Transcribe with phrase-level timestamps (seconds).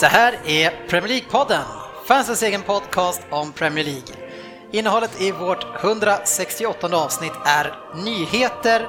[0.00, 1.64] Det här är Premier League-podden,
[2.06, 4.14] fansens egen podcast om Premier League.
[4.72, 8.88] Innehållet i vårt 168 avsnitt är nyheter,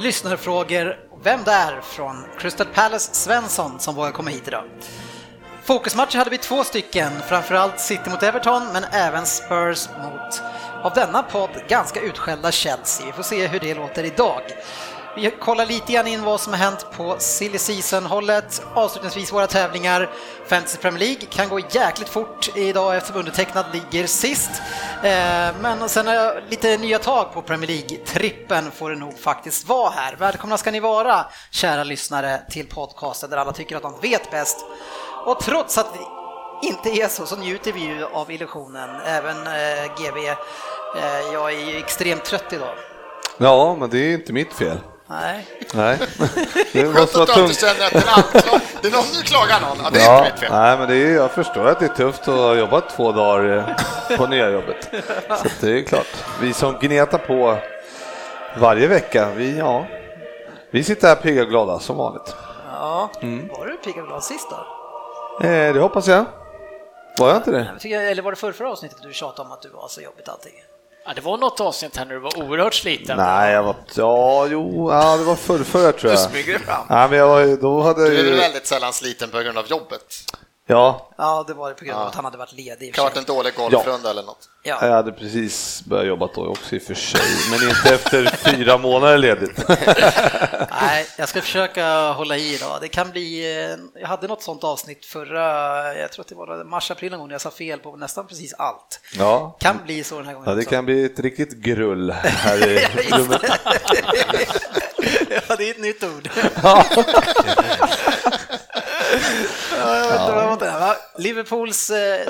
[0.00, 4.64] lyssnarfrågor vem det är från Crystal Palace Svensson som vågar komma hit idag.
[5.64, 10.42] Fokusmatcher hade vi två stycken, framförallt City mot Everton men även Spurs mot,
[10.82, 13.06] av denna podd, ganska utskällda Chelsea.
[13.06, 14.42] Vi får se hur det låter idag.
[15.16, 18.62] Vi kollar lite grann in vad som har hänt på silly season-hållet.
[18.74, 20.10] Avslutningsvis våra tävlingar.
[20.46, 24.50] Fantasy Premier League kan gå jäkligt fort idag eftersom undertecknad ligger sist.
[25.02, 29.68] Eh, men sen har jag lite nya tag på Premier League-trippen får det nog faktiskt
[29.68, 30.16] vara här.
[30.16, 34.64] Välkomna ska ni vara, kära lyssnare, till podcasten där alla tycker att de vet bäst.
[35.26, 36.00] Och trots att det
[36.66, 38.90] inte är så, så njuter vi ju av illusionen.
[39.06, 40.28] Även eh, GB.
[40.28, 42.74] Eh, jag är ju extremt trött idag.
[43.38, 44.78] Ja, men det är inte mitt fel.
[45.08, 45.46] Nej.
[45.74, 45.98] Nej.
[46.72, 48.60] Det är skönt att du inte känner att det är, anklag...
[48.82, 49.78] det är någon som klagar någon.
[49.84, 50.52] Ja, det är Ja, inte mitt fel.
[50.52, 53.66] nej, men det är, jag förstår att det är tufft att ha jobbat två dagar
[54.10, 54.88] eh, på nya jobbet.
[55.28, 56.06] Så det är klart.
[56.40, 57.58] Vi som gnetar på
[58.58, 59.86] varje vecka, vi, ja,
[60.70, 62.34] vi sitter här pigga och glada som vanligt.
[62.72, 63.48] Ja, Mm.
[63.48, 64.56] var du pigg och glad sist då?
[65.46, 66.24] Eh, det hoppas jag.
[67.18, 67.68] Var jag inte det?
[67.72, 70.00] Jag tycker, eller var det förra, förra avsnittet du tjatade om att du var så
[70.00, 70.52] jobbigt allting?
[71.06, 73.16] Ja, det var något avsnitt här när du var oerhört sliten.
[73.16, 76.22] Nej, jag var, ja, jo, ja, det var förr, förr tror jag.
[76.22, 76.86] Du smyger fram.
[76.90, 79.38] Nej, men jag var, då hade jag Du är väl ju, väldigt sällan sliten på
[79.40, 80.14] grund av jobbet?
[80.66, 82.08] Ja, Ja, det var det på grund av Ja.
[82.08, 82.94] att han hade varit ledig.
[82.94, 84.48] Kan ha varit en dålig golfrunda eller något.
[84.62, 84.78] Ja.
[84.82, 88.78] jag hade precis börjat jobba då också i och för sig, men inte efter fyra
[88.78, 89.64] månader ledigt.
[90.80, 92.78] Nej, jag ska försöka hålla i idag.
[92.80, 95.44] Det kan bli, eh, jag hade något sånt avsnitt förra,
[95.94, 98.54] jag tror att det var mars-april någon gång när jag sa fel på nästan precis
[98.54, 99.00] allt.
[99.18, 100.70] Ja, Kan bli så den här gången Ja, det också.
[100.70, 103.40] kan bli ett riktigt grull här i Ja, rummet.
[103.42, 103.58] det.
[105.48, 106.28] ja, det är ett nytt ord.
[106.62, 106.84] Ja.
[109.78, 110.44] Ja, jag vet inte vad
[111.18, 112.28] Liverpools, eh,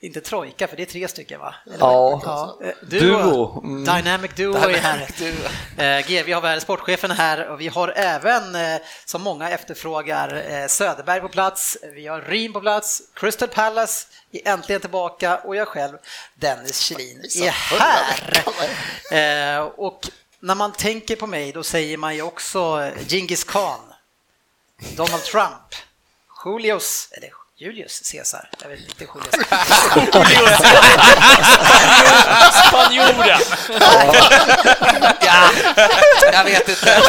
[0.00, 1.54] inte trojka, för det är tre stycken va?
[1.66, 2.20] Eller vad?
[2.24, 2.58] Ja.
[2.64, 3.60] Eh, Duo.
[3.64, 3.84] Mm.
[3.84, 5.08] Dynamic Duo är här.
[5.78, 10.44] Eh, G, vi har världens sportchefen här och vi har även, eh, som många efterfrågar,
[10.50, 15.56] eh, Söderberg på plats, vi har Ryn på plats, Crystal Palace är äntligen tillbaka och
[15.56, 15.98] jag själv,
[16.34, 18.44] Dennis Kjellin, är här.
[19.58, 20.08] Eh, Och
[20.40, 23.80] när man tänker på mig, då säger man ju också eh, Genghis khan,
[24.96, 25.74] Donald Trump,
[26.44, 27.30] Julius, eller
[27.62, 29.30] Julius Caesar, jag vet inte Julius.
[32.68, 33.40] Spanjoren!
[35.20, 35.50] Ja,
[36.32, 37.02] jag vet inte.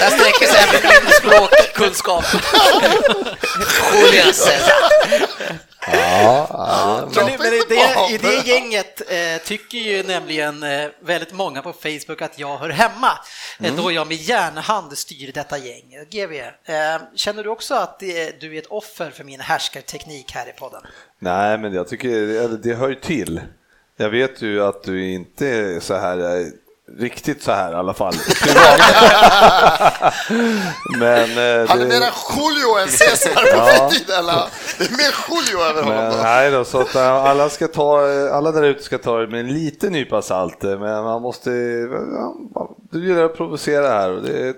[0.00, 2.24] Där sträcker sig även min språkkunskap.
[3.94, 5.71] Julius Caesar.
[5.86, 10.88] Ja, ja, Men, i- men i, det, i det gänget eh, tycker ju nämligen eh,
[11.00, 13.18] väldigt många på Facebook att jag hör hemma,
[13.60, 15.84] eh, då jag med järnhand styr detta gäng.
[16.10, 20.48] GV, eh, känner du också att det, du är ett offer för min härskarteknik här
[20.48, 20.82] i podden?
[21.18, 23.40] Nej, men jag tycker eller det hör ju till.
[23.96, 26.46] Jag vet ju att du inte är så här eh,
[26.98, 28.14] riktigt så här i alla fall.
[30.98, 33.90] men eh, Han är det- mer Julio än Cesar på Ja.
[34.18, 34.42] eller?
[34.78, 36.10] Det är mer Julio över honom.
[36.16, 36.22] Då.
[36.22, 38.00] nej då, så att eh, alla, ska ta,
[38.32, 41.50] alla där ute ska ta det med en liten nypa salt, eh, men man måste,
[42.54, 44.54] ja, du gillar att provocera här och det,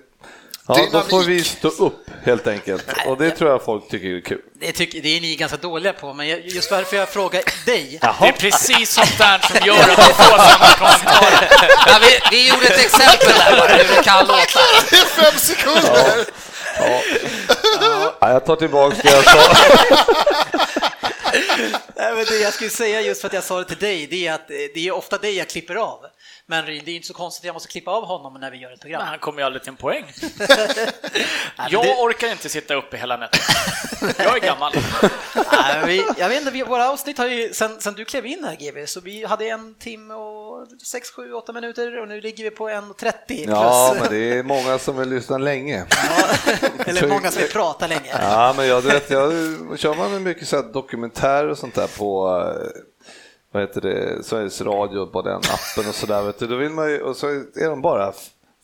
[0.68, 4.20] ja, då får vi stå upp helt enkelt och det tror jag folk tycker är
[4.20, 4.40] kul.
[4.60, 7.98] Det, tycker, det är ni ganska dåliga på, men jag- just varför jag frågar dig
[8.00, 11.48] Det är precis sånt där som gör att du får sådana kommentarer.
[11.86, 14.60] Ja, vi, vi gjorde ett exempel där bara hur det kan låta.
[14.90, 16.24] Det är fem sekunder!
[18.20, 19.38] Ja, jag tar tillbaka det jag sa.
[21.96, 24.26] Nej, men det jag skulle säga just för att jag sa det till dig, det
[24.26, 25.98] är att eh, det är ofta dig jag klipper av.
[26.46, 28.72] Men det är inte så konstigt att jag måste klippa av honom när vi gör
[28.72, 28.98] ett program.
[28.98, 30.04] Men han kommer ju aldrig till en poäng.
[31.70, 33.40] Jag orkar inte sitta uppe hela natten.
[34.18, 34.72] Jag är gammal.
[35.52, 38.44] Nej, vi, jag vet inte, vi, våra avsnitt har ju, sen, sen du klev in
[38.44, 42.44] här GB, så vi hade en timme och 6, 7, 8 minuter och nu ligger
[42.44, 43.48] vi på 1.30 plus.
[43.48, 45.86] Ja, men det är många som vill lyssna länge.
[46.86, 48.10] Eller många som vill prata länge.
[48.20, 49.32] Ja, men jag vet, jag
[49.78, 52.80] kör man med mycket så här dokumentärer och sånt där på eh,
[53.54, 57.16] vad heter det, Sveriges Radio på den appen och sådär, då vill man ju, och
[57.16, 58.12] så är de bara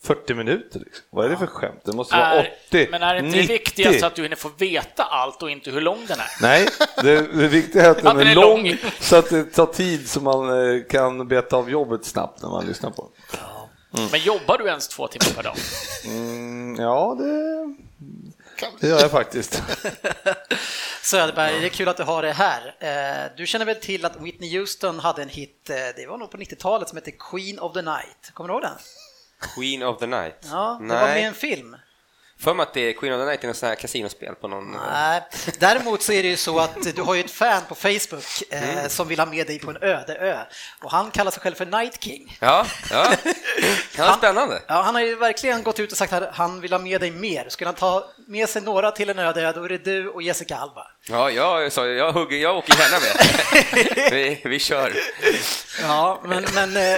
[0.03, 0.79] 40 minuter.
[0.79, 1.05] Liksom.
[1.09, 1.81] Vad är det för skämt?
[1.85, 3.47] Det måste vara Är, 80, men är det inte 90.
[3.47, 6.41] det viktigaste att du hinner få veta allt och inte hur lång den är?
[6.41, 6.67] Nej,
[7.03, 8.77] det, det viktiga är att den är är lång lång.
[8.99, 12.65] så att det tar tid så man eh, kan beta av jobbet snabbt när man
[12.65, 13.09] lyssnar på
[13.91, 14.07] den.
[14.11, 15.55] Men jobbar du ens två timmar per dag?
[16.05, 17.75] Mm, ja, det,
[18.61, 19.63] Kan det gör jag faktiskt.
[21.01, 22.75] Söderberg, det är kul att du har det här.
[22.79, 26.31] Eh, Du känner väl till att Whitney Houston hade en hit, eh, det var nog
[26.31, 28.31] på 90-talet, som hette Queen of the Night.
[28.33, 28.77] Kommer du ihåg den?
[29.55, 30.35] Queen of the Night?
[30.51, 31.75] Ja, det var med i Nej, en film.
[32.39, 34.47] för mig att det är Queen of the Night i något sånt här kasinospel på
[34.47, 34.71] någon...
[34.91, 35.21] Nej,
[35.59, 38.87] däremot så är det ju så att du har ju ett fan på Facebook eh,
[38.87, 40.39] som vill ha med dig på en öde ö
[40.83, 42.37] och han kallar sig själv för Night King.
[42.41, 43.13] Ja, ja.
[43.97, 44.61] ja spännande.
[44.67, 47.11] Ja, han har ju verkligen gått ut och sagt att han vill ha med dig
[47.11, 47.49] mer.
[47.49, 50.57] Skulle han ta med sig några till en öde då är det du och Jessica
[50.57, 50.87] Alba.
[51.09, 54.11] Ja, jag, så jag, hugger, jag åker gärna med.
[54.11, 54.93] vi, vi kör.
[55.81, 56.97] Ja, men, men, eh,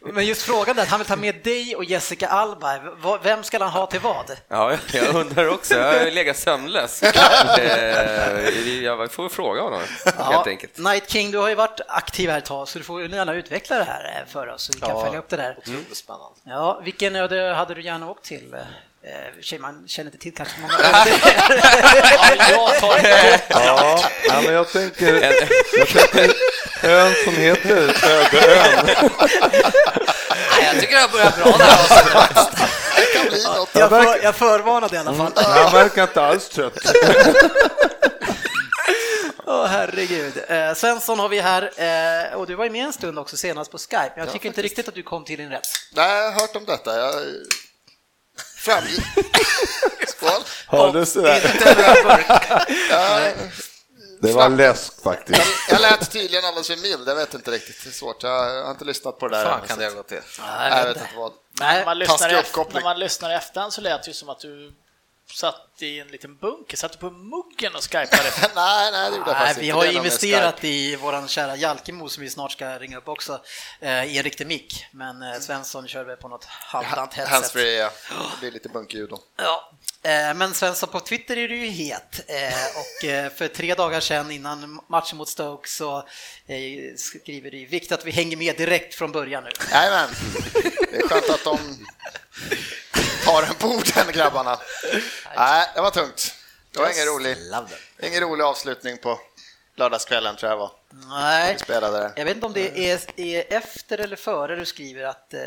[0.00, 2.78] men just frågan där, att han vill ta med dig och Jessica Alba,
[3.22, 4.36] vem ska han ha till vad?
[4.48, 5.74] Ja, jag undrar också.
[5.74, 7.02] Jag har legat sömnlös.
[7.58, 9.80] Eh, Jag får fråga honom,
[10.16, 10.78] helt enkelt.
[10.78, 13.76] Night King, du har ju varit aktiv här ett tag, så du får gärna utveckla
[13.78, 15.56] det här eh, för oss, så vi kan följa upp det där.
[15.58, 16.26] Otroligt spännande.
[16.44, 18.54] Ja, vilken öde hade du gärna åkt till?
[19.08, 21.06] Eh, tjej, man känner inte till kanske många Ja,
[22.50, 23.40] jag tar det.
[23.48, 25.14] Ja, ja men jag tänker,
[25.78, 26.34] jag tänker
[26.82, 28.86] ön som heter Ödeön.
[30.50, 31.66] Nej, jag tycker det har börjat bra där.
[31.66, 31.94] Alltså.
[33.78, 35.32] Jag, för, jag förvarnade i alla fall.
[35.36, 36.78] Han verkar inte alls trött.
[39.46, 40.32] Åh herregud.
[40.48, 43.70] Eh, Svensson har vi här eh, och du var ju med en stund också senast
[43.70, 44.12] på Skype.
[44.16, 45.66] Jag tycker inte riktigt att du kom till din rätt.
[45.92, 46.98] Nej, jag har hört om detta.
[46.98, 47.14] Jag...
[48.72, 49.00] Framgick.
[50.08, 50.42] Skål.
[50.66, 51.40] Hördes det där?
[52.90, 53.20] Ja,
[54.20, 55.40] Det var läsk faktiskt.
[55.70, 57.08] jag lät tydligen alldeles för mild.
[57.08, 57.84] Jag vet inte riktigt.
[57.84, 58.22] Det är svårt.
[58.22, 59.44] Jag har inte lyssnat på det där.
[59.44, 60.20] fan kan det ha gått till?
[60.40, 61.32] Nej, jag vet inte vad.
[61.60, 64.28] Nej, När man, lyssnar efter, när man lyssnar i efterhand så lät det ju som
[64.28, 64.72] att du
[65.32, 68.32] satt i en liten bunker, satt du på muggen och skypade.
[68.54, 72.22] Nej, nej, det gjorde jag Nej, faktiskt vi har investerat i våran kära Jalkemo som
[72.22, 73.40] vi snart ska ringa upp också,
[73.80, 74.86] eh, i en riktig mick.
[74.92, 77.34] Men eh, Svensson kör väl på något halvdant headset.
[77.34, 77.90] Handsfree, ja.
[78.10, 79.18] Det blir lite bunkljud då.
[79.36, 79.72] Ja,
[80.02, 84.00] eh, men Svensson på Twitter är du ju het eh, och eh, för tre dagar
[84.00, 86.08] sedan innan matchen mot Stoke så
[86.96, 89.50] skriver du viktigt att vi hänger med direkt från början nu.
[89.72, 90.08] Jajamän.
[90.90, 91.58] Det är skönt att de
[93.28, 94.58] tar en på orden, grabbarna.
[95.36, 96.34] Nej, det var tungt.
[96.72, 97.36] Det var ingen rolig,
[98.02, 99.20] ingen rolig avslutning på
[99.76, 100.70] lördagskvällen, tror jag var.
[100.90, 101.58] Nej,
[102.16, 105.40] jag vet inte om det är, är efter eller före du skriver att eh,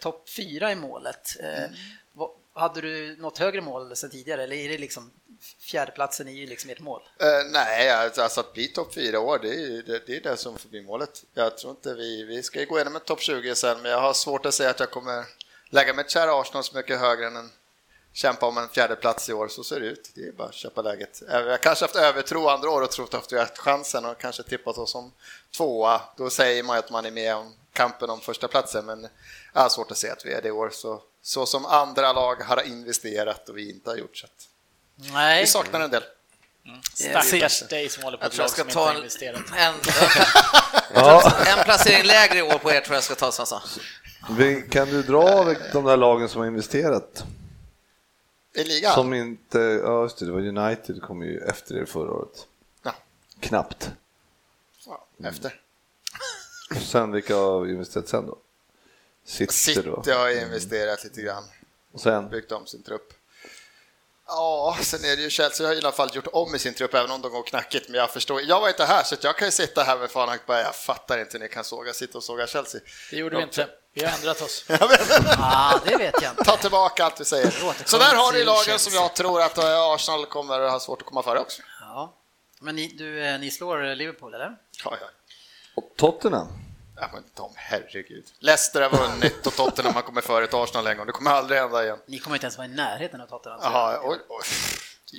[0.00, 1.36] topp fyra är målet.
[1.40, 1.70] Eh,
[2.12, 5.10] vad, hade du något högre mål sen tidigare eller är det liksom
[5.60, 7.02] fjärdeplatsen är ju liksom ert mål?
[7.20, 10.36] Eh, nej, alltså att bli topp fyra år, det är ju det, det, är det
[10.36, 11.24] som får bli målet.
[11.34, 14.12] Jag tror inte vi, vi ska gå igenom en topp 20 sen, men jag har
[14.12, 15.24] svårt att säga att jag kommer
[15.70, 17.50] lägga mitt kära Arsenal så mycket högre än en
[18.12, 20.10] kämpa om en fjärde plats i år, så ser det ut.
[20.14, 21.22] Det är bara att köpa läget.
[21.30, 24.18] Eh, Jag kanske haft övertro andra år och trott att vi har haft chansen och
[24.20, 25.12] kanske tippat oss som
[25.56, 26.00] tvåa.
[26.16, 29.08] Då säger man ju att man är med om kampen om första platsen, men
[29.54, 30.70] jag har svårt att se att vi är det i år.
[30.72, 34.16] Så, så som andra lag har investerat och vi inte har gjort.
[34.16, 34.48] Så att
[35.12, 36.04] Nej, vi saknar en del.
[36.94, 38.96] Stackars dig som håller på Jag ett lag jag ska som ta inte har en,
[38.96, 39.42] investerat.
[39.56, 39.74] en,
[40.94, 43.60] Ja, en placering lägre i år på er tror jag ska ta Svensson.
[44.70, 47.24] Kan du dra de där lagen som har investerat?
[48.54, 48.94] I ligan?
[48.94, 52.46] Som inte, ja just det, det var United kom ju efter er förra året.
[52.82, 52.94] Ja.
[53.40, 53.90] Knappt.
[54.86, 55.60] Ja, efter.
[56.70, 58.38] Och sen vilka har investerat sen då?
[59.24, 60.12] City, City då.
[60.12, 61.44] har investerat lite grann,
[61.92, 62.28] Och sen?
[62.28, 63.12] byggt om sin trupp.
[64.26, 66.94] Ja, sen är det ju Chelsea har i alla fall gjort om i sin trupp,
[66.94, 67.88] även om de går knackigt.
[67.88, 70.28] Men jag förstår, jag var inte här, så jag kan ju sitta här med fan
[70.28, 72.80] och bara, jag fattar inte hur ni kan såga, sitta och såga Chelsea.
[73.10, 73.68] Det gjorde vi inte.
[73.98, 74.64] Vi har ändrat oss.
[75.38, 76.44] ah, det vet jag inte.
[76.44, 77.50] Ta tillbaka allt vi säger.
[77.84, 81.00] Så där har ni lagen som jag tror att eh, Arsenal kommer att ha svårt
[81.02, 81.62] att komma före också.
[81.80, 82.14] Ja.
[82.60, 84.56] Men ni, du, eh, ni slår Liverpool, eller?
[84.84, 85.06] Ja, ja.
[85.76, 86.48] Och Tottenham?
[87.00, 88.24] Ja, men de, herregud.
[88.38, 91.06] Leicester har vunnit och Tottenham har kommit före ett Arsenal en gång.
[91.06, 91.98] Det kommer aldrig hända igen.
[92.06, 93.60] Ni kommer inte ens vara i närheten av Tottenham.
[93.62, 94.44] Jaha, oj, oj.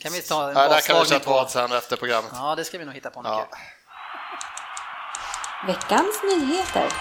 [0.02, 2.32] Kan vi ta en ja, där kan vi köra på- sen efter programmet.
[2.36, 3.58] Ja, det ska vi nog hitta på något Ja.
[5.68, 6.94] Veckans nyheter.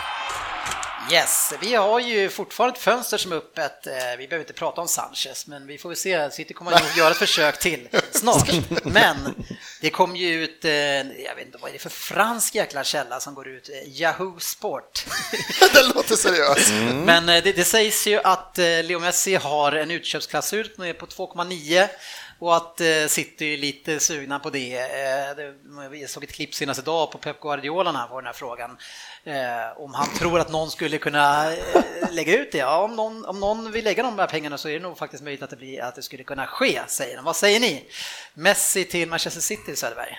[1.12, 3.86] Yes, vi har ju fortfarande ett fönster som är öppet.
[3.86, 6.30] Eh, Vi behöver inte prata om Sanchez, men vi får väl se.
[6.30, 8.50] City kommer nog göra ett försök till snart.
[8.84, 9.44] Men
[9.80, 13.20] det kom ju ut, eh, jag vet inte vad är det för fransk jäkla källa
[13.20, 15.04] som går ut, eh, Yahoo Sport.
[15.72, 16.70] det låter seriöst.
[17.04, 21.88] Men eh, det, det sägs ju att Leo Messi har en utköpsklausul på 2,9
[22.38, 24.74] och att eh, City är lite sugna på det.
[24.78, 25.98] Eh.
[26.00, 28.78] Jag såg ett klipp senast idag på Pep Guardiola när han får den här frågan.
[29.24, 31.60] Eh, om han tror att någon skulle kunna eh,
[32.10, 32.58] lägga ut det.
[32.58, 35.22] Ja, om, någon, om någon vill lägga de här pengarna så är det nog faktiskt
[35.22, 37.24] möjligt att det, blir, att det skulle kunna ske, säger han.
[37.24, 37.84] Vad säger ni?
[38.34, 40.18] Messi till Manchester City, Söderberg?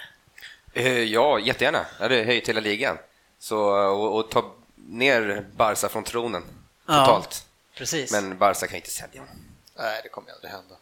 [0.74, 1.86] Eh, Ja, jättegärna.
[1.98, 2.98] Jag hade höjt hela ligan.
[3.40, 6.44] Så, och, och ta ner Barca från tronen
[6.88, 7.06] Ja.
[7.06, 7.46] totalt.
[7.78, 8.12] Precis.
[8.12, 9.22] Men Barca kan inte sälja.
[9.78, 10.76] Nej, det kommer aldrig hända.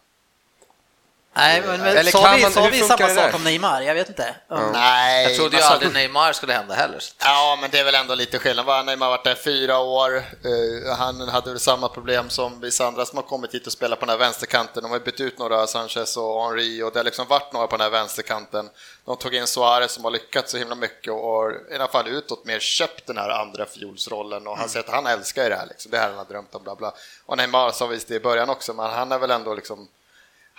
[1.38, 3.82] Nej, men, men Eller sa kan vi, man- sa vi samma sak om Neymar?
[3.82, 4.34] Jag vet inte.
[4.72, 7.02] Nej, Jag trodde ju alltså- aldrig Neymar skulle hända heller.
[7.18, 8.66] Ja, men det är väl ändå lite skillnad.
[8.66, 8.82] Va?
[8.82, 10.16] Neymar har varit där fyra år.
[10.16, 14.00] Eh, han hade väl samma problem som vissa andra som har kommit hit och spelat
[14.00, 14.82] på den här vänsterkanten.
[14.82, 17.76] De har bytt ut några, Sanchez och Henry, och det har liksom varit några på
[17.76, 18.68] den här vänsterkanten.
[19.06, 22.44] De tog in Suarez som har lyckats så himla mycket och i alla fall utåt
[22.44, 25.66] mer köpt den här andra fiolsrollen och han säger att han älskar ju det här,
[25.66, 25.90] liksom.
[25.90, 26.92] det här han har drömt om, bla bla.
[27.26, 29.88] Och Neymar sa visst det i början också, men han är väl ändå liksom,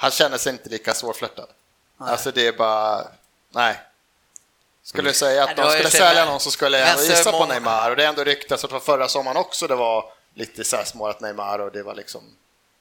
[0.01, 1.47] han känner sig inte lika svårflörtad.
[1.97, 3.07] Alltså det är bara,
[3.49, 3.79] nej.
[4.83, 7.89] Skulle du säga Nej, att de skulle sälja någon så skulle jag gissa på Neymar
[7.89, 11.21] och det är ändå ryktas att förra sommaren också det var lite så här smårat
[11.21, 12.21] Neymar och det var liksom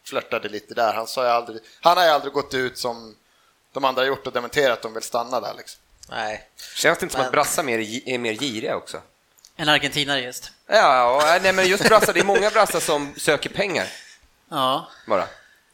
[0.06, 0.92] flörtade lite där.
[0.94, 3.16] Han sa ju aldrig, han har ju aldrig gått ut som
[3.72, 5.80] de andra har gjort och dementerat att de vill stanna där liksom.
[6.08, 6.48] Nej.
[6.74, 9.00] Känns det inte som Men- att brassar mer, är mer giriga också?
[9.56, 10.52] En argentinare just.
[10.66, 13.86] Ja, och, nej, men just brassar, det är många brassar som söker pengar
[14.50, 14.88] Ja.
[15.06, 15.26] bara.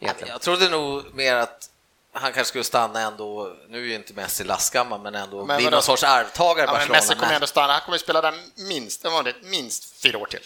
[0.05, 0.33] Egentligen.
[0.33, 1.71] Jag trodde nog mer att
[2.13, 5.71] han kanske skulle stanna ändå, nu är ju inte Messi lastgammal, men ändå Men bli
[5.71, 6.99] någon sorts arvtagare Ja, men Barcelona.
[6.99, 10.41] Messi kommer ändå stanna, han kommer spela där minst, det, minst fyra år till.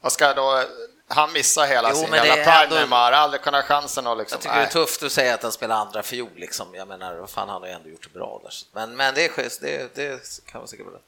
[0.00, 0.64] Vad ska då,
[1.08, 4.06] han missar hela Jo, sin men jävla det prime ändå- Neymar, aldrig kunna ha chansen
[4.06, 4.66] och liksom, Jag tycker det nej.
[4.68, 6.74] är tufft att säga att han spelar andra fiol liksom.
[6.74, 8.52] Jag menar, vad fan, han har ju ändå gjort det bra där.
[8.72, 10.98] Men, men det är det, det kan man säkert vara.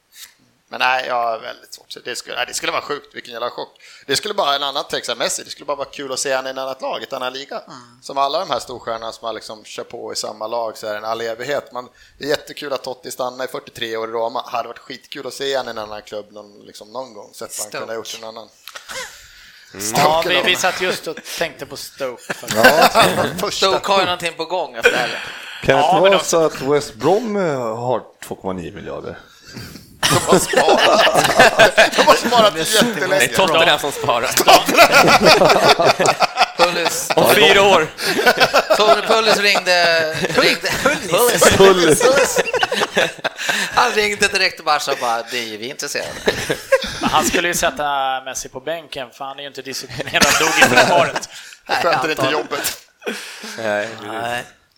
[0.68, 1.92] Men nej, jag har väldigt svårt.
[1.92, 3.68] Så Det skulle, nej, det skulle vara sjukt, vilken jävla chock.
[4.06, 6.32] Det skulle bara, en annan text av Messi, det skulle bara vara kul att se
[6.34, 7.62] han i en annat lag, ett annat liga.
[8.02, 10.90] Som alla de här storstjärnorna som har liksom kör på i samma lag så är
[10.92, 11.72] det en all evighet.
[11.72, 14.42] Man, det är jättekul att Totti stannar i 43 år i Roma.
[14.46, 17.30] Hade varit skitkul att se han i en annan klubb någon, liksom någon gång.
[17.34, 18.48] Sett vad han kunde ha gjort en annan.
[19.96, 22.22] Ja, vi, vi satt just och tänkte på Stoke.
[23.52, 25.18] Stoke har ju någonting på gång efter det.
[25.62, 29.18] Kan det Ja, inte vara de- så att West Brom eh, har 2,9 miljarder?
[30.00, 31.96] De har sparat.
[31.96, 33.28] De har sparat Det är jättelänge.
[33.28, 34.30] Tottenham som sparar.
[36.56, 37.86] Pulis, Om fyra år.
[38.76, 40.14] Tony Pulis ringde...
[40.14, 40.70] ringde
[41.56, 42.02] Pulis.
[43.74, 46.10] Han ringde direkt till Barca och bara, det är vi intresserade.
[47.00, 50.48] Men han skulle ju sätta Messi på bänken, för han är ju inte disciplinerad nog
[50.48, 51.28] i försvaret.
[51.66, 52.78] Det sköter inte jobbet.
[53.58, 53.88] Nej,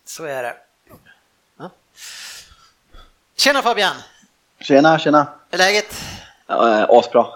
[0.06, 0.54] så är det.
[3.36, 3.96] Tjena Fabian!
[4.60, 5.26] Tjena, tjena.
[5.50, 5.94] Hur är läget?
[6.48, 7.26] Eh, asbra.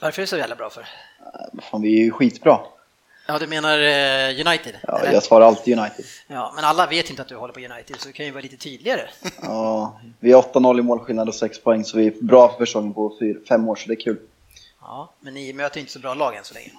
[0.00, 0.80] Varför är det så jävla bra för?
[0.80, 2.58] Eh, Fan, vi är ju skitbra.
[3.26, 4.76] Ja, du menar eh, United?
[4.82, 5.12] Ja, eller?
[5.12, 6.04] jag svarar alltid United.
[6.26, 8.42] ja, men alla vet inte att du håller på United, så du kan ju vara
[8.42, 9.00] lite tydligare.
[9.42, 12.94] Ja, vi har 8-0 i målskillnad och 6 poäng, så vi är bra för säsongen
[12.94, 14.18] på fyra, fem år, så det är kul.
[14.80, 16.70] Ja, men ni möter inte så bra lag än så länge.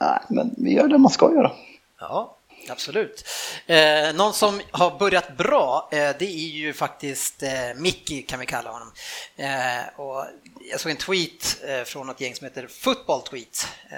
[0.00, 1.52] Nej, men vi gör det man ska göra.
[2.00, 2.36] Ja,
[2.68, 3.24] absolut.
[3.66, 8.46] Eh, någon som har börjat bra, eh, det är ju faktiskt eh, Mickey kan vi
[8.46, 8.92] kalla honom.
[9.36, 10.24] Eh, och
[10.70, 13.66] jag såg en tweet eh, från något gäng som heter Football Tweet.
[13.90, 13.96] Eh,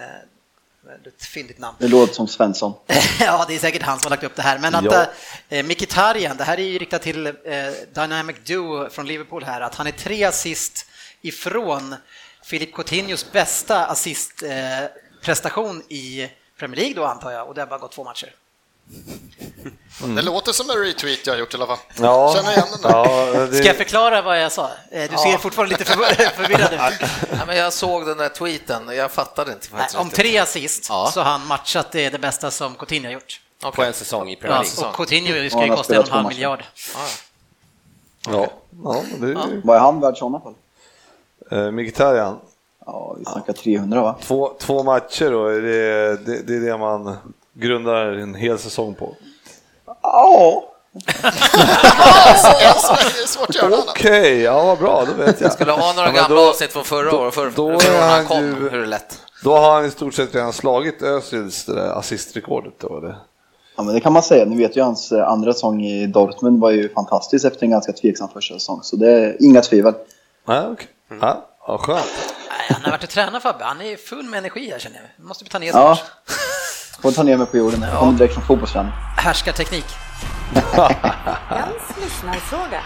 [0.82, 1.76] väldigt fyndigt namn.
[1.80, 2.74] Det låter som Svensson.
[3.20, 4.58] ja, det är säkert han som har lagt upp det här.
[4.58, 5.06] Men att Ja.
[5.48, 7.32] eh, Mkhitaryan, det här är ju riktat till eh,
[7.94, 10.86] Dynamic Duo från Liverpool här, att han är tre assist
[11.20, 11.94] ifrån
[12.50, 17.78] Philip Coutinhos bästa assistprestation eh, i Premier League då antar jag, och det har bara
[17.78, 18.34] gått två matcher.
[20.16, 21.78] Det låter som en retweet jag har gjort i alla fall.
[22.00, 22.90] Ja, Känner igen den där.
[22.90, 24.70] ja, det, Ska jag förklara vad jag sa?
[24.90, 27.08] Eh, Du ser fortfarande lite förvir- förvirrad ut.
[27.30, 31.10] Ja, men jag såg den där tweeten, jag fattade inte Nej, Om tre assist Ja.
[31.14, 33.40] så har han matchat det, det bästa som Coutinho har gjort.
[33.74, 34.88] På en säsong i Premier Ja, League.
[34.90, 36.64] och Coutinho ska Ja, ju kosta en halv miljard.
[38.28, 38.46] ja,
[38.84, 40.54] ja, det Vad är han värd sådana fall?
[41.50, 42.38] eh, Mkhitaryan.
[42.86, 44.16] Ja, vi snackar 300 va?
[44.22, 47.16] Två, två matcher då, är det, det, det är det man
[47.60, 49.14] grundar en hel säsong på.
[50.02, 50.64] Ja.
[53.88, 55.52] Okej, ja vad bra, då vet jag.
[55.52, 57.92] Skulle ha några Ja, gamla då- avsnitt från förra då- året, för, då för är
[57.92, 59.18] när han han kom, ju- hur det lät.
[59.44, 63.16] Då har han i stort sett redan slagit Özils det där assistrekordet då, eller?
[63.76, 64.44] ja, men det kan man säga.
[64.44, 67.92] Ni vet ju hans eh, andra säsong i Dortmund var ju fantastisk efter en ganska
[67.92, 69.94] tveksam första säsong, så det är inga tvivel.
[70.48, 70.86] Nej, okej.
[71.20, 72.04] Ja, ja, skönt.
[72.48, 75.24] Nej, han har varit och tränat Fabbe, han är full med energi här känner jag.
[75.26, 76.02] Måste vi ta ner Ja, snart.
[77.02, 77.82] Får ta ner mig på jorden.
[77.82, 78.92] Jag kommer direkt från fotbollsträning.
[79.16, 79.84] Härskarteknik.
[80.54, 82.80] Veckans lyssnarfråga.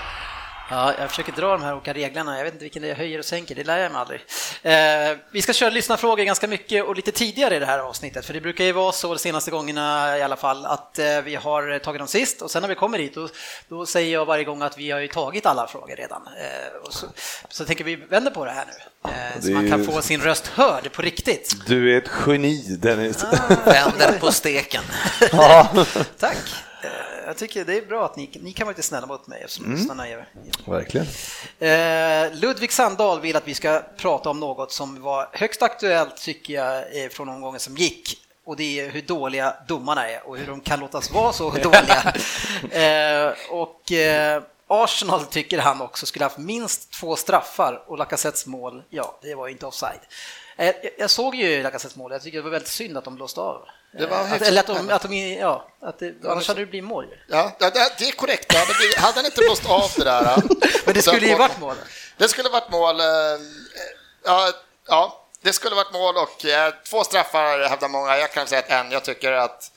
[0.70, 2.36] Ja, jag försöker dra de här olika reglerna.
[2.36, 4.20] Jag vet inte vilken det jag höjer och sänker, det lär jag mig aldrig.
[4.62, 8.34] Eh, vi ska köra lyssnarfrågor ganska mycket och lite tidigare i det här avsnittet, för
[8.34, 11.78] det brukar ju vara så de senaste gångerna i alla fall att eh, vi har
[11.78, 13.28] tagit dem sist och sen när vi kommer hit då,
[13.68, 16.22] då säger jag varje gång att vi har ju tagit alla frågor redan.
[16.26, 17.06] Eh, och så,
[17.48, 19.86] så tänker vi vänder på det här nu, eh, så Det är man kan ju-
[19.86, 21.56] få sin röst hörd på riktigt.
[21.66, 23.24] Du är ett geni Dennis.
[23.64, 24.82] Vänder på steken.
[26.18, 26.36] Tack!
[27.26, 29.74] Jag tycker det är bra att ni, ni kan vara lite snälla mot mig eftersom
[29.74, 30.28] lyssnarna är
[30.66, 31.06] Verkligen.
[31.58, 36.54] Eh, Ludvig Sandahl vill att vi ska prata om något som var högst aktuellt tycker
[36.54, 38.20] jag eh, från omgången som gick.
[38.46, 42.14] Och det är hur dåliga domarna är och hur de kan låtas vara så dåliga.
[42.70, 48.82] eh, och eh, Arsenal tycker han också skulle haft minst två straffar och Lacazettes mål,
[48.90, 50.00] ja, det var ju inte offside.
[50.56, 53.14] Eh, jag- jag såg ju Lacazettes mål, jag tycker det var väldigt synd att de
[53.14, 53.62] blåste av.
[53.98, 56.66] Det var Eh, att, eller att de, att de, ja, att det, annars hade det
[56.66, 57.06] blivit mål.
[57.28, 58.54] Ja, det det är korrekt.
[58.54, 60.42] Hade, hade han inte blåst av det där.
[60.84, 61.76] Men det skulle ju varit mål.
[62.16, 63.00] Det skulle varit mål.
[63.00, 63.06] eh,
[64.24, 64.50] Ja,
[64.88, 68.18] ja det skulle varit mål och eh, två straffar hävdar många.
[68.18, 68.90] Jag kan säga att en.
[68.90, 69.70] Jag tycker att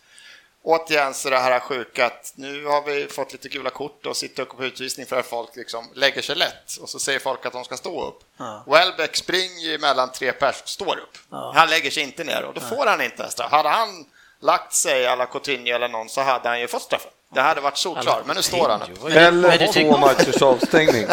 [0.68, 4.44] återigen så det här sjuka att nu har vi fått lite gula kort och sitter
[4.44, 7.54] upp på utvisning för att folk liksom lägger sig lätt och så säger folk att
[7.54, 8.20] de ska stå upp.
[8.38, 8.64] Ja.
[8.68, 11.18] Welbeck springer ju mellan tre pers och står upp.
[11.32, 11.52] Ja.
[11.56, 13.52] Han lägger sig inte ner och då får han inte straff.
[13.52, 14.06] Hade han
[14.40, 17.12] lagt sig alla Coutinho eller någon så hade han ju fått straffen.
[17.34, 19.04] Det hade varit solklart, men nu står han upp.
[19.04, 21.06] men Eller två matchers avstängning.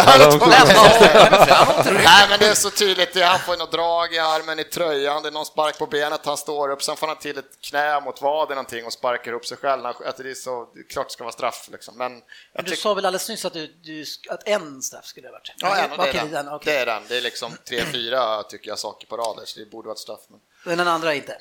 [2.05, 3.23] Nej, men det är så tydligt.
[3.23, 6.37] Han får något drag i armen, i tröjan, det är någon spark på benet, han
[6.37, 9.57] står upp, sen får han till ett knä mot vaden någonting och sparkar upp sig
[9.57, 9.87] själv.
[9.87, 11.97] Att det är så, det är klart det ska vara straff liksom.
[11.97, 15.31] Men jag Du sa väl alldeles nyss att, du, du, att en straff skulle det
[15.31, 15.55] ha varit?
[15.57, 16.49] Ja, en, och det, är den.
[16.49, 16.75] okej.
[16.75, 17.03] det är den.
[17.09, 19.99] Det är liksom tre, fyra tycker jag saker på rader, så det borde vara ett
[19.99, 20.21] straff.
[20.29, 20.41] Men...
[20.65, 21.37] Men den andra inte?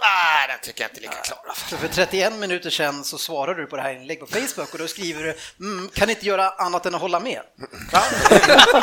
[0.00, 1.54] Nej, den tycker jag inte är lika klar.
[1.54, 4.78] För, för 31 minuter sedan så svarade du på det här inlägget på Facebook och
[4.78, 7.40] då skriver du mm, kan inte göra annat än att hålla med.
[7.92, 8.02] Ja,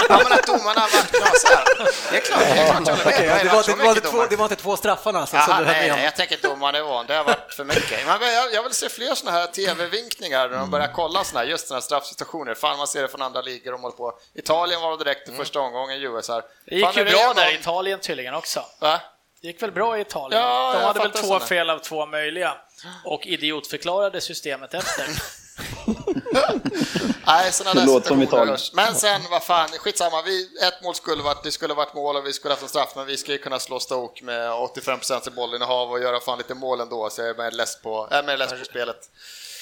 [0.09, 1.63] men att domarna har varit knasiga.
[2.11, 3.45] Det är klart, det är klart jag håller med.
[3.45, 4.27] Det, var, så det, var inte två, domare.
[4.29, 6.05] det var inte två straffarna alltså, Aha, som du höll nej, med nej, om?
[6.05, 8.07] jag tänker domarnivån, det har varit för mycket.
[8.07, 11.47] Men jag, jag vill se fler sådana här tv-vinkningar där de börjar kolla såna här,
[11.47, 12.53] just sådana här straffsituationer.
[12.53, 14.13] Fan, man ser det från andra ligor de håller på.
[14.33, 16.43] Italien var det direkt i första omgången, US här.
[16.65, 18.65] Det gick ju är bra där i Italien tydligen också.
[18.79, 19.01] Va?
[19.43, 20.41] Det gick väl bra i Italien?
[20.41, 21.39] Ja, De hade väl två så.
[21.39, 22.57] fel av två möjliga
[23.05, 25.05] och idiotförklarade systemet efter.
[27.25, 28.47] Nej, sådana där som Italien.
[28.47, 28.73] hörs.
[28.73, 30.21] Men sen, vad fan, skitsamma.
[30.21, 32.93] Vi, ett mål skulle varit, det skulle varit mål och vi skulle haft en straff,
[32.95, 36.55] men vi ska ju kunna slå Stoke med 85% i bollinnehav och göra fan lite
[36.55, 39.09] mål ändå, så jag är mer less på, jag är mer less på spelet.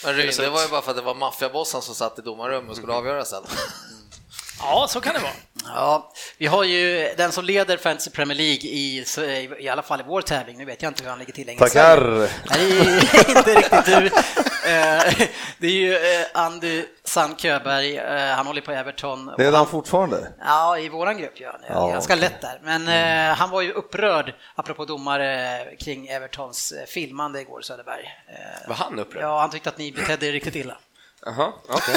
[0.06, 2.72] Men Ryn, det var ju bara för att det var maffiabossen som satt i domarrummet
[2.72, 3.44] och skulle avgöra sen.
[4.62, 5.32] Ja, så kan det vara.
[5.76, 9.06] Ja, vi har ju den som leder Fantasy Premier League i,
[9.60, 11.60] i alla fall i vår tävling, nu vet jag inte hur han ligger till längre.
[11.60, 12.30] Tackar!
[12.50, 13.00] Nej,
[13.38, 14.06] inte riktigt du.
[14.70, 15.28] Eh,
[15.60, 19.34] Det är ju eh, Andy Sand Köberg, eh, han håller på Everton.
[19.38, 20.32] Det är han fortfarande?
[20.40, 21.68] Ja, i våran grupp gör han det.
[21.70, 21.88] Ja.
[21.88, 22.60] Ganska lätt där.
[22.64, 28.06] Men eh, han var ju upprörd, apropå domare, kring Evertons filmande igår, Söderberg.
[28.68, 29.24] Var han upprörd?
[29.24, 30.78] Ja, han tyckte att ni betedde er riktigt illa.
[31.26, 31.96] Jaha, okej.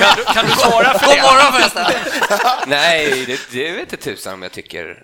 [0.00, 1.22] Kan du, kan du svara för God det?
[1.22, 1.84] morgon förresten!
[2.66, 5.02] Nej, det, det vet inte tusan om jag tycker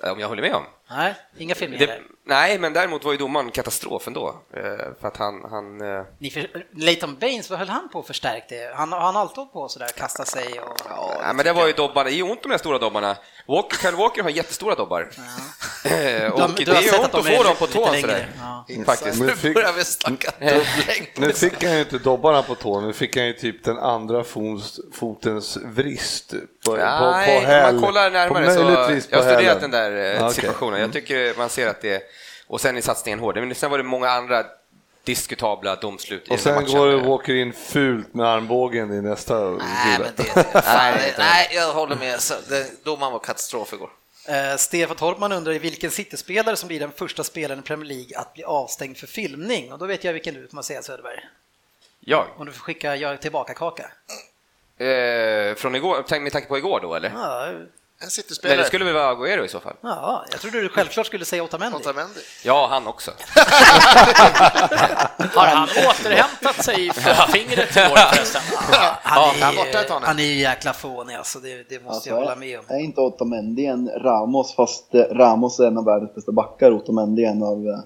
[0.00, 0.64] att, om jag håller med om.
[0.90, 2.00] Nej, inga filmningar.
[2.24, 4.34] Det, nej, men däremot var ju domaren katastrof ändå.
[4.56, 4.62] Eh,
[5.00, 8.54] För att han, han eh, Ni för, Leighton Baines, vad höll han på och förstärkte?
[8.74, 10.76] Han han har alltid hållit på sådär, kasta sig och...
[10.88, 13.16] Ja, men det var ju dobbarna, det är ont om de här stora dobbarna.
[13.48, 15.00] Walker, Kyle Walker har jättestora dobbar.
[16.32, 18.26] Och Du- du det är sett ont att de att få dem på tån sådär.
[18.38, 18.64] Ja.
[18.86, 19.20] Faktiskt.
[19.20, 20.30] Nu fick, börjar vi snacka
[21.16, 24.24] nu fick han ju inte dobbarna på tån, nu fick han ju typ den andra
[24.24, 26.34] fotens, fotens vrist
[26.66, 27.68] på, Nej, på, på häl.
[27.74, 28.60] om man kollar närmare på, så...
[28.60, 29.60] Jag har studerat hälen.
[29.60, 30.34] den där eh, Ja, okej.
[30.34, 30.80] situationen.
[30.80, 32.02] Jag tycker man ser att det är...
[32.52, 33.36] Och sen är satsningen hård.
[33.36, 34.44] Men sen var det många andra
[35.04, 37.08] diskutabla domslut i Och sen går matchen.
[37.08, 40.24] Walker in fult med armbågen i nästa Nej, men det,
[40.62, 42.20] fan, Nej, jag håller med.
[42.20, 43.90] Så, det, domaren var katastrof igår.
[44.28, 48.18] Eh, Stefan Torpman undrar i vilken City-spelare som blir den första spelaren i Premier League
[48.18, 49.72] att bli avstängd för filmning.
[49.72, 51.20] Och då vet jag vilken du kommer säga Söderberg.
[52.00, 52.26] Jag?
[52.36, 53.90] Om du får skicka jag tillbaka kaka.
[54.86, 57.12] Eh, från igår, tänk, med tanke på igår då eller?
[57.14, 57.52] Ja,
[58.02, 58.58] En Nej, City-spelare.
[58.58, 59.74] det skulle väl vara Agüero i så fall?
[59.80, 61.76] ja, jag trodde du självklart skulle säga Otamendi.
[61.76, 62.20] Otamendi.
[62.44, 63.10] Ja, han också.
[65.34, 68.42] Har han återhämtat sig från fingret igår förresten?
[69.02, 70.06] Han, Ja, är, han är borta ett tag nu.
[70.06, 72.64] han är ju jäkla fånig alltså, det, det måste jag hålla med om.
[72.68, 76.70] Är inte Otamendi en Ramos, fast eh, Ramos är en av världens bästa backar.
[76.72, 77.78] Otamendi är en av, eh,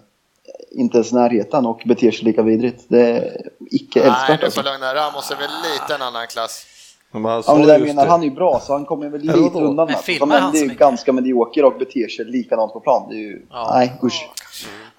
[0.70, 2.85] inte ens närheten och beter sig lika vidrigt.
[2.88, 4.62] Det är icke Nej, älskvärt nu alltså.
[4.62, 4.94] får lugna.
[4.94, 6.66] Ramos är väl lite en annan klass.
[7.11, 8.11] Men han Ja, men det där menar, det.
[8.11, 9.61] han är ju bra så han kommer väl lite vadå?
[9.61, 12.73] undan Men med filmar Men han det är ju ganska medioker och beter sig likadant
[12.73, 13.07] på plan.
[13.11, 13.71] Det är ju, Ja.
[13.75, 14.29] nej usch.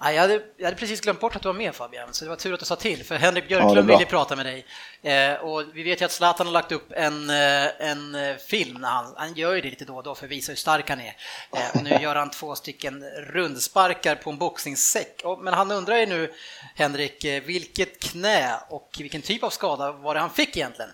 [0.00, 2.28] Nej, jag, hade, jag hade precis glömt bort att du var med Fabian, så det
[2.28, 3.96] var tur att du sa till, för Henrik Ja, det Björklund bra.
[3.96, 4.64] ville prata med dig.
[5.02, 8.76] Eh, och vi vet ju att Zlatan har lagt upp en, eh, en eh, film,
[8.80, 10.90] när han, han gör ju det lite då och då för att visa hur stark
[10.90, 11.16] han är.
[11.56, 15.20] Eh, och nu gör han två stycken rundsparkar på en boxningssäck.
[15.24, 16.32] Och, men han undrar ju nu,
[16.74, 20.90] Henrik, eh, vilket knä och vilken typ av skada var det han fick egentligen?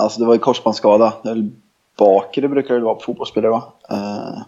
[0.00, 1.12] Alltså det var ju korsbandsskada.
[1.22, 1.50] Det är väl
[1.98, 3.72] bakre brukar det vara på fotbollsspelare va?
[3.90, 4.42] Eh,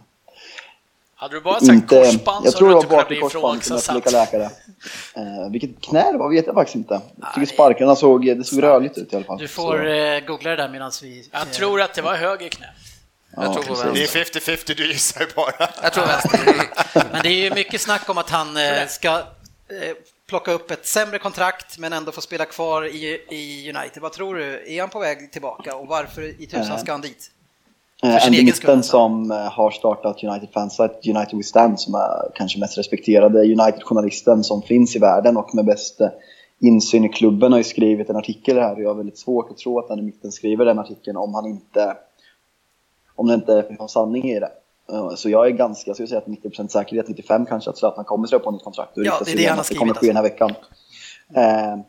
[1.15, 3.39] Hade du bara sagt inte, korsband jag så tror hade du var inte kunnat bli
[3.97, 4.13] ifrågasatt.
[4.13, 4.45] läkare.
[5.17, 7.01] Eh, vilket knä det var vet jag faktiskt inte.
[7.21, 9.39] Jag tycker sparkarna såg, det såg rörligt ut i alla fall.
[9.39, 11.29] Du får eh, googla det där medan vi...
[11.33, 12.67] Jag tror att det var höger knä.
[13.37, 14.13] ja, jag tror på precis.
[14.13, 14.25] Det är
[14.57, 15.69] 50-50, du gissar ju bara.
[15.83, 16.41] Jag tror vänster.
[17.13, 19.23] Men det är ju mycket snack om att han eh, ska eh,
[20.29, 24.03] plocka upp ett sämre kontrakt men ändå få spela kvar i, i United.
[24.03, 24.75] Vad tror du?
[24.77, 27.31] Är han på väg tillbaka och varför i tusan ska han dit?
[28.03, 32.31] Eh, sin Andy Mitten som eh, har startat United Fansite, United We Stand, som är
[32.35, 36.09] kanske mest respekterade United-journalisten som finns i världen och med bäst eh,
[36.61, 39.59] insyn i klubben har ju skrivit en artikel här och jag har väldigt svårt att
[39.59, 41.97] tro att Andy Mitten skriver den artikeln om han inte
[43.15, 44.51] om det inte är någon sanning i det.
[44.93, 48.05] Eh, Så jag är ganska, jag skulle säga att 90% säkerhet, 95 kanske, att Zlatan
[48.05, 49.95] kommer skriva på nytt kontrakt och Ja, det är det han har att det kommer
[49.95, 50.01] skrivit, alltså.
[50.01, 51.75] ske den här veckan.
[51.79, 51.85] Eh,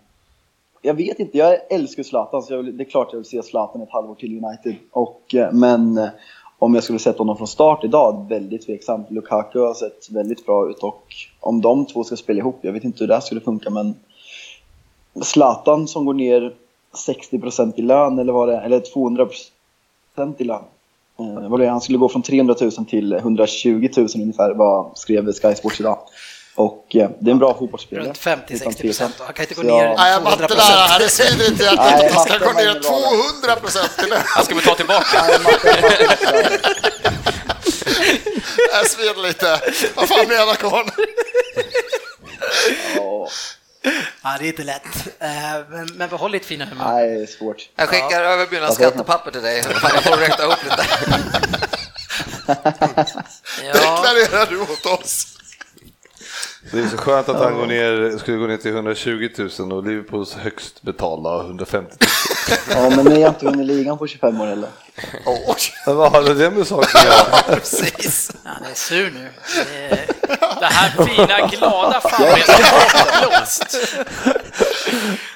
[0.81, 3.43] jag vet inte, jag älskar Zlatan så jag vill, det är klart jag vill se
[3.43, 4.75] Zlatan ett halvår till United.
[4.91, 6.09] Och, eh, men eh,
[6.59, 9.11] om jag skulle sett honom från start idag, väldigt tveksamt.
[9.11, 11.03] Lukaku har sett väldigt bra ut och
[11.39, 13.95] om de två ska spela ihop, jag vet inte hur det här skulle funka men
[15.21, 16.53] Zlatan som går ner
[17.07, 20.63] 60% i lön eller vad det är, eller 200% i lön.
[21.19, 24.97] Eh, vad det är, han skulle gå från 300 000 till 120 000 ungefär, vad
[24.97, 25.97] skrev Sky Sports idag.
[26.55, 28.05] Och eh, det är en bra fotbollsspelare.
[28.07, 28.73] Runt utan 50-60 tvekan.
[28.73, 29.15] procent.
[29.19, 32.15] Han kan inte gå ner jag- Nej, 200 matte där, inte i hjärtat Nej, att
[32.15, 33.41] man ska gå var ner ingen bra där.
[33.41, 34.13] 200 procent till.
[34.25, 35.23] Han ska vi ta tillbaka.
[35.27, 36.59] Nej,
[38.83, 39.59] Det svider lite.
[39.95, 40.89] Vad fan menar karln?
[43.83, 43.91] Ja,
[44.23, 44.85] Ja, det är inte lätt.
[45.19, 45.29] Eh,
[45.69, 46.93] Men, men behåll ditt fina humör.
[46.93, 47.69] Nej, det är svårt.
[47.75, 49.63] Jag skickar över mina skattepapper till dig.
[49.63, 50.85] Fan, Jag får räkna ihop lite.
[53.63, 55.32] Ja, Deklarerar du åt oss?
[56.71, 59.83] Det är så skönt att han går ner, skulle gå ner till 120 000 och
[59.87, 62.09] Liverpools högst betalda 150 000.
[62.69, 64.69] Ja, men ni har inte vunnit ligan på 25 år heller.
[65.85, 67.55] Men vad har det med saken att göra?
[67.55, 68.31] Precis.
[68.43, 69.29] han är sur nu.
[69.71, 70.07] Det är-
[70.59, 73.77] Det här fina, glada fanbrevet är bortblåst.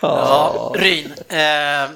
[0.01, 1.13] Ja, Ryn.
[1.29, 1.89] Eh,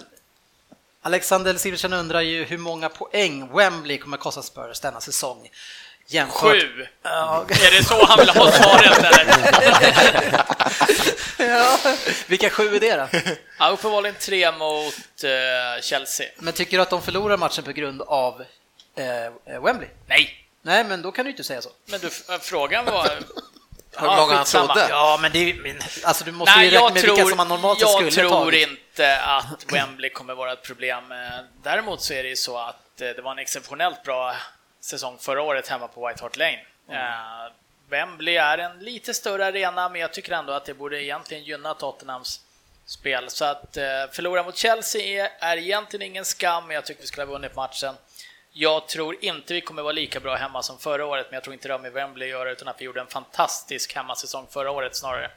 [1.03, 5.49] Alexander Silversen undrar ju hur många poäng Wembley kommer att kosta Spurs denna säsong.
[6.11, 6.41] Jämfört...
[6.61, 6.87] Sju.
[7.03, 9.25] Ja, Är det så han vill ha svaret eller?
[11.57, 11.77] ja.
[12.27, 13.07] Vilka sju är det då?
[13.59, 14.93] Ja, uppenbarligen tre mot
[15.23, 16.27] eh, Chelsea.
[16.37, 18.41] Men tycker du att de förlorar matchen på grund av
[18.97, 19.89] eh, Wembley?
[20.07, 21.69] Nej, Nej, men då kan du inte säga så.
[21.85, 23.09] men du, äh, frågan var...
[23.97, 24.87] Hur många han trodde?
[24.89, 27.29] Ja, men det är, men, alltså du måste Nej, ju räkna jag med vilka tror,
[27.29, 28.69] som man normalt jag skulle tror tagit.
[28.69, 31.11] inte att Wembley kommer vara ett problem.
[31.11, 31.17] Eh,
[31.63, 34.35] Däremot så är det ju så att eh, det var en exceptionellt bra
[34.81, 36.59] säsong förra året hemma på White Hart Lane.
[36.89, 37.51] Eh,
[37.89, 41.73] Wembley är en lite större arena, men jag tycker ändå att det borde egentligen gynna
[41.73, 42.41] Tottenhams
[42.85, 43.29] spel.
[43.29, 47.25] Så att eh, förlora mot Chelsea är, egentligen ingen skam, men jag tycker vi skulle
[47.25, 47.95] ha vunnit matchen.
[48.53, 51.53] Jag tror inte vi kommer vara lika bra hemma som förra året, men jag tror
[51.53, 54.71] inte det har med Wembley att göra, utan att vi gjorde en fantastisk hemmasäsong förra
[54.71, 55.31] året snarare.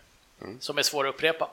[0.61, 1.51] Som är svår att upprepa.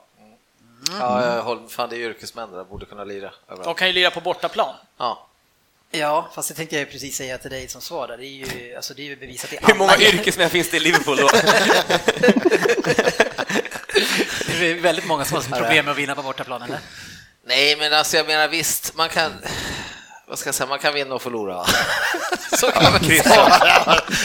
[1.00, 3.78] Ja, jag håller, fan det är yrkesmän där, borde kunna lira De överallt.
[3.78, 4.76] kan ju lira på bortaplan.
[4.98, 5.28] Ja.
[5.92, 8.18] Ja, fast det tänkte jag precis säga till dig som svar där.
[8.18, 10.78] Det är ju, alltså, det är ju bevisat i Hur många alla- yrkesmän finns det
[10.78, 11.30] i Liverpool då?
[14.60, 16.80] Det är väldigt många som har problem med att vinna på bortaplan, eller?
[17.48, 19.32] Nej, men alltså jag menar visst, man kan...
[20.28, 21.66] Vad ska jag säga, man kan vinna och förlora.
[22.60, 23.22] Så kan man Det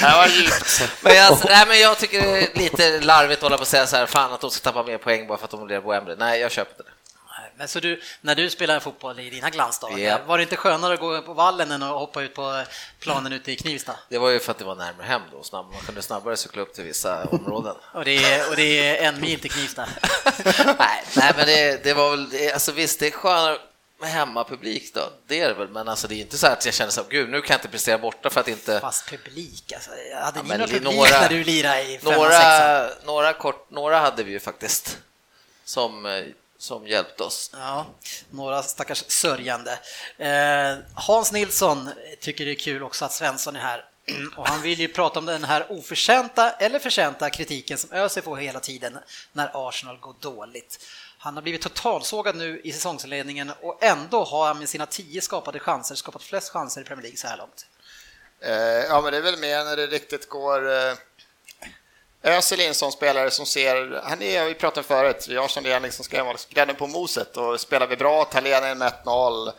[0.00, 0.82] här var djupt.
[1.00, 3.86] Men, alltså, nej, men jag tycker det är lite larvigt att hålla på och säga
[3.86, 5.90] så här, fan att de ska tappa mer poäng bara för att de blir på
[5.90, 6.16] Wembley.
[6.18, 6.90] Nej, jag köper det.
[7.58, 10.18] Men så du, när du spelar fotboll i dina glansdagar, Ja.
[10.26, 12.62] var det inte skönare att gå på vallen än att hoppa ut på
[13.00, 13.96] planen ute i Knivsta?
[14.08, 16.62] Det var ju för att det var närmare hem då, snabb, man kunde snabbare cykla
[16.62, 17.74] upp till vissa områden.
[17.94, 18.62] Och det är, och det
[18.98, 19.88] är en mil till Knivsta.
[20.78, 23.58] nej, nej, men det, det var väl, det, alltså visst, det är skönare
[24.00, 26.74] med hemmapublik då, det är det väl, men alltså det är inte så att jag
[26.74, 28.80] känner så här, gud, nu kan jag inte prestera borta för att inte...
[28.80, 29.90] Fast publik alltså.
[30.22, 32.14] Hade Ja, ni det är publik några- när du lirade i femman?
[32.18, 34.98] Några, några, kort, några hade vi ju faktiskt
[35.64, 36.24] som, eh,
[36.58, 37.50] som hjälpte oss.
[37.52, 37.86] Ja,
[38.30, 39.78] några stackars sörjande.
[40.18, 41.90] Eh, Hans Nilsson
[42.20, 43.84] tycker det är kul också att Svensson är här
[44.36, 48.36] och han vill ju prata om den här oförtjänta eller förtjänta kritiken som ÖSE får
[48.36, 48.98] hela tiden
[49.32, 50.86] när Arsenal går dåligt.
[51.18, 55.58] Han har blivit totalsågad nu i säsongsledningen och ändå har han med sina tio skapade
[55.58, 57.66] chanser skapat flest chanser i Premier League så här långt.
[58.40, 60.62] Eh, ja, men det är väl mer när det riktigt går...
[62.26, 64.00] Özil är en sån spelare som ser...
[64.04, 67.36] Han är, vi pratade förut, jag har som det liksom ska vara grädden på moset
[67.36, 69.52] och spelar vi bra, tar ledningen med 1-0,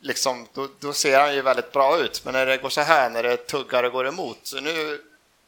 [0.00, 2.24] liksom, då, då, ser han ju väldigt bra ut.
[2.24, 5.00] Men när det går så här, när det tuggar och går emot, så nu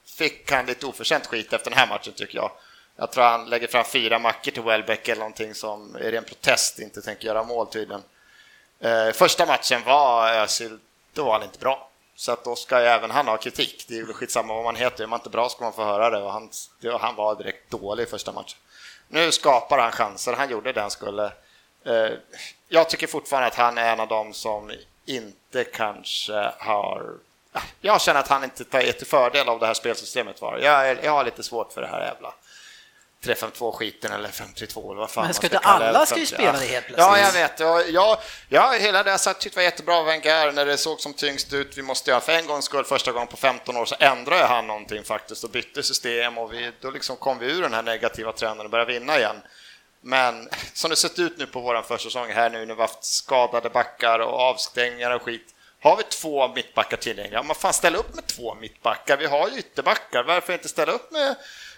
[0.06, 2.50] fick han lite oförtjänt skit efter den här matchen tycker jag.
[2.96, 6.78] Jag tror han lägger fram fyra mackor till Welbeck eller någonting som är ren protest,
[6.78, 8.02] inte tänker göra mål tydligen.
[8.80, 10.78] Eh, första matchen var Özil,
[11.12, 11.90] då var han inte bra.
[12.16, 13.85] Så att då ska ju även han ha kritik.
[13.88, 16.11] Det är väl skitsamma vad man heter, är man inte bra ska man få höra
[16.11, 16.50] det och han,
[17.00, 18.59] han var direkt dålig i första matchen.
[19.09, 21.33] Nu skapar han chanser, han gjorde det han skulle.
[21.85, 22.11] Eh,
[22.68, 24.72] jag tycker fortfarande att han är en av dem som
[25.05, 27.14] inte kanske har...
[27.81, 30.40] Jag känner att han inte tar till fördel av det här spelsystemet.
[30.40, 30.59] Var.
[30.59, 32.35] Jag, jag har lite svårt för det här jävla
[33.24, 36.87] 352-skiten eller 532 eller vad fan Men ska inte alla ska ju spela det helt
[36.87, 36.98] plötsligt?
[36.98, 37.60] Ja, jag vet.
[37.60, 41.14] Jag, jag, jag hela det jag tyckte var jättebra av Wenger när det såg som
[41.14, 41.78] tyngst ut.
[41.78, 44.66] Vi måste göra för en gångs skull, första gången på 15 år, så ändrade han
[44.66, 48.32] någonting faktiskt och bytte system och vi, då liksom kom vi ur den här negativa
[48.32, 49.37] trenden och började vinna igen.
[50.00, 53.70] Men som det sett ut nu på våran försäsong här nu när vi haft skadade
[53.70, 55.50] backar och avstängningar och skit.
[55.82, 59.16] Har vi två mittbackar tillgängliga, man fan ställa upp med två mittbackar.
[59.16, 61.34] Vi har ju ytterbackar, varför inte ställa upp med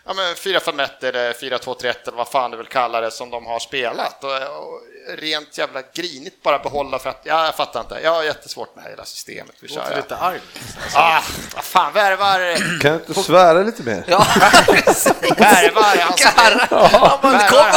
[0.06, 4.24] ja, 4-5-1 eller 4-2-3-1 eller vad fan du vill kalla det som de har spelat.
[4.24, 8.00] Och, och rent jävla grinigt bara behålla för att, ja, jag fattar inte.
[8.02, 9.54] Jag har jättesvårt med hela systemet.
[9.60, 9.68] Vi.
[9.68, 10.40] Låter lite arg.
[10.82, 10.98] Alltså.
[10.98, 11.22] Ah,
[11.54, 12.56] vad fan, värvar...
[12.80, 14.04] Kan du inte svära lite mer?
[14.06, 14.26] Ja,
[15.36, 16.18] Värvar han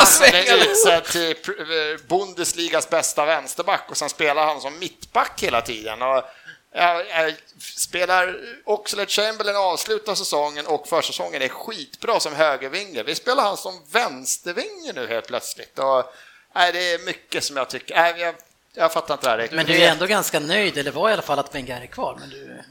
[0.05, 5.61] som men utsedd till eh, Bundesligas bästa vänsterback och sen spelar han som mittback hela
[5.61, 6.01] tiden.
[6.01, 6.23] Och,
[7.59, 13.03] spelar Oxlade Chamberlain avslutar säsongen och försäsongen är skitbra som högervinge.
[13.03, 15.79] Vi spelar han som vänstervinge nu helt plötsligt.
[15.79, 16.13] Och,
[16.55, 17.95] nej, det är mycket som jag tycker...
[17.95, 18.35] Nej, jag,
[18.73, 19.37] jag fattar inte det här.
[19.37, 19.55] riktigt.
[19.55, 22.17] Men du är ändå ganska nöjd, eller var i alla fall att Wenger är kvar,
[22.19, 22.63] men du tycker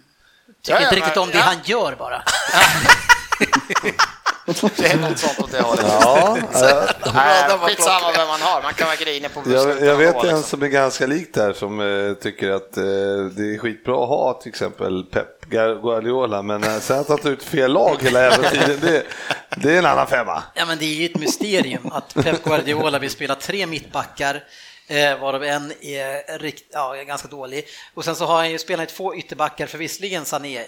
[0.63, 1.45] Ja, ja, inte riktigt om det ja.
[1.45, 2.23] han gör bara.
[4.77, 5.85] Det är något sånt åt det hållet.
[5.89, 9.97] Ja, jag, Nej, skitsamma vem man har, man kan vara grinig på jag, beslut jag
[9.97, 12.83] vet en som är ganska lik där som eh, tycker att eh,
[13.37, 17.31] det är skitbra att ha till exempel Pep Guardiola, men eh, sen att han tar
[17.31, 19.03] ut fel lag hela jävla tiden, det,
[19.57, 20.43] det är en annan femma.
[20.55, 24.45] Ja, men det är ju ett mysterium att Pep Guardiola vill spela tre mittbackar,
[24.89, 27.65] eh, varav en är rikt, ja, ganska dålig.
[27.95, 30.65] Och sen så har han ju spelat två ytterbackar, för visserligen Sané, eh,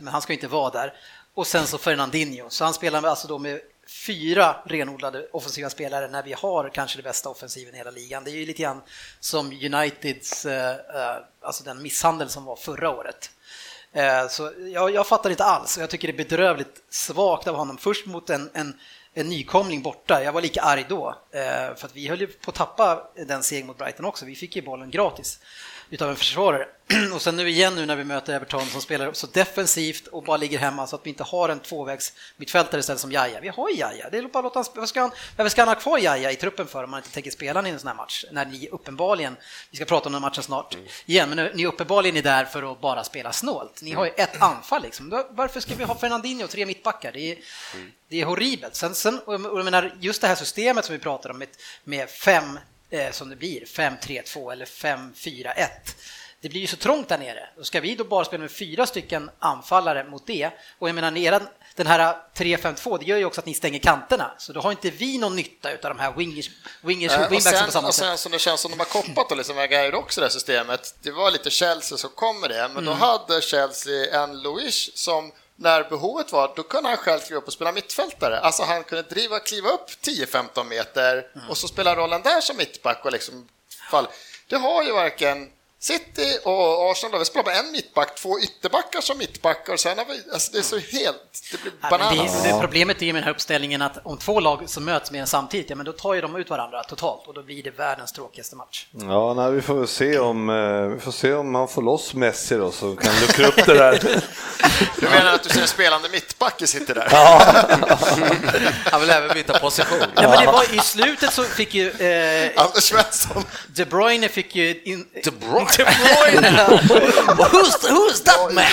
[0.00, 0.92] men han ska ju inte vara där.
[1.38, 3.60] Och sen så Fernandinho, så han spelar med, alltså då med
[4.06, 8.24] fyra renodlade offensiva spelare när vi har kanske det bästa offensiven i hela ligan.
[8.24, 8.82] Det är ju lite grann
[9.20, 13.30] som Uniteds, eh, eh, alltså den misshandel som var förra året.
[13.92, 17.56] Eh, så jag, jag fattar inte alls och jag tycker det är bedrövligt svagt av
[17.56, 17.78] honom.
[17.78, 18.80] Först mot en, en,
[19.14, 21.18] en nykomling borta, jag var lika arg då.
[21.76, 24.56] För att vi höll ju på att tappa den segern mot Brighton också, vi fick
[24.56, 25.40] ju bollen gratis
[25.90, 26.68] utav en försvarare.
[27.14, 30.36] Och sen nu igen nu när vi möter Everton som spelar så defensivt och bara
[30.36, 33.40] ligger hemma så att vi inte har en tvåvägs mittfältare istället som Jaja.
[33.40, 35.68] Vi har Jaja, det är bara att låta han, vad ska han, varför ska han
[35.68, 37.94] ha kvar Jaja i truppen för om man inte tänker spela i en sån här
[37.94, 38.24] match?
[38.32, 39.36] När ni uppenbarligen,
[39.70, 42.80] vi ska prata om den matchen snart igen, men ni uppenbarligen är där för att
[42.80, 43.82] bara spela snålt.
[43.82, 45.24] Ni har ju ett anfall liksom.
[45.30, 47.12] Varför ska vi ha Fernandinho och tre mittbackar?
[47.12, 47.38] Det är,
[48.08, 48.74] det är horribelt.
[48.74, 51.48] Sen, sen, och jag menar, just det här systemet som vi pratar om med,
[51.84, 52.58] med fem,
[52.90, 55.68] eh, som det blir, 5-3-2 eller 5-4-1.
[56.40, 57.48] Det blir ju så trångt där nere.
[57.56, 60.50] Då ska vi då bara spela med fyra stycken anfallare mot det.
[60.78, 64.30] Och jag menar, eran, den här 3-5-2, det gör ju också att ni stänger kanterna.
[64.38, 66.50] Så då har inte vi någon nytta av de här wingers,
[66.82, 68.04] wingers Eh, och wingbacksen på samma och sätt.
[68.04, 70.94] sen som det känns som de har koppat och liksom Wenger också det här systemet.
[71.02, 72.84] Det var lite Chelsea som kom med det, men Mm.
[72.84, 77.46] då hade Chelsea en Luis som när behovet var, då kunde han själv kliva upp
[77.46, 78.38] och spela mittfältare.
[78.40, 81.50] Alltså han kunde driva, kliva upp 10-15 meter Mm.
[81.50, 83.48] och så spela rollen där som mittback och liksom
[83.90, 84.06] fall.
[84.46, 87.18] Det har ju varken City och Arsenal, då.
[87.18, 90.62] vi spelar bara en mittback, två ytterbackar som mittbackar sen har vi, alltså det är
[90.62, 92.42] så helt, det blir Ja, bananas.
[92.42, 95.10] det, det, problemet är ju med den här uppställningen att om två lag som möts
[95.10, 97.62] mer än samtidigt, ja, men då tar ju de ut varandra totalt och då blir
[97.62, 98.86] det världens tråkigaste match.
[98.92, 102.54] Ja, nej, vi får se om, eh, vi får se om han får loss Messi
[102.56, 104.22] då, så kan luckra upp det där.
[104.96, 107.08] Du menar att du ser en spelande mittback i City där?
[108.90, 109.98] Han vill även byta position.
[110.14, 113.44] Ja, men det var, I slutet så fick ju eh, Anders Svensson.
[113.68, 114.82] De Bruyne fick ju...
[114.82, 115.67] In, De Bruyne?
[115.76, 116.48] De Bruyne.
[117.36, 118.64] who's, who's that man?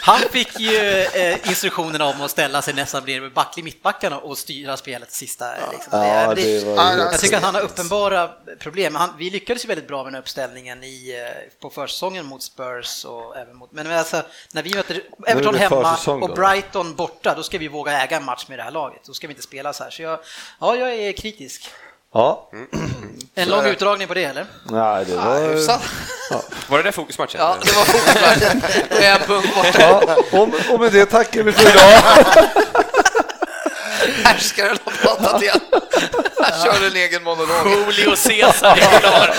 [0.00, 4.76] Han fick ju eh, instruktionerna om att ställa sig nästan bredvid back, mittbackarna och styra
[4.76, 5.46] spelet sista.
[5.72, 5.98] Liksom.
[5.98, 8.94] Ja, det, det jag tycker att han har uppenbara problem.
[8.94, 13.04] Han, vi lyckades ju väldigt bra med den uppställningen i, eh, på försäsongen mot Spurs
[13.04, 13.72] och även mot...
[13.72, 14.22] Men alltså,
[14.52, 16.34] när vi möter Everton hemma och?
[16.34, 19.00] Brighton borta, då ska vi våga äga en match med det här laget.
[19.06, 19.90] Då ska vi inte spela så här.
[19.90, 20.18] Så jag,
[20.60, 21.70] ja, jag är kritisk.
[22.14, 22.50] Ja,
[23.34, 24.46] En lång utdragning på det eller?
[24.64, 25.54] nej det Ja, var...
[25.54, 25.82] hyfsat.
[26.68, 27.40] Var det där fokusmatchen?
[27.40, 28.62] Ja, det var fokusmatchen.
[29.02, 29.80] En punkt borta.
[29.80, 31.82] Ja, och, och med det tackar vi för idag.
[34.24, 35.60] Härskaren har pratat igen.
[36.40, 37.66] Han kör en egen monolog.
[37.66, 39.34] Julio Cesar är klar.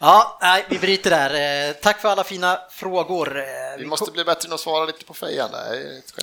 [0.00, 1.68] Ja, nej, vi bryter där.
[1.68, 3.38] Eh, Tack för alla fina frågor.
[3.38, 3.44] Eh,
[3.78, 5.50] Vi måste bli bättre än att svara lite på fejan.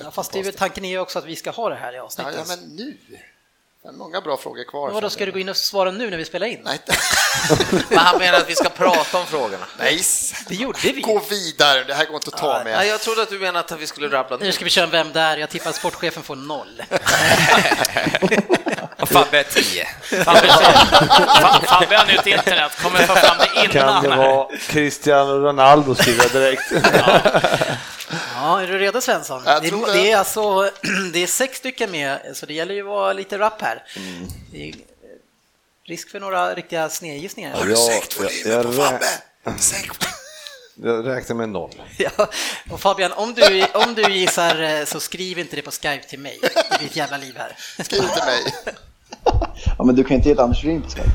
[0.02, 1.96] Ja, fast det är tanken är ju också att vi ska ha det här i
[1.96, 2.34] Ja, avsnittet.
[2.38, 2.96] ja, men nu.
[3.86, 4.90] Det många bra frågor kvar.
[4.90, 6.60] Vadå, ska du gå in och svara nu när vi spelar in?
[6.64, 6.78] Nej,
[7.88, 9.66] Men han menar att vi ska prata om frågorna.
[9.78, 10.00] nej.
[10.48, 11.00] Det gjorde vi.
[11.00, 12.86] Gå vidare, det här går inte att ta med.
[12.86, 15.12] jag trodde att du menade att vi skulle rabbla Nu ska vi köra en Vem
[15.12, 15.36] där?
[15.36, 16.82] Jag tippar att sportchefen får noll.
[19.00, 19.86] Och Fabbe 10.
[20.24, 24.02] Fabbe Fa- Fabbe har nytt internet, kommer få fram det Kan innan.
[24.02, 24.16] det här.
[24.16, 26.62] vara Cristiano Ronaldo skriver jag direkt.
[26.72, 27.20] Ja,
[28.46, 29.42] är du redo Svensson?
[29.46, 29.92] Jag det, det.
[29.92, 30.70] det är alltså
[31.12, 33.82] det är sex stycken med, så det gäller ju att vara lite rapp här.
[34.52, 34.74] Det är
[35.84, 37.56] risk för några riktiga snedgissningar.
[37.60, 39.00] Ja, jag, jag, rä,
[39.58, 39.90] Sänk
[40.74, 41.70] jag räknar med noll.
[41.98, 42.28] Ja,
[42.70, 46.18] och Fabian, om du, om du gissar eh, så skriv inte det på Skype till
[46.18, 46.38] mig.
[46.42, 47.56] Det blir ett jävla liv här.
[47.84, 48.54] Skriv till mig.
[49.78, 51.10] Ja, men du kan inte ge ett Anders Ring på Skype.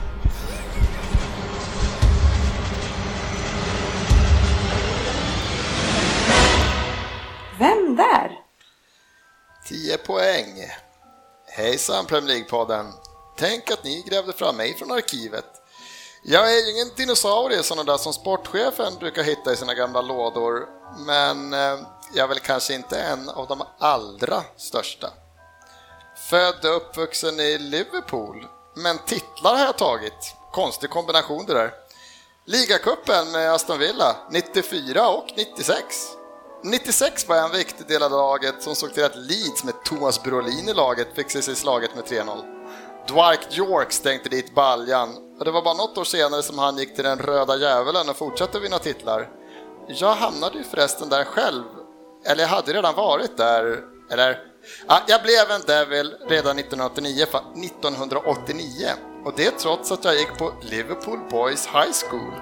[7.62, 8.40] Vem där?
[9.68, 10.66] 10 poäng.
[11.48, 12.94] Hejsan Premier League-podden.
[13.38, 15.46] Tänk att ni grävde fram mig från arkivet.
[16.24, 20.68] Jag är ju ingen dinosaurie sådana där som sportchefen brukar hitta i sina gamla lådor,
[21.06, 21.80] men eh,
[22.14, 25.10] jag är väl kanske inte en av de allra största.
[26.30, 30.36] Född och uppvuxen i Liverpool, men titlar har jag tagit.
[30.52, 31.74] Konstig kombination det där.
[32.46, 36.18] Ligacupen med Aston Villa 94 och 96.
[36.64, 40.24] 96 var jag en viktig del av laget som såg till att Leeds med Thomas
[40.24, 42.42] Brolin i laget fick sig slaget med 3-0.
[43.08, 46.96] Dwight York stänkte dit baljan och det var bara något år senare som han gick
[46.96, 49.30] till den röda djävulen och fortsatte vinna titlar.
[49.88, 51.64] Jag hamnade ju förresten där själv,
[52.26, 53.80] eller jag hade redan varit där,
[54.12, 54.40] eller
[54.88, 57.26] ja, jag blev en Devil redan 1989,
[57.66, 58.66] 1989
[59.26, 62.34] och det trots att jag gick på Liverpool Boys High School,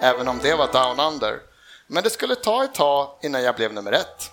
[0.00, 1.47] även om det var down under.
[1.90, 4.30] Men det skulle ta ett tag innan jag blev nummer ett.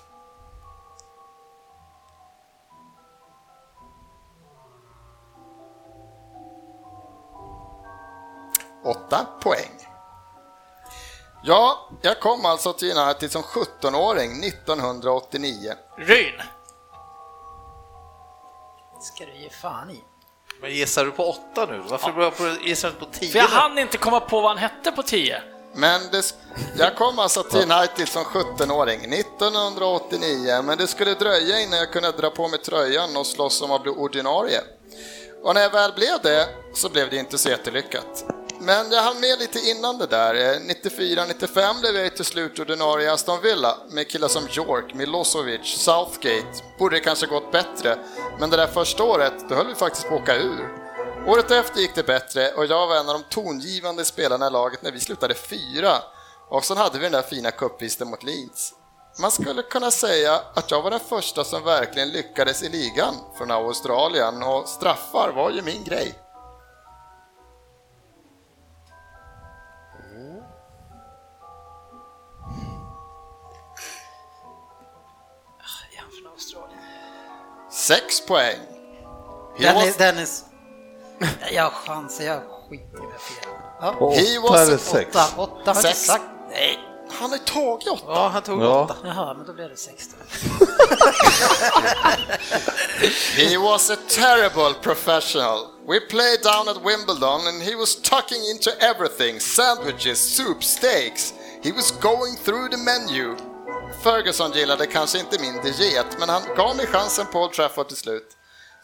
[8.84, 9.72] Åtta poäng.
[11.44, 15.74] Ja, jag kom alltså till United som 17-åring 1989.
[15.98, 16.41] Ryn.
[19.02, 20.04] ska du ge fan i.
[20.62, 21.84] Men gissar du på åtta nu?
[21.89, 23.30] Varför på, gissar du på tio?
[23.30, 25.55] För jag hann inte komma på vad han hette på 10.
[25.76, 26.36] Men det,
[26.78, 32.12] jag kom alltså till United som 17-åring 1989, men det skulle dröja innan jag kunde
[32.12, 34.62] dra på mig tröjan och slåss om att bli ordinarie.
[35.44, 38.26] Och när jag väl blev det så blev det inte så jättelyckat.
[38.60, 40.36] Men jag hann med lite innan det där.
[40.36, 46.64] 94-95 blev jag till slut ordinarie i Aston Villa med killar som York, Milosevic, Southgate.
[46.80, 47.98] Borde det kanske gått bättre,
[48.40, 50.85] men det där första året, då höll vi faktiskt på att åka ur.
[51.28, 54.82] Året efter gick det bättre och jag var en av de tongivande spelarna i laget
[54.82, 55.92] när vi slutade fyra.
[56.50, 58.74] Och sen hade vi den där fina cupvinsten mot Leeds.
[59.20, 63.52] Man skulle kunna säga att jag var den första som verkligen lyckades i ligan från
[63.52, 66.16] Australien och straffar var ju min grej.
[77.72, 78.60] Sex poäng.
[79.58, 80.55] He Dennis, was, Dennis.
[81.51, 83.49] Jag har chanser, jag skiter i det fel.
[83.82, 84.12] Ja.
[84.12, 85.10] he Åtta was eller a- sex?
[85.15, 86.06] Åtta, åtta har Sex.
[86.06, 86.23] sagt.
[86.51, 86.80] Nej.
[87.12, 88.04] han har ju tagit åtta.
[88.08, 88.84] Ja, han tog Ja.
[88.84, 88.95] åtta.
[89.04, 90.19] Jaha, men då blev det 16.
[93.36, 95.67] He was a terrible professional.
[95.88, 101.34] We played down at Wimbledon and he was tucking into everything sandwiches, soup, steaks.
[101.63, 103.36] He was going through the menu.
[104.04, 107.97] Ferguson gillade kanske inte min diet, men han gav mig chansen på Old Trafford till
[107.97, 108.28] slut.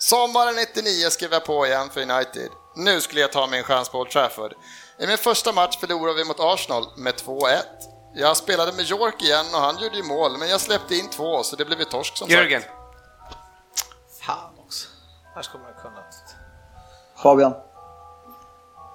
[0.02, 2.50] Sommaren 99 skrev jag på igen för United.
[2.76, 4.54] Nu skulle jag ta min chans på Old Trafford.
[5.00, 7.58] I min första match förlorade vi mot Arsenal med 2-1.
[8.16, 11.44] Jag spelade med York igen och han gjorde ju mål, men jag släppte in två
[11.44, 12.62] så det blev ju torsk som Jörgen.
[12.62, 12.74] sagt.
[14.22, 14.88] Fan också.
[15.36, 16.04] Här skulle man kunna...
[17.24, 17.54] Fabian.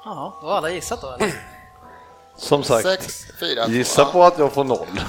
[0.04, 1.42] Ja, då har alla gissat då eller?
[2.36, 4.12] Som sagt, Sex, fyra, gissa två.
[4.12, 4.86] på att jag får noll.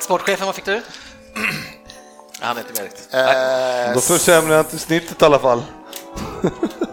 [0.00, 0.82] Sportchefen, vad fick du?
[2.40, 3.14] Han är inte med riktigt.
[3.14, 5.62] Eh, Då försämrar jag inte snittet i alla fall.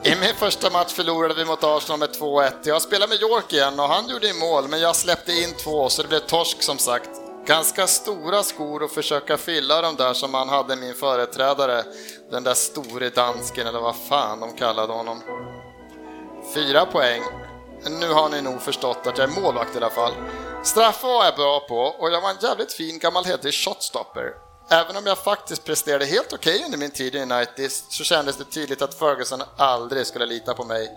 [0.04, 2.52] I min första match förlorade vi mot Arsenal med 2-1.
[2.64, 6.02] Jag spelade med York igen och han gjorde mål, men jag släppte in två så
[6.02, 7.10] det blev torsk som sagt.
[7.48, 11.84] ganska stora skor och försöka fylla dem där som han hade min företrädare,
[12.32, 15.22] den där store dansken eller vad fan de kallade honom.
[16.54, 17.22] Fyra poäng.
[18.00, 20.12] Nu har ni nog förstått att jag är målvakt i alla fall.
[20.64, 24.32] Straffar var jag bra på och jag var en jävligt fin gammal hederlig shotstopper.
[24.70, 28.38] Även om jag faktiskt presterade helt okej okay under min tid i United så kändes
[28.38, 30.92] det tydligt att Ferguson aldrig skulle lita på mig.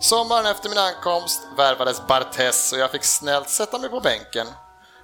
[0.00, 4.46] Sommaren efter min ankomst värvades Bartes och jag fick snällt sätta mig på bänken.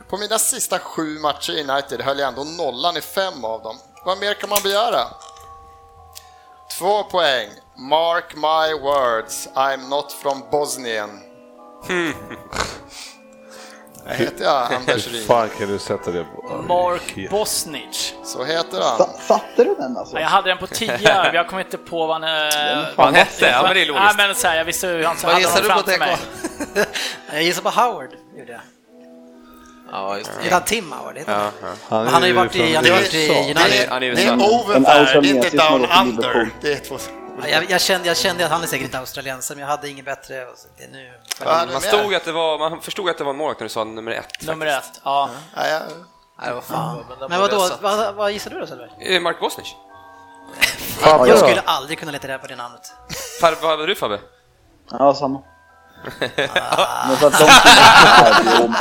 [0.09, 3.77] På mina sista sju matcher i United höll jag ändå nollan i fem av dem.
[4.05, 5.07] Vad mer kan man begära?
[6.79, 7.49] Två poäng.
[7.77, 11.11] Mark my words, I'm not from Bosnien.
[14.09, 16.65] Jag heter jag Anders Hur fan kan du sätta det på?
[16.69, 18.13] Mark Bosnich.
[18.25, 18.99] Så heter han.
[18.99, 20.15] Sa- Satte du den alltså?
[20.17, 22.25] Ja, Jag hade den på 10, men jag kom inte på vad han...
[22.47, 23.47] eh, Vad han hette?
[23.47, 24.17] Ja, men det är Nej, logiskt.
[24.17, 26.17] men så här, jag visste hur han Vad hade honom du på framför mig.
[27.33, 28.61] Jag gissar på Howard, gjorde jag.
[29.93, 30.61] Ja, just det.
[30.61, 31.43] Tim Howard, heter han.
[31.63, 32.03] Ja, ja.
[32.05, 33.59] Men han har ju varit i, han har varit i United.
[33.91, 34.35] är Det är USA.
[34.35, 36.51] over there, det är inte down under.
[36.61, 36.99] Det är två...
[37.43, 39.89] Ja, Jag, jag, kände, jag kände att han är säkert inte australiensare, men jag hade
[39.89, 40.47] inget bättre.
[40.47, 41.13] och så det är nu.
[41.45, 43.69] Hade Man, stod att det var, man förstod att det var en målvakt när du
[43.69, 44.43] sa nummer ett.
[44.43, 45.31] Nummer ett, ja.
[45.57, 45.81] Ja, ja.
[46.43, 47.05] Nej, vad fan.
[47.29, 49.17] Men vadå, vad, vad gissar du då Söderberg?
[49.17, 49.75] Eh, Mark Bosnich.
[51.05, 52.93] Jag skulle aldrig kunna leta rätt på det namnet.
[53.41, 54.21] Far, vad hade du Fabbe?
[54.91, 55.43] Ja, samma.
[56.21, 57.47] Men för att de
[58.55, 58.75] kunde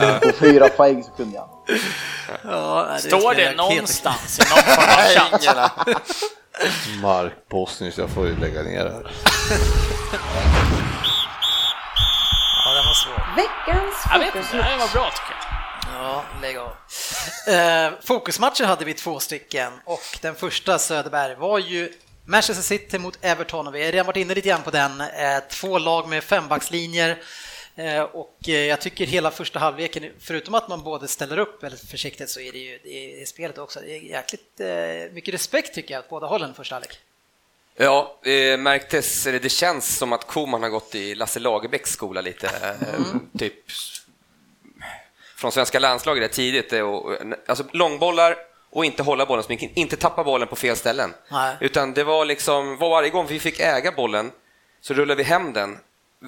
[0.00, 0.20] men.
[0.20, 1.48] På fyra poäng så kunde jag.
[2.44, 5.98] Ja, nej, Står det någonstans i någon form av.
[7.02, 9.10] Mark Bosnich, jag får ju lägga ner det här.
[12.64, 13.26] Ja, den var svår.
[13.36, 14.70] Veckans Jag vet inte, fokusmatch.
[14.70, 16.02] det var bra tycker jag.
[16.02, 16.72] Ja, lägg av.
[17.54, 21.92] Eh, fokusmatcher hade vi två stycken och den första Söderberg var ju
[22.26, 25.00] Manchester City mot Everton och vi har redan varit inne lite grann på den.
[25.00, 25.08] Eh,
[25.50, 27.18] två lag med fembackslinjer
[28.12, 32.30] och eh, jag tycker hela första halvleken, förutom att man både ställer upp väldigt försiktigt
[32.30, 32.74] så är det ju
[33.20, 33.80] är spelet också.
[33.80, 36.98] Det är jäkligt eh, mycket respekt tycker jag åt båda hållen första halvlek.
[37.76, 42.20] Ja, det märktes, eller det känns som att Koman har gått i Lasse Lagerbäcks skola
[42.20, 42.46] lite.
[42.46, 43.54] eh, Typ
[45.36, 46.72] från svenska landslaget där tidigt.
[46.72, 47.16] Och,
[47.46, 48.36] alltså långbollar
[48.70, 51.14] och inte hålla bollen, så mycket, inte tappa bollen på fel ställen.
[51.30, 51.56] Nej.
[51.60, 54.30] Utan det var liksom, varje gång vi fick äga bollen
[54.80, 55.78] så rullade vi hem den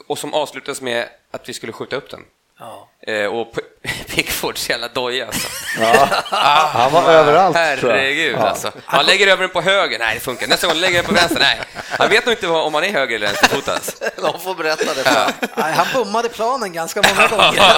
[0.07, 2.25] och som avslutades med att vi skulle skjuta upp den.
[2.67, 2.89] Ja.
[3.13, 3.55] Eh, och
[4.09, 5.49] Pickfords jävla doja alltså.
[5.81, 6.09] Ja,
[6.73, 7.57] han var överallt.
[7.57, 8.49] Herregud Ja.
[8.49, 8.73] alltså.
[8.85, 11.39] Han lägger över den på höger, nej det funkar Nästa gång lägger den på vänster,
[11.41, 11.61] nej.
[11.99, 13.79] Han vet nog inte om han är höger eller vänsterfotad.
[14.33, 17.75] De får berätta det för Nej, han bommade planen ganska många gånger.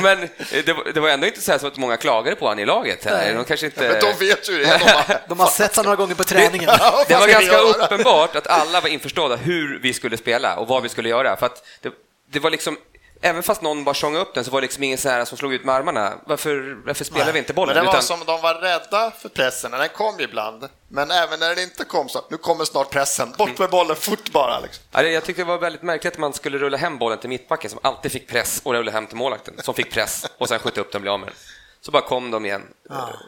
[0.00, 0.28] Men eh,
[0.64, 2.64] det var, det var ändå inte så, här så att många klagade på han i
[2.66, 3.04] laget.
[3.04, 3.34] Här.
[3.34, 3.88] De kanske inte...
[3.88, 4.64] Men de vet ju det.
[4.64, 5.20] De har...
[5.28, 6.70] De har sett honom några gånger på träningen.
[6.78, 7.84] Ja, Det vad var ganska göra?
[7.84, 11.36] uppenbart att alla var införstådda hur vi skulle spela och vad vi skulle göra.
[11.36, 11.92] För att det,
[12.32, 12.76] det var liksom,
[13.20, 15.38] även fast någon bara tjongade upp den så var det liksom ingen så här som
[15.38, 16.12] slog ut med armarna.
[16.26, 17.32] Varför, varför spelar Nej.
[17.32, 17.74] vi inte Men bollen?
[17.76, 20.68] det var Utan, som de var rädda för pressen, den kom ibland.
[20.88, 24.32] Men även när den inte kom så, nu kommer snart pressen, bort med bollen fort
[24.32, 24.60] bara.
[24.60, 24.84] Liksom.
[24.92, 27.70] Ja, jag tyckte det var väldigt märkligt att man skulle rulla hem bollen till mittbacken
[27.70, 30.80] som alltid fick press och rulla hem till målvakten som fick press och sen skjuta
[30.80, 31.36] upp den och bli av med den.
[31.80, 32.62] Så bara kom de igen.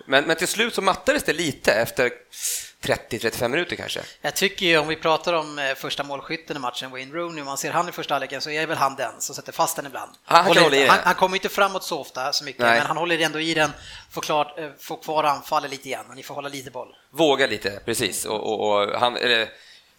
[0.06, 2.12] Men, men till slut så mattades det lite efter
[2.82, 4.00] 30-35 minuter kanske.
[4.20, 7.46] Jag tycker ju om vi pratar om eh, första målskytten i matchen, Wayne Rooney, om
[7.46, 9.86] man ser han i första halvleken så är väl han den som sätter fast den
[9.86, 10.10] ibland.
[10.28, 12.78] Ja, han Håller- han, han kommer inte framåt så ofta så mycket, Nej.
[12.78, 13.70] men han håller ändå i den,
[14.10, 16.96] får, klart, eh, får kvar anfallet lite och ni får hålla lite boll.
[17.10, 18.24] Våga lite, precis.
[18.24, 19.48] Och, och, och han, eller,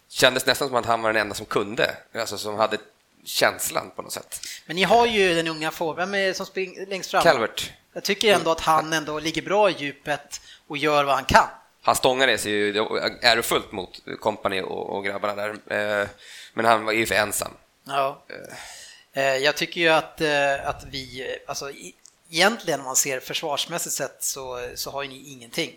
[0.08, 2.78] kändes nästan som att han var den enda som kunde, alltså som hade
[3.24, 4.40] känslan på något sätt.
[4.66, 7.22] Men ni har ju den unga forwarden vem är det som springer längst fram.
[7.22, 11.24] Calvert, Jag tycker ändå att han ändå ligger bra i djupet och gör vad han
[11.24, 11.48] kan.
[11.84, 12.78] Han stångade sig ju
[13.22, 15.50] ärofullt mot kompani och, och grabbarna där,
[16.02, 16.08] eh,
[16.54, 17.52] men han var ju för ensam.
[17.86, 18.24] Ja.
[19.12, 21.70] Eh, Jag tycker ju att, eh, att vi, eh, alltså
[22.30, 25.72] egentligen om man ser försvarsmässigt sett så, så har ju ni ingenting.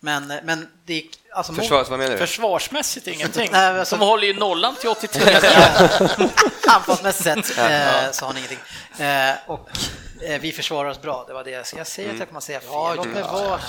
[0.00, 2.18] Men, eh, men det alltså Försvars, vad menar du?
[2.18, 3.48] Försvarsmässigt ingenting.
[3.52, 5.36] Nej, alltså- De håller ju nollan till 83.
[6.68, 8.58] Anfallsmässigt sett eh, så har ni ingenting.
[9.06, 9.74] Eh, och eh,
[10.40, 12.60] vi försvarar oss bra, det var det jag, jag säger att jag kommer att säga
[12.60, 12.70] fel.
[12.96, 13.60] Låt mig vara.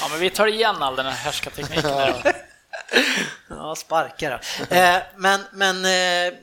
[0.00, 2.14] Ja, men vi tar igen all den här härskartekniken.
[3.48, 4.74] Ja, sparkar då.
[4.76, 6.38] eh, Men, men eh,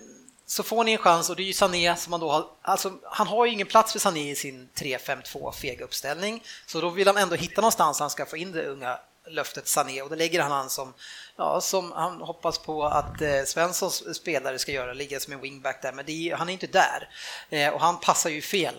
[0.46, 2.92] så får ni en chans och det är ju Sané som man då har, alltså
[3.04, 7.08] han har ju ingen plats för Sané i sin 3-5-2 fega uppställning, så då vill
[7.08, 10.42] han ändå hitta någonstans han ska få in det unga löftet Sané och då lägger
[10.42, 10.94] han han som,
[11.38, 15.82] ja, som han hoppas på att eh, Svenssons spelare ska göra, ligga som en wingback
[15.82, 17.10] där, men det är, han är inte där.
[17.50, 18.76] Eh, och han passar ju fel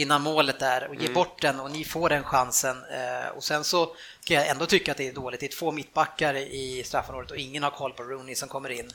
[0.00, 2.76] innan målet där och ger bort den och ni får den chansen.
[2.76, 3.86] Eh, och sen så
[4.24, 5.40] kan jag ändå tycka att det är dåligt.
[5.40, 8.90] Det är två mittbackar i straffområdet och ingen har koll på Rooney som kommer in.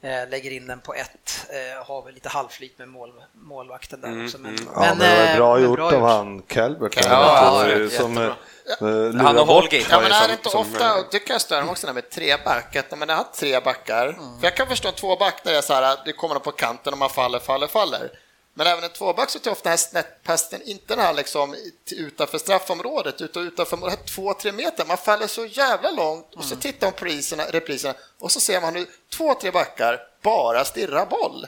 [0.00, 4.08] Eh, lägger in den på ett, eh, har väl lite halvflyt med mål, målvakten där
[4.08, 4.38] Mm, också.
[4.38, 4.68] Men, mm.
[4.74, 6.96] Ja, men det var bra gjort av han Calvert.
[7.04, 9.22] Ja, där, ja, som jättebra.
[9.22, 11.34] Han och Holgate Ja, har men är som, det inte som, ofta, och det kan
[11.34, 14.56] jag störa mig också där med tre back, att man har tre backar, för jag
[14.56, 17.10] kan förstå en tvåback där det är så här, det kommer på kanten och man
[17.10, 18.10] faller, faller, faller.
[18.58, 21.56] Men även en tvåback så tar ofta den här snäpppassen inte den här liksom
[21.90, 24.84] utanför straffområdet, utan utanför två, tre meter.
[24.84, 28.60] Man faller så jävla långt och så tittar man på repriserna, repriserna och så ser
[28.60, 28.86] man hur
[29.16, 31.46] två, tre backar bara stirrar boll.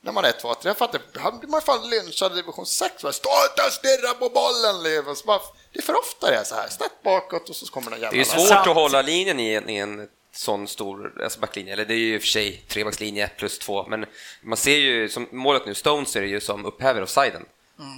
[0.00, 1.00] När man är två, tre, jag fattar,
[1.48, 3.04] man fan lynchad i division 6.
[3.04, 3.12] va?
[3.12, 4.82] Stå inte och stirra på bollen!
[4.82, 5.08] Liv.
[5.08, 5.40] Och så bara-
[5.72, 8.06] Det är för ofta det är så här, snett bakåt och så kommer den Det
[8.06, 11.84] är jävla svårt att hålla linjen i en, i en sån stor alltså backlinje, eller
[11.84, 14.06] det är ju i och för sig trebackslinje plus två, men
[14.42, 17.46] man ser ju som målet nu, Stones är det ju som upphäver offsiden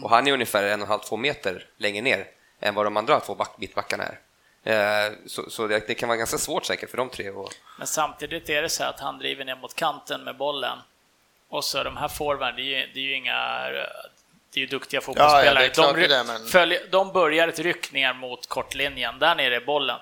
[0.02, 2.26] och han är ungefär en och en halv, två meter längre ner
[2.60, 4.18] än vad de andra två back, mittbackarna är.
[4.64, 7.30] Eh, så så det, det kan vara ganska svårt säkert för de tre.
[7.30, 10.78] Och, Men samtidigt är det så att han driver ner mot kanten med bollen.
[11.48, 13.68] Och så de här forwarden, det är ju, det är ju inga...
[14.50, 15.64] Det är ju duktiga fotbollsspelare.
[15.64, 19.60] är klart de, det men- de börjar ett ryck ner mot kortlinjen, där nere är
[19.60, 19.98] bollen.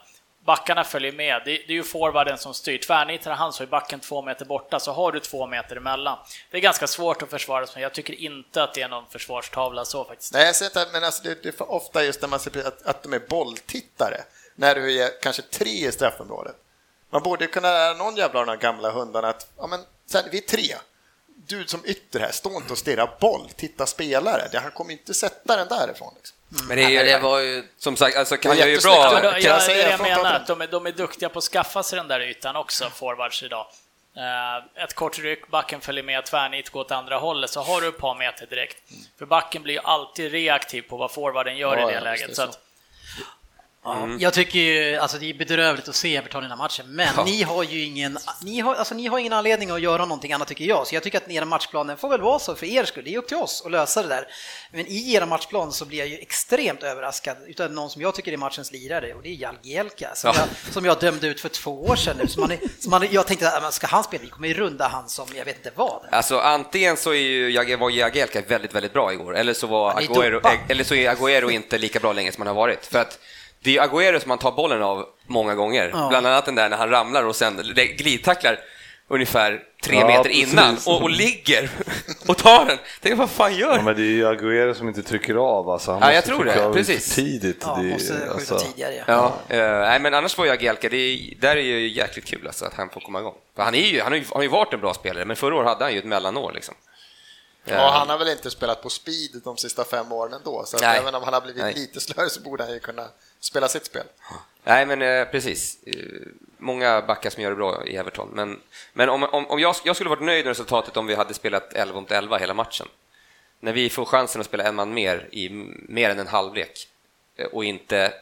[0.46, 1.42] Backarna följer med.
[1.44, 2.78] Det, det är ju forwarden som styr.
[2.78, 6.18] Tvärnitar han så är backen två meter borta, så har du två meter emellan.
[6.50, 9.84] Det är ganska svårt att försvara sig, jag tycker inte att det är någon försvarstavla
[9.84, 10.32] så faktiskt.
[10.32, 12.66] Nej, jag ser inte, men alltså det, det är för ofta just när man ser
[12.66, 14.20] att, att de är bolltittare,
[14.54, 16.56] när du är kanske tre i straffområdet.
[17.10, 20.24] Man borde kunna lära någon jävla av de här gamla hundarna att ja, men, sen,
[20.30, 20.76] vi är tre.
[21.48, 24.58] Du som ytter här, stå inte och stirra boll, titta spelare.
[24.58, 26.14] Han kommer inte sätta den därifrån.
[26.16, 27.64] Liksom men det är Nej, det var ju...
[27.78, 28.94] som sagt, alltså, är gör ju bra...
[28.94, 30.86] Ja, men då, kan jag, jag säga, det jag jag menar, att de är, de
[30.86, 33.66] är duktiga på att skaffa sig den där ytan också, forwards idag.
[34.16, 37.88] Eh, Ett kort ryck, backen följer med, tvärnit går åt andra hållet, så har du
[37.88, 38.76] ett par meter direkt.
[39.18, 42.28] För backen blir ju alltid reaktiv på vad forwarden gör Ja, i det ja, läget.
[42.28, 42.48] det Så så.
[42.48, 42.58] att,
[44.20, 47.08] Jag tycker ju, alltså det är bedrövligt att se Everton i den här matchen, men
[47.16, 47.24] Ja.
[47.24, 50.48] ni har ju ingen, ni har, alltså ni har ingen anledning att göra någonting annat
[50.48, 53.04] tycker jag, så jag tycker att era matchplanen får väl vara så för er skull,
[53.04, 54.26] det är upp till oss att lösa det där.
[54.72, 58.32] Men i era matchplan så blir jag ju extremt överraskad utav någon som jag tycker
[58.32, 60.40] är matchens lirare och det är Jalgielka som, Ja.
[60.64, 62.28] jag, som jag dömde ut för två år sedan nu.
[62.28, 64.22] Som man, som man, jag tänkte, att, men ska han spela?
[64.22, 66.02] Vi kommer ju runda han som jag vet inte vad.
[66.10, 70.00] Alltså antingen så är ju Jag- var Jagielka väldigt, väldigt bra igår, eller så var
[70.32, 70.52] dopad.
[70.68, 72.86] eller så är Agüero inte lika bra länge som han har varit.
[72.86, 73.18] För att
[73.66, 76.06] det är Agüero som man tar bollen av många gånger, Ja.
[76.08, 77.60] bland annat den där när han ramlar och sen
[77.98, 78.58] glidtacklar
[79.08, 80.52] ungefär tre Ja, meter precis.
[80.52, 81.70] innan och, och ligger
[82.28, 82.78] och tar den.
[83.02, 85.70] Tänk vad fan gör Ja, men det är ju Agüero som inte trycker av.
[85.70, 85.92] Alltså.
[85.92, 86.70] Han Ja, jag tror det.
[86.72, 87.14] Precis.
[87.14, 87.62] Tidigt.
[87.66, 88.94] Ja, det, måste skjuta alltså, tidigare.
[89.06, 89.32] Ja.
[89.48, 92.64] Ja, eh, nej, men annars var Jagielka, det är, där är ju jäkligt kul alltså,
[92.64, 93.34] att han får komma igång.
[93.56, 95.54] För han, är ju, han har, ju, har ju varit en bra spelare, men förra
[95.54, 96.52] året hade han ju ett mellanår.
[96.54, 96.74] Liksom.
[97.68, 101.14] Ja, han har väl inte spelat på speed de sista fem åren ändå, så även
[101.14, 101.74] om han har blivit Nej.
[101.74, 103.08] lite slöare så borde han ju kunna
[103.40, 104.06] spela sitt spel.
[104.64, 105.78] Nej, men eh, precis.
[105.86, 105.94] Eh,
[106.58, 108.28] många backar som gör det bra i Everton.
[108.32, 108.60] Men,
[108.92, 111.72] men om, om, om jag, jag skulle varit nöjd med resultatet om vi hade spelat
[111.72, 112.88] 11 mot 11 hela matchen.
[113.60, 115.48] När vi får chansen att spela en man mer i
[115.88, 116.88] mer än en halvlek
[117.36, 118.14] eh, och inte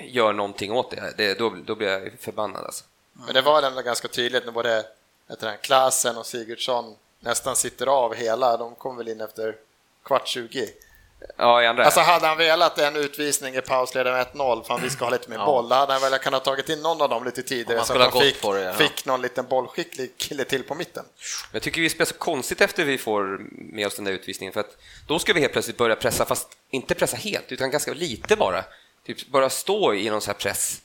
[0.00, 2.64] gör någonting åt det, det då, då blir jag förbannad.
[2.64, 2.84] Alltså.
[3.12, 4.84] Men det var ändå ganska tydligt när både
[5.60, 9.56] Klasen och Sigurdsson nästan sitter av hela, de kom väl in efter
[10.04, 10.68] kvart 20.
[11.36, 11.84] Ja, i andra.
[11.84, 15.10] Alltså hade han velat en utvisning i pausleden med 1-0 för att vi ska ha
[15.10, 17.42] lite mer boll, då hade han väl kunnat ha tagit in någon av dem lite
[17.42, 18.72] tidigare man så att ha de gått fick, det, ja.
[18.72, 21.04] fick någon liten bollskicklig kille till på mitten.
[21.52, 24.60] Jag tycker vi spelar så konstigt efter vi får med oss den där utvisningen, för
[24.60, 28.36] att då ska vi helt plötsligt börja pressa, fast inte pressa helt, utan ganska lite
[28.36, 28.64] bara.
[29.06, 30.80] Typ bara stå i någon sån här press.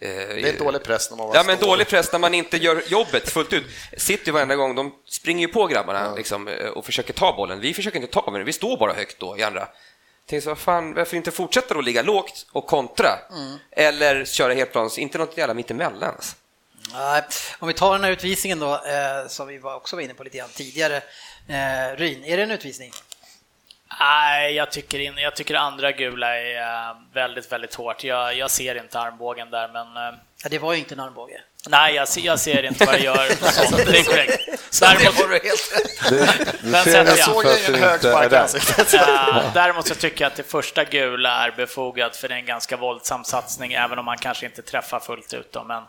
[0.00, 2.56] Eh, Det är dålig press när man var Ja, men dålig press när man inte
[2.56, 3.64] gör jobbet fullt ut.
[3.96, 7.60] City varenda gång, de springer ju på grabbarna liksom, eh, och försöker ta bollen.
[7.60, 9.68] Vi försöker inte ta den, vi står bara högt då i andra.
[10.26, 13.18] Tänk så, vad fan, varför inte fortsätta att ligga lågt och kontra?
[13.70, 16.14] Eller köra helplans, inte något jävla mittemellan.
[16.14, 16.36] Alltså.
[16.92, 17.22] Nej,
[17.58, 20.24] Om vi tar den här utvisningen då, eh, som vi var också var inne på
[20.24, 20.96] lite grann tidigare.
[21.48, 22.92] Eh, Ryn, är det en utvisning?
[24.00, 28.04] Nej, jag tycker, in, jag tycker andra gula är eh, väldigt, väldigt hårt.
[28.04, 31.40] Jag, jag ser inte armbågen där, men eh, Ja, det var ju inte en armbåge.
[31.68, 33.16] nej, jag ser, jag ser inte vad det gör.
[33.50, 34.48] Så, det är korrekt.
[34.80, 35.72] Däremot, har du helt.
[36.10, 38.28] Det, du Men sen- jag såg ju att en du hög inte är spark i
[38.28, 38.40] där.
[38.42, 38.94] ansiktet.
[38.94, 42.46] Eh, däremot så tycker jag att det första gula är befogat för det är en
[42.46, 45.52] ganska våldsam satsning, även om man kanske inte träffar fullt ut.
[45.52, 45.82] Då, men...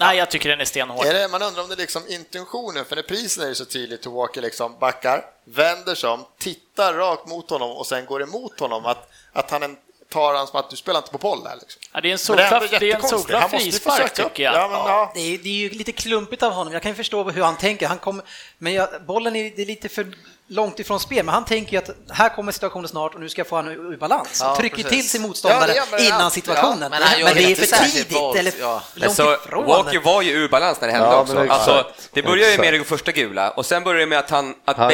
[0.00, 1.06] Nej, jag tycker den är stenhård.
[1.06, 3.64] Är det, man undrar om det är liksom intentionen, för när prisen är ju så
[3.64, 8.22] tydligt hur Walker liksom backar, vänder sig om, tittar rakt mot honom och sen går
[8.22, 9.76] emot honom, att, att han en,
[10.08, 11.56] tar han som att du spelar inte på boll här.
[11.60, 11.82] Liksom.
[11.92, 14.54] Ja, det är en solklar, frispark tycker jag.
[14.54, 15.12] Ja, men, ja.
[15.14, 17.56] Det är, det är ju lite klumpigt av honom, jag kan ju förstå hur han
[17.56, 17.86] tänker.
[17.88, 18.22] Han kom,
[18.58, 20.14] men jag, bollen är, det är lite för
[20.50, 23.40] långt ifrån spel, men han tänker ju att här kommer situationen snart och nu ska
[23.40, 24.40] jag få han ur balans.
[24.42, 24.90] Ja, trycker precis.
[24.90, 26.78] till sin motståndare Ja, det innan situationen.
[26.82, 28.38] Ja, men han men det är för tidigt våld.
[28.38, 28.82] eller Ja.
[28.94, 29.64] långt Så ifrån.
[29.66, 31.44] Walker var ju ur balans när det hände Ja, också.
[31.44, 31.50] exakt.
[31.68, 34.54] Alltså, det börjar ju med det första gula och sen börjar det med att, han,
[34.64, 34.88] att en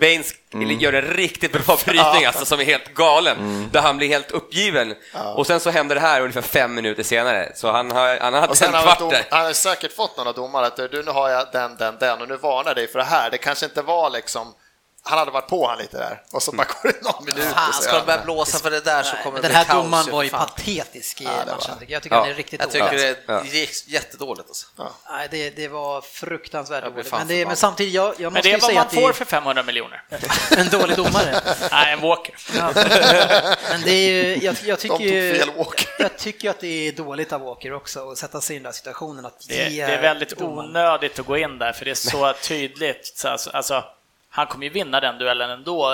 [0.00, 4.08] Baines, Baines gör en riktigt bra brytning alltså, som är helt galen, där han blir
[4.08, 4.94] helt uppgiven.
[5.36, 8.40] Och sen så händer det här ungefär fem minuter senare, så han har, han har
[8.40, 11.28] haft en kvart dom, han har säkert fått någon av domarna att du, nu har
[11.28, 13.30] jag den, den, den och nu varnar dig för det här.
[13.30, 14.54] Det kanske inte var liksom,
[15.06, 17.44] han hade varit på han lite där och så bara går det någon minut.
[17.54, 19.84] Fan, ska de börja blåsa för det där så kommer det Den bli här kaos.
[19.84, 20.46] domaren ju, var ju fan.
[20.48, 21.78] patetisk i det var- matchen.
[21.78, 22.20] tycker Jag Jag tycker Ja.
[22.22, 23.00] han är riktigt Jag dålig.
[23.00, 23.40] tycker Ja.
[23.40, 24.66] det gick jättedåligt alltså.
[25.10, 27.12] Nej, det, det var fruktansvärt Jag dåligt.
[27.12, 29.24] Men, det, men samtidigt, jag, jag Men måste det är vad man får det för
[29.24, 30.02] 500 miljoner.
[30.10, 31.40] är en dålig domare.
[31.72, 32.34] Nej, en Walker.
[32.58, 32.70] Ja.
[33.70, 35.88] Men det är ju, jag, jag tycker tog ju, fel Walker.
[35.98, 38.72] jag tycker att det är dåligt av Walker också att sätta sig i den där
[38.72, 39.26] situationen.
[39.26, 42.32] Att Det, det är väldigt domaren- onödigt att gå in där, för det är så
[42.42, 43.12] tydligt.
[43.16, 43.84] Så Alltså, alltså,
[44.36, 45.86] han kommer ju vinna den duellen ändå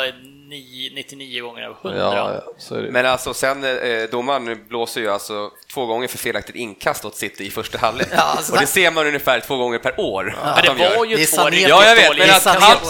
[0.50, 1.98] nio- 99 gånger av 100.
[2.00, 2.76] Ja, ja.
[2.90, 7.46] Men alltså sen, eh, domaren blåser ju alltså två gånger för felaktigt inkast åt City
[7.46, 8.08] i första halvlek.
[8.12, 10.38] Ja, alltså- och det ser man ungefär två gånger per år.
[10.42, 10.96] att Men de det gör.
[10.96, 12.44] var ju Det två riktigt Ja, jag vet, men att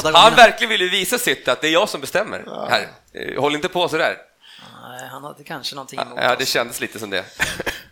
[0.05, 2.87] han, han verkligen vill ju visa City att det är jag som bestämmer här.
[3.13, 4.17] Eh, Håll inte på sådär.
[4.91, 7.25] Nej, han hade kanske någonting emot Ja, det kändes lite som det.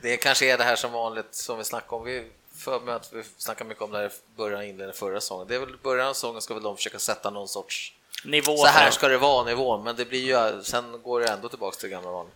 [0.02, 2.04] Det kanske är det här som vanligt som vi snackade om.
[2.04, 2.24] Vi
[2.70, 5.48] för mig att vi snackade mycket om det här i början inledningen förra säsongen.
[5.48, 7.94] Det är väl början av säsongen ska väl de försöka sätta någon sorts
[8.24, 8.56] Nivå.
[8.56, 11.76] så här ska det vara nivån, men det blir ju, sen går det ändå tillbaka
[11.76, 12.34] till gamla vanliga.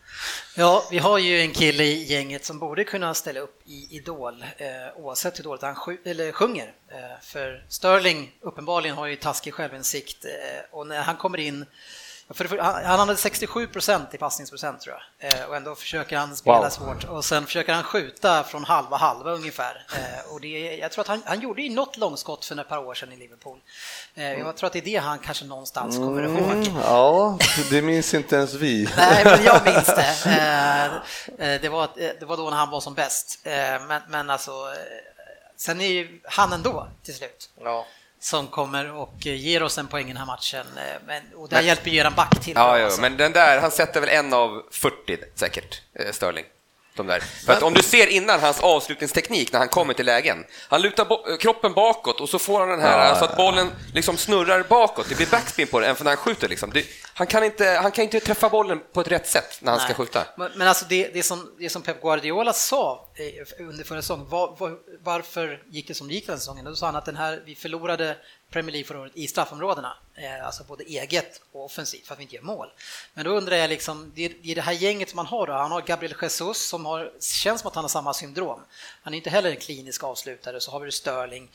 [0.57, 4.45] Ja, vi har ju en kille i gänget som borde kunna ställa upp i Idol
[4.57, 6.73] eh, oavsett hur dåligt han eller sjunger.
[6.89, 10.31] Eh, för Sterling uppenbarligen har ju taskig självinsikt eh,
[10.71, 11.67] och när han kommer in
[12.31, 16.61] för, han, hade 67 procent i passningsprocent tror jag eh, och ändå försöker han spela
[16.61, 16.69] Wow.
[16.69, 19.87] svårt och sen försöker han skjuta från halva halva ungefär.
[19.97, 22.79] Eh, och det, jag tror att han, han gjorde ju något långskott för ett par
[22.79, 23.59] år sedan i Liverpool.
[24.15, 26.39] Eh, jag tror att det är det han kanske någonstans kommer ihåg.
[26.39, 27.39] Mm, ja,
[27.71, 28.89] det minns inte ens vi.
[28.97, 30.15] Nej, men jag minns det.
[30.27, 30.85] Eh,
[31.55, 31.89] eh, Det var,
[32.21, 33.41] det var då när han var som bäst.
[33.45, 33.53] Eh,
[33.89, 34.77] Men, men alltså, eh,
[35.57, 37.87] sen är ju han ändå till slut Ja.
[38.23, 40.67] Som kommer och eh, ger oss en poäng i den här matchen.
[40.77, 42.53] Eh, Men, och där hjälper ju eran back till.
[42.57, 43.01] Ja, ja, alltså.
[43.01, 46.45] men den där, han sätter väl en av 40 säkert, eh, Sterling.
[46.97, 47.21] De där.
[47.21, 51.39] För att om du ser innan hans avslutningsteknik när han kommer till lägen, han lutar
[51.39, 55.09] kroppen bakåt och så får han den här, Ja, alltså att bollen liksom snurrar bakåt,
[55.09, 56.71] det blir backspin på den för när han skjuter liksom.
[56.71, 59.81] Det, han, kan inte, han kan inte träffa bollen på ett rätt sätt när han
[59.81, 59.97] ska Nej.
[59.97, 60.25] skjuta.
[60.37, 63.09] Men, men alltså det, det, som, det som Pep Guardiola sa
[63.59, 66.65] under förra säsongen, var, var, varför gick det som det gick den säsongen?
[66.65, 68.17] Då sa han att den här, vi förlorade
[68.51, 72.23] Premier League förra året i straffområdena, eh, alltså både eget och offensivt, för att vi
[72.23, 72.69] inte gör mål.
[73.15, 75.53] Men då undrar jag liksom, det, det är det här gänget som man har då,
[75.53, 78.61] han har Gabriel Jesus som har, känns som att han har samma syndrom.
[79.03, 81.51] Han är inte heller en klinisk avslutare, så har vi Sterling,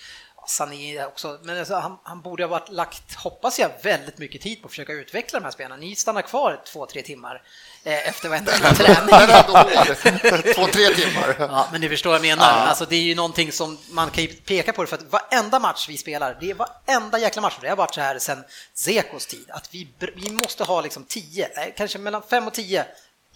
[0.50, 4.62] Sané också, men alltså, han, han borde ha varit lagt, hoppas jag, väldigt mycket tid
[4.62, 5.76] på att försöka utveckla de här spelarna.
[5.76, 7.42] Ni stannar kvar två, tre timmar
[7.84, 10.54] eh, efter varenda träning.
[10.56, 11.36] Två, tre timmar.
[11.50, 12.46] Ja, men ni förstår vad jag menar.
[12.46, 15.90] Alltså, det är ju någonting som man kan peka på det för att varenda match
[15.90, 18.44] vi spelar, det är varenda jäkla match, det har varit så här sedan
[18.74, 22.86] Zekos tid, att vi, vi måste ha liksom 10, nej, kanske mellan 5 och 10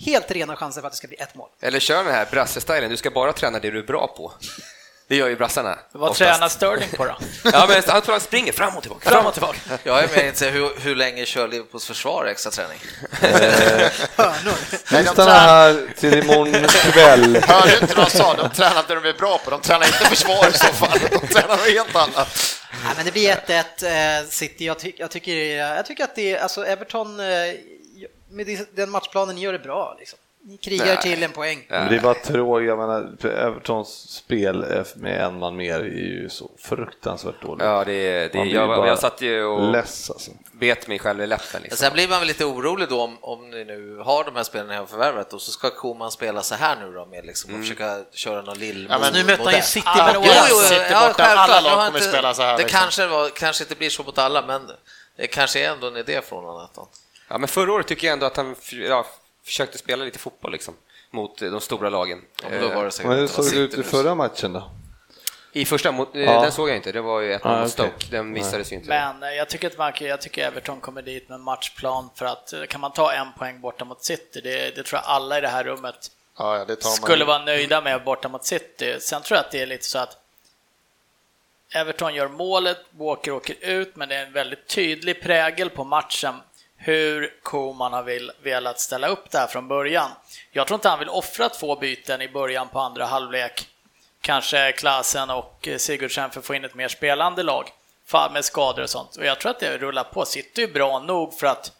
[0.05, 1.49] helt rena chanser för att det ska bli ett mål.
[1.61, 4.33] Eller kör den här brasse-stilen, du ska bara träna det du är bra på.
[5.11, 5.79] Det gör ju brassarna.
[5.91, 6.31] Vad oftast.
[6.31, 7.17] tränar Sterling på då?
[7.53, 9.09] Ja, men han tror han springer fram och tillbaka.
[9.09, 9.59] Fram och tillbaka.
[9.83, 12.79] Jag är mer intresserad hur, hur länge kör Liverpools försvar extra träning?
[14.15, 14.53] Hörnor.
[14.71, 17.43] Nej, de Vi stannar trä- här till imorgon kväll.
[17.47, 18.33] Hörde inte vad de sa?
[18.33, 19.49] De tränar det de är bra på.
[19.49, 20.99] De tränar inte försvar i så fall.
[21.21, 22.59] De tränar något helt annat.
[22.83, 24.65] Nej, men det blir 1-1 eh, City.
[24.65, 27.25] Jag, ty jag, tycker, jag tycker att det är, alltså Everton, eh,
[28.29, 29.95] med den matchplanen, gör det bra.
[29.99, 30.19] Liksom.
[30.43, 30.97] Ni krigar Nej.
[31.01, 31.65] till en poäng.
[31.69, 36.29] Men det är bara tråkigt, jag menar, Evertons spel med en man mer är ju
[36.29, 37.63] så fruktansvärt dåligt.
[37.65, 40.31] Ja, det är, det Man jag, bara jag satt ju och Less alltså.
[40.51, 41.61] bet mig själv i läppen.
[41.61, 41.77] Liksom.
[41.77, 44.71] Sen blir man väl lite orolig då om, om ni nu har de här spelarna
[44.71, 47.59] ni har förvärvat och så ska Koman spela så här nu då med liksom och
[47.59, 50.31] försöka köra någon lill Ja, men Nu mötte han ju City Ah, jo, åren.
[50.49, 52.79] jo, City borta, alla lag kommer inte- spela så här, Det liksom.
[52.79, 54.61] kanske, var, kanske inte blir så mot alla, men
[55.17, 56.67] det kanske är ändå en idé från honom.
[57.29, 59.05] Ja, men förra året tycker jag ändå att han ja,
[59.43, 60.73] försökte spela lite fotboll liksom,
[61.11, 62.21] mot eh, de stora lagen.
[62.43, 64.71] Ja, men då var det Eh, Men hur såg det ut i förra matchen då?
[65.53, 66.41] I första, mot, eh, Ja.
[66.41, 67.71] den såg jag inte, det var ju ett Ah, mot.
[67.71, 68.89] Stoke, den missades ju inte.
[68.89, 72.25] Men eh, jag tycker att man, jag tycker Everton kommer dit med en matchplan för
[72.25, 75.37] att eh, kan man ta en poäng borta mot City, det, det tror jag alla
[75.37, 76.95] i det här rummet Ja, ja, det tar man.
[76.95, 78.97] skulle vara nöjda med borta mot City.
[78.99, 80.17] Sen tror jag att det är lite så att
[81.73, 86.35] Everton gör målet, Walker åker ut, men det är en väldigt tydlig prägel på matchen
[86.83, 90.09] hur Koman har vill, velat ställa upp det här från början.
[90.51, 93.67] Jag tror inte han vill offra två byten i början på andra halvlek,
[94.21, 97.69] kanske Klasen och eh, Sigurdsen för att få in ett mer spelande lag.
[98.31, 99.15] med skador och sånt.
[99.15, 100.25] Och jag tror att det rullar på.
[100.25, 101.71] sitter ju bra nog för att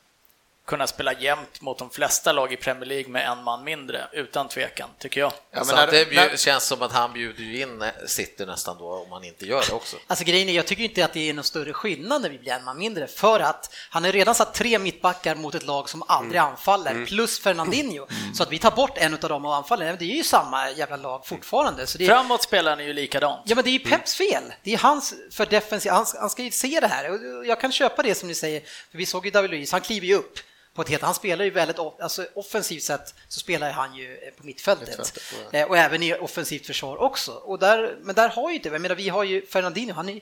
[0.67, 4.47] kunna spela jämnt mot de flesta lag i Premier League med en man mindre, utan
[4.47, 5.33] tvekan, tycker jag.
[5.51, 8.85] Ja, men det bjud, när- känns som att han bjuder ju in City nästan då
[9.05, 9.97] om han inte gör det också.
[10.07, 12.51] Alltså grejen är, jag tycker inte att det är någon större skillnad när vi blir
[12.51, 16.03] en man mindre, för att han har redan satt tre mittbackar mot ett lag som
[16.07, 16.51] aldrig Mm.
[16.51, 18.07] anfaller, plus Fernandinho.
[18.35, 20.97] Så att vi tar bort en av dem och anfaller, det är ju samma jävla
[20.97, 21.87] lag fortfarande.
[21.87, 23.41] Så det är, Framåt spelar ni ju likadant.
[23.45, 24.43] Ja, men det är ju Peps fel.
[24.63, 25.91] Det är hans för defensiv.
[25.91, 27.19] Han, han ska ju se det här.
[27.47, 28.59] Jag kan köpa det som ni säger,
[28.91, 30.39] för vi såg ju David Luiz, han kliver ju upp
[30.73, 34.33] på ett helt, han spelar ju väldigt, alltså offensivt sett så spelar han ju eh,
[34.33, 35.17] på mittfältet.
[35.51, 37.31] Eh, och även i offensivt försvar också.
[37.31, 40.21] Och där, men där har ju inte, jag menar vi har ju Fernandinho, han är,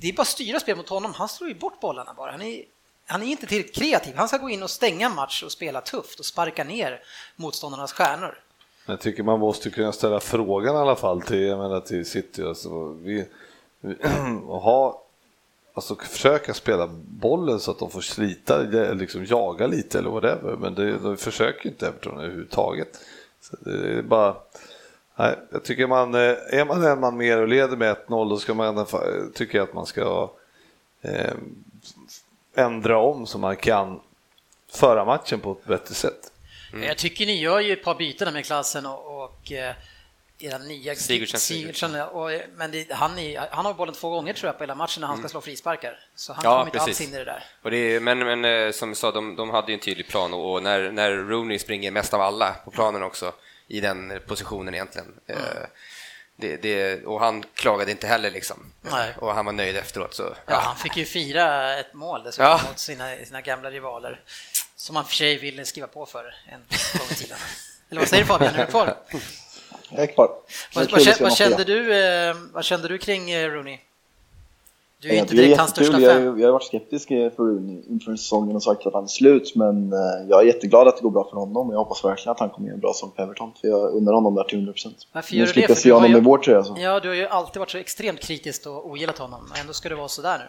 [0.00, 2.30] det är bara att styra spel mot honom, han slår ju bort bollarna bara.
[2.30, 2.64] Han är,
[3.06, 6.20] han är inte tillräckligt kreativ, han ska gå in och stänga match och spela tufft
[6.20, 7.02] och sparka ner
[7.36, 8.38] motståndarnas stjärnor.
[8.86, 12.42] Jag tycker man måste kunna ställa frågan i alla fall till, jag menar, till City.
[12.42, 13.24] Alltså, vi,
[13.80, 13.94] vi,
[14.46, 15.02] och ha,
[15.78, 18.58] alltså, försöka spela bollen så att de får slita,
[18.92, 20.56] liksom jaga lite eller whatever.
[20.56, 23.00] Men det, de försöker inte Everton överhuvudtaget.
[23.40, 24.36] Så det är bara,
[25.16, 26.20] nej, jag tycker man, eh,
[26.50, 28.86] är man en man mer och leder med 1-0 då ska man,
[29.34, 30.30] tycker jag att man ska
[31.02, 31.34] eh,
[32.54, 34.00] ändra om så man kan
[34.72, 36.32] föra matchen på ett bättre sätt.
[36.72, 36.84] Mm.
[36.84, 39.74] Jag tycker ni gör ju ett par byten med klassen och, och eh,
[40.38, 41.40] era nya Sigurdsson.
[41.40, 44.74] Sigurdsson, och, men det, han, är, han har bollen två gånger tror jag på hela
[44.74, 45.98] matchen när han ska slå frisparkar.
[46.14, 46.52] Så han Mm.
[46.52, 47.44] Ja, kommer inte alls in i det där.
[47.62, 50.08] Och det är, men, men eh, som jag sa, de, de hade ju en tydlig
[50.08, 53.32] plan och, när, när Rooney springer mest av alla på planen också,
[53.68, 55.14] i den positionen egentligen.
[55.26, 55.36] eh,
[56.40, 58.72] Det, det, och han klagade inte heller liksom.
[58.82, 59.14] Nej.
[59.18, 60.14] Och han var nöjd efteråt.
[60.14, 62.60] Så, Ja, han fick ju fira ett mål dessutom Ja.
[62.68, 64.20] mot sina, sina gamla rivaler.
[64.76, 66.60] Som han för sig ville skriva på för en
[66.98, 67.38] gång i tiden.
[67.90, 68.96] Eller vad säger du Fabian, är du kvar?
[69.90, 70.30] Jag är kvar.
[70.74, 73.78] Vad, vad, kände, vad, kände du, eh, vad kände du kring eh, Rooney?
[75.00, 76.26] Du är Jag inte tycker det direkt hans största Jag, fan.
[76.28, 79.52] har- jag har varit skeptisk för Rooney inför säsongen och sagt att han är slut,
[79.54, 82.30] men eh, jag är jätteglad att det går bra för honom och jag hoppas verkligen
[82.32, 84.58] att han kommer göra en bra säsong på Everton, för jag undrar honom där till
[84.72, 84.88] 100%.
[85.12, 85.72] Varför Nu gör du slipper det?
[85.72, 86.64] jag För se honom ju- i vår tröja.
[86.64, 86.76] Så.
[86.78, 89.94] Ja, du har ju alltid varit så extremt kritisk och ogillat honom, ändå ska det
[89.94, 90.44] vara sådär nu.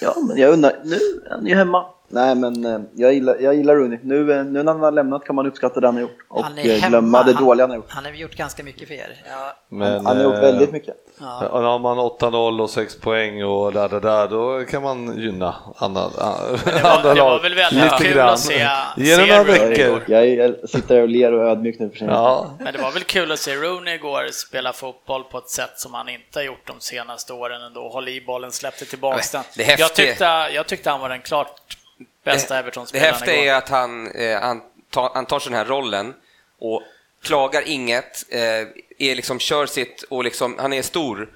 [0.00, 0.94] Ja, men jag undrar, nu
[1.26, 1.86] är han ju hemma.
[2.08, 3.98] Nej, men eh, jag gillar, jag gillar Rooney.
[4.02, 6.44] Nu, eh, nu när han har lämnat kan man uppskatta det han har gjort och
[6.44, 6.88] Han eh, hemma.
[6.88, 7.86] glömma det Han- dåliga han har gjort.
[7.90, 9.22] Han har gjort ganska mycket för er.
[9.30, 10.94] Ja, Men, han har gjort väldigt mycket.
[11.20, 11.48] ja.
[11.52, 15.54] Ja, har man 8-0 och 6 poäng och där, där, där, då kan man gynna
[15.76, 18.28] andra, det var- andra det var väl väldigt lite kul grann.
[18.28, 20.02] att se- Ge det se några veckor.
[20.06, 22.90] Jag, jag sitter och ler och är ödmjuk nu för sin Ja, Men det var
[22.92, 26.44] väl kul att se Rooney igår spela fotboll på ett sätt som han inte har
[26.44, 27.88] gjort de senaste åren ändå.
[27.88, 29.66] Hålla i bollen, släppte tillbaks Ja, den.
[29.78, 30.24] jag, tyckte,
[30.54, 31.48] jag tyckte han var den klart
[32.24, 33.46] bästa Det Everton-spelaren häftiga igår.
[33.46, 34.60] är att han, eh, han,
[34.90, 36.14] tar, han tar sig den här rollen
[36.58, 36.82] och
[37.22, 38.40] klagar inget, eh,
[38.98, 41.30] är liksom, kör sitt och liksom, han är stor.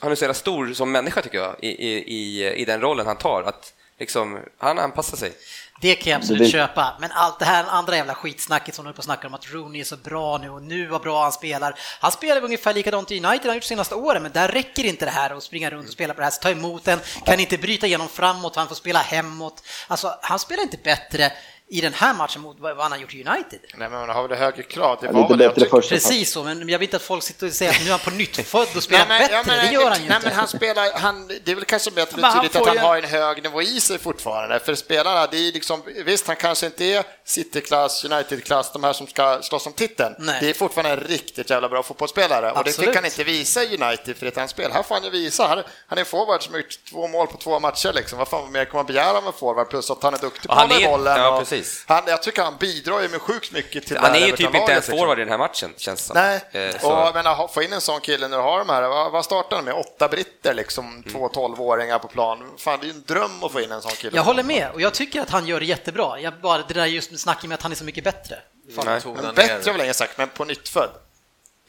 [0.00, 3.06] Han är så jävla stor som människa tycker jag i, i, i, i den rollen
[3.06, 3.42] han tar.
[3.42, 5.32] Att liksom, han anpassar sig.
[5.80, 8.92] Det kan jag absolut Det- köpa, men allt det här andra jävla skitsnacket som de
[8.94, 11.74] på snackar om att Rooney är så bra nu och nu vad bra han spelar.
[12.00, 15.04] Han spelar ungefär likadant i United han gjort de senaste åren, men där räcker inte
[15.04, 17.58] det här att springa runt och spela på det här, ta emot den, kan inte
[17.58, 19.62] bryta igenom framåt, han får spela hemåt.
[19.88, 21.32] Alltså, han spelar inte bättre
[21.68, 23.60] i den här matchen mot vad han har gjort i United.
[23.74, 24.98] Nej, men man har väl högre krav.
[25.00, 27.46] Det var det jag bättre första Precis så, men jag vill inte att folk sitter
[27.46, 29.42] och säger att nu är han på nytt född och spelar Nej, men- bättre, ja,
[29.46, 30.28] men- det gör han ju nej, inte.
[30.28, 32.80] Men han spelar, han, det är väl kanske bättre Men han tydligt att han ju-
[32.82, 34.60] har en hög nivå i sig fortfarande.
[34.60, 39.06] För spelarna, det är liksom, visst han kanske inte är City-klass, United-klass, de här som
[39.06, 40.14] ska slåss om titeln.
[40.18, 40.38] Nej.
[40.40, 42.88] Det är fortfarande en riktigt jävla bra fotbollsspelare och det Absolut.
[42.88, 44.72] fick han inte visa i United för ett annat spel.
[44.72, 45.46] Här får han ju visa.
[45.46, 47.92] Han, han är forward som har gjort två mål på två matcher.
[47.92, 48.18] Liksom.
[48.18, 49.68] Vad fan mer kan man begära av en forward?
[49.70, 51.20] Plus att han är duktig på han att hålla i är- bollen.
[51.20, 51.84] ja, och precis.
[51.88, 54.72] Han, jag tycker han bidrar ju med sjukt mycket till Han är ju typ inte
[54.72, 56.14] ens forward i den här matchen, känns det som.
[56.14, 58.82] Nej, Eh, och jag menar, få in en sån kille när du har de här,
[58.82, 59.74] vad, vad startar de med?
[59.74, 61.02] Åtta britter liksom, Mm.
[61.12, 62.52] två tolvåringar på plan.
[62.58, 64.16] Fan, det är ju en dröm att få in en sån kille.
[64.16, 66.20] Jag håller med och jag tycker att han gör det jättebra.
[66.20, 68.38] Jag bara, det där just med snacket med att han är så mycket bättre.
[68.84, 69.00] Nej.
[69.04, 70.90] Men den bättre väl ingen sagt, men på nytt född.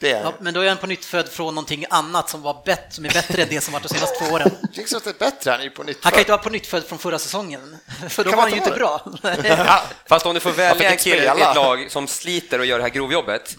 [0.00, 2.62] Det är Ja, men då är han på nytt född från någonting annat som, var
[2.64, 4.50] bett, som är bättre än det som varit de senaste två åren.
[4.62, 6.42] det är liksom inte bättre, han är ju på nytt Han kan ju inte vara
[6.42, 7.76] på nytt född från förra säsongen,
[8.08, 9.00] för då Kan var han ju inte inte bra.
[9.58, 12.76] Ja, Fast om du får välja en kille i ett lag som sliter och gör
[12.78, 13.56] det här grovjobbet,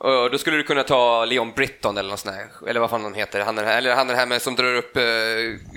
[0.00, 3.02] och då skulle du kunna ta Leon Britton eller något sånt här, eller vad fan
[3.02, 4.96] han heter, han är, det här- eller han är det här med som drar upp
[4.96, 5.02] eh,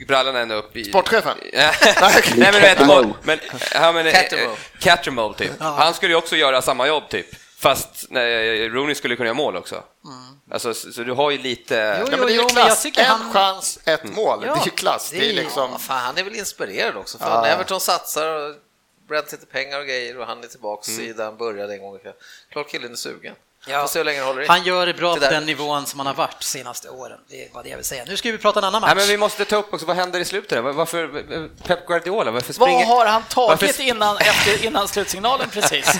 [0.08, 0.84] brallorna ända upp i...
[0.84, 1.38] Sportchefen?
[1.54, 3.14] Nej, men vet du vad?
[3.24, 3.40] Men,
[3.74, 4.12] ja, men.
[4.80, 5.52] Cattermole, typ.
[5.60, 7.28] Han skulle ju också göra samma jobb, typ.
[7.62, 9.84] Fast nej, Rooney skulle kunna göra mål också.
[10.52, 11.98] Alltså, så, så du har ju lite...
[12.00, 12.84] Jo, Ja, men det är ju jo, klass.
[12.84, 14.44] tycker En han- chans, ett mål.
[14.46, 15.10] Ja, det är ju klass.
[15.12, 15.70] Det är det är- liksom...
[15.72, 17.18] Ja, fan, han är väl inspirerad också.
[17.18, 17.46] För Ja.
[17.46, 18.56] Everton satsar och
[19.08, 21.02] bränt lite pengar och grejer och han är tillbaks Mm.
[21.06, 22.00] i där han började en gång.
[22.52, 23.36] Klart killen är sugen.
[23.66, 24.48] Se hur länge håller.
[24.48, 27.18] Han gör det bra på den nivån som han har varit senaste åren.
[27.30, 28.04] Det är det jag vill säga.
[28.08, 28.88] Nu ska vi prata en annan match.
[28.88, 30.64] Nej, men vi måste ta upp också, vad händer i slutet?
[30.64, 31.24] Varför
[31.68, 32.86] Pep Guardiola, varför Vad springer...
[32.86, 36.00] har han tagit Varför- innan, efter, innan slutsignalen precis?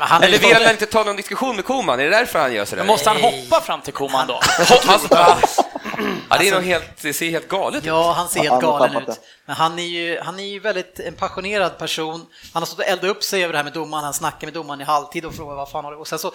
[0.00, 2.00] Ja, Eller vill han inte ta någon diskussion med Koman?
[2.00, 2.84] Är det därför han gör sådär?
[2.84, 4.40] Måste han hoppa fram till Koman då?
[6.30, 7.86] Ja, det, är nog helt, det ser helt galet ut.
[7.86, 9.20] Ja, han ser helt galen ut.
[9.46, 12.26] Men han är, ju, han är ju väldigt en passionerad person.
[12.52, 14.04] Han har stått och eldat upp sig över det här med domaren.
[14.04, 15.98] Han snackar med domaren i halvtid och frågar vad fan har du...
[15.98, 16.32] Och sen så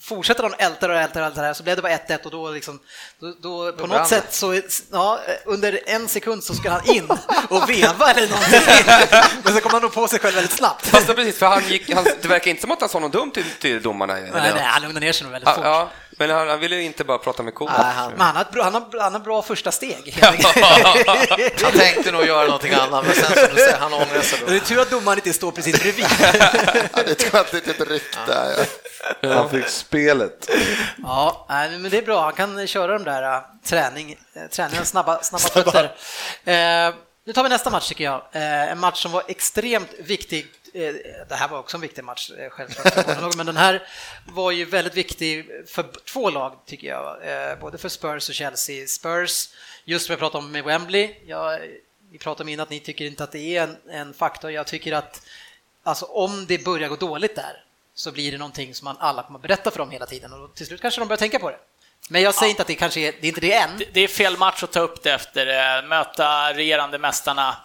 [0.00, 2.30] fortsätter han älta och älta och älta det här, så blev det bara 1-1 och
[2.30, 2.78] då liksom...
[3.18, 4.60] Då, då, på något sätt så,
[4.92, 7.08] ja, under en sekund så ska han in
[7.48, 8.60] och veva eller någonting.
[9.44, 10.86] Men så kommer han nog på sig själv väldigt snabbt.
[10.86, 13.12] Fast det, precis, för han gick, han, det verkar inte som att han sa något
[13.12, 14.18] dumt till, till domarna.
[14.18, 14.32] eller?
[14.32, 15.64] Nej, nej, han lugnar ner sig nog väldigt Ja, fort.
[15.64, 17.52] ja, men han, han ville ju inte bara prata med.
[17.60, 20.18] Nej, han- Men han har, bra, han, har, han har bra första steg.
[20.22, 24.46] Han tänkte nog göra någonting annat, men sen som du säger, han ångrar sig då.
[24.46, 26.06] Det är tur att domaren inte står precis bredvid.
[26.94, 28.66] Ja, det tror jag att det är ett rykte.
[29.20, 29.34] Ja.
[29.34, 30.50] Han fick spelet.
[31.02, 32.22] Ja, men det är bra.
[32.22, 35.84] Han kan köra de där äh, träning, äh, träningen, snabba, snabba fötter.
[36.44, 36.94] Eh,
[37.26, 38.22] nu tar vi nästa match tycker jag.
[38.32, 40.46] Eh, en match som var extremt viktig.
[40.74, 40.94] Eh,
[41.28, 43.82] det här var också en viktig match, eh, självklart, men den här
[44.26, 47.16] var ju väldigt viktig för två lag tycker jag,
[47.50, 48.86] eh, både för Spurs och Chelsea.
[48.86, 49.48] Spurs,
[49.84, 51.60] just vad jag pratade om med Wembley, jag,
[52.10, 54.50] vi pratade om innan att ni tycker inte att det är en, en faktor.
[54.50, 55.22] Jag tycker att
[55.82, 57.64] alltså, om det börjar gå dåligt där
[57.94, 60.54] så blir det någonting som man alla kommer att berätta för dem hela tiden och
[60.54, 61.58] till slut kanske de börjar tänka på det.
[62.10, 63.70] Men jag säger inte att det kanske är, det är inte det än.
[63.78, 67.56] Det- Det är fel match att ta upp det efter, möta regerande mästarna.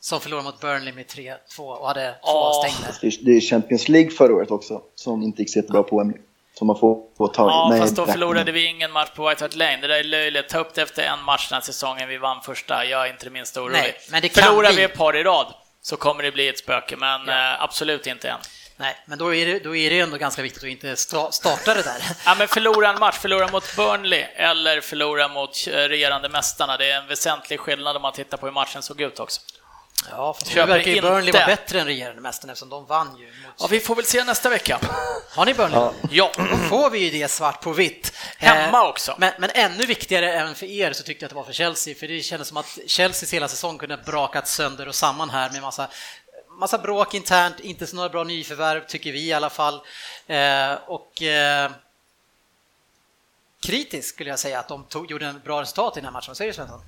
[0.00, 2.62] Som förlorade mot Burnley med 3-2 och hade två Ja.
[2.64, 3.18] avstängda.
[3.22, 6.22] Det är- Champions League förra året också, som inte gick så jättebra på Wembley.
[6.54, 9.44] Som man får, får ta Ja, i fast då förlorade vi ingen match på White
[9.44, 9.76] Hart Lane.
[9.76, 10.48] Det där är löjligt.
[10.48, 12.08] Ta upp det efter en match den här säsongen.
[12.08, 12.84] Vi vann första.
[12.84, 13.78] Jag är inte det minsta orolig.
[13.80, 14.76] Nej, men det kan Förlorar bli.
[14.76, 18.28] vi ett par i rad så kommer det bli ett spöke, men eh, absolut inte
[18.28, 18.38] än.
[18.76, 21.74] Nej, men då är, det, då är det ändå ganska viktigt att inte sta- starta
[21.74, 22.02] det där.
[22.26, 26.76] Ja, men förlora en match, förlora mot Burnley eller förlora mot eh, regerande mästarna.
[26.76, 29.40] Det är en väsentlig skillnad om man tittar på hur matchen såg ut också.
[30.10, 31.10] Ja, fast nu verkar ju inte.
[31.10, 33.26] Burnley vara bättre än regerande mästaren eftersom de vann ju.
[33.26, 33.54] Mot...
[33.58, 34.80] Ja, vi får väl se nästa vecka.
[35.30, 35.90] Har ni Burnley?
[36.10, 38.12] Ja, Då får vi ju det svart på vitt.
[38.38, 39.14] Hemma Eh, också.
[39.18, 41.94] Men, men ännu viktigare även för er så tyckte jag att det var för Chelsea,
[41.94, 45.50] för det kändes som att Chelseas hela säsong kunde ha brakat sönder och samman här
[45.50, 45.88] med massa
[46.58, 49.74] Massa bråk internt, inte så några bra nyförvärv tycker vi i alla fall.
[50.26, 51.70] Eh, och eh,
[53.60, 56.28] kritiskt skulle jag säga att de tog, gjorde en bra resultat i den här matchen.
[56.28, 56.80] Vad säger du Svensson?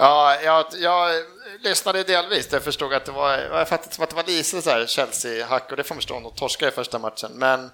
[0.00, 1.24] Ja, jag, jag
[1.60, 2.52] lyssnade delvis.
[2.52, 5.70] Jag förstod att det var, jag fattade som att det var lite så här Chelsea-hack
[5.70, 7.30] och det får man förstå om de torskar i första matchen.
[7.34, 7.70] Men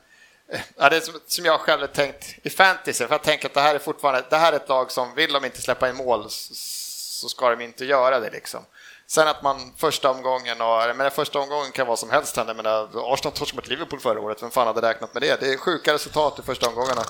[0.49, 3.47] eh, ja, det är som, som jag själv har tänkt i fantasy, för jag tänker
[3.47, 5.89] att det här är fortfarande det här är ett lag som vill de inte släppa
[5.89, 8.65] in mål så ska de inte göra det liksom.
[9.07, 12.55] Sen att man första omgången, och, menar, första omgången kan vara som helst hända.
[12.55, 15.41] Menar, Arsenal torskade mot Liverpool förra året, vem fan hade räknat med det?
[15.41, 17.03] Det är sjuka resultat i första omgångarna.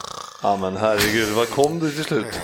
[0.43, 2.27] Ja men herregud, vad kom du till slut?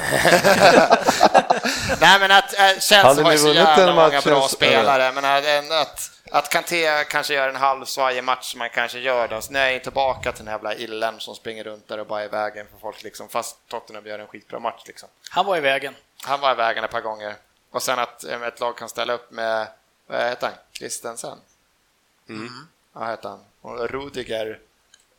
[2.00, 6.10] Nej men att äh, Chelsea har ju så jävla många bra spelare, men att, att,
[6.30, 9.58] att Kanté kanske gör en halv svajig match som man kanske gör då, så nu
[9.58, 12.24] är jag tillbaka till den här jävla illen som springer runt där och bara är
[12.24, 15.08] i vägen för folk liksom, fast Tottenham gör en skitbra match liksom.
[15.30, 15.94] Han var i vägen.
[16.24, 17.34] Han var i vägen ett par gånger.
[17.70, 19.66] Och sen att eh, ett lag kan ställa upp med,
[20.06, 21.38] vad heter han, Christensen?
[22.28, 22.52] Mm.
[22.92, 23.44] Vad heter han?
[23.60, 24.58] Och Rudiger.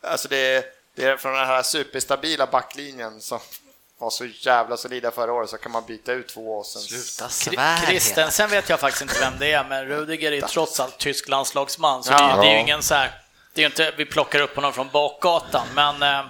[0.02, 3.38] Alltså det är, det är från den här superstabila backlinjen som
[3.98, 6.82] var så jävla solida förra året så kan man byta ut två och sen...
[6.82, 7.76] Sluta svär.
[7.86, 12.04] Christensen vet jag faktiskt inte vem det är, men Rudiger är trots allt tysk landslagsman,
[12.04, 12.18] så Ja.
[12.18, 12.60] det, är- det är ju Ja.
[12.62, 13.20] ingen så här,
[13.52, 16.24] det är ju inte vi plockar upp honom från bakgatan, men eh,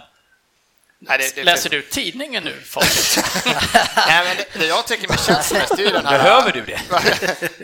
[1.09, 2.50] Nej, det, det, läser du tidningen nu?
[3.96, 6.18] Nej, men det, det jag tycker med mest är den här...
[6.18, 6.80] Behöver du det?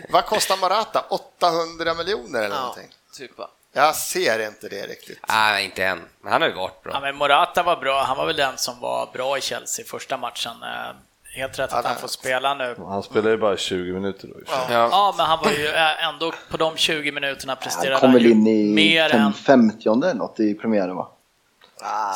[0.09, 1.05] Vad kostar Morata?
[1.09, 2.89] 800 miljoner eller Ja, någonting?
[3.17, 3.49] typ va.
[3.73, 5.19] Jag ser inte det riktigt.
[5.27, 6.01] Nej, inte än.
[6.21, 6.93] Men han har ju varit bra.
[6.93, 10.17] Ja, men Morata var bra, han var väl den som var bra i Chelsea första
[10.17, 10.51] matchen.
[10.63, 10.95] Eh,
[11.35, 12.75] Helt rätt att han får spela nu.
[12.77, 14.35] Han spelar ju bara 20 minuter då.
[14.47, 14.65] Ja.
[14.69, 18.13] Ja, men han var ju eh, ändå på de 20 minuterna Han presterade kom han
[18.13, 19.33] väl ju in i mer än...
[19.33, 21.11] 50 eller något i premiären va?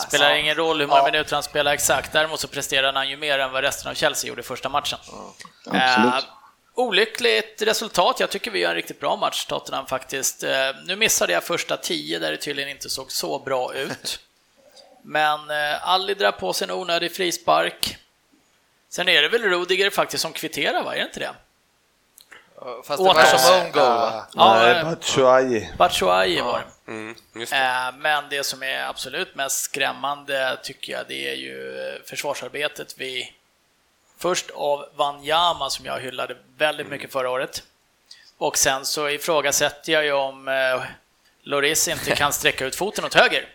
[0.08, 3.40] Spelar ingen roll hur många minuter han spelar exakt, däremot så presterade han ju mer
[3.40, 5.00] än vad resten av Chelsea gjorde i första matchen.
[5.66, 6.14] Absolut.
[6.14, 6.30] Eh,
[6.76, 8.20] olyckligt resultat.
[8.20, 10.44] Jag tycker vi gör en riktigt bra match, Tottenham faktiskt.
[10.44, 10.52] Eh,
[10.86, 14.20] nu missade jag första tio där det tydligen inte såg så bra ut.
[15.02, 17.98] Men eh, Ali drar på sig en onödig frispark.
[18.90, 20.96] Sen är det väl Rudiger faktiskt som kvitterar, va?
[20.96, 21.32] Är det inte det?
[22.84, 24.26] Fast det var som own goal va?
[24.34, 25.70] Ja, eh, Batshuayi.
[25.78, 26.66] Batshuayi var det.
[26.88, 27.58] Mm, just det.
[27.58, 31.74] Eh, Men det som är absolut mest skrämmande tycker jag det är ju
[32.06, 33.34] försvarsarbetet vi
[34.18, 37.64] först av Wanyama som jag hyllade väldigt mycket förra året.
[38.38, 40.84] Och sen så ifrågasätter jag ju om eh,
[41.44, 43.48] Loris inte kan sträcka ut foten åt höger.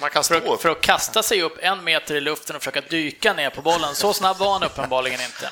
[0.00, 0.62] Man kan för, stå att, upp.
[0.62, 3.94] för att kasta sig upp en meter i luften och försöka dyka ner på bollen.
[3.94, 5.50] Så snabb var han uppenbarligen inte.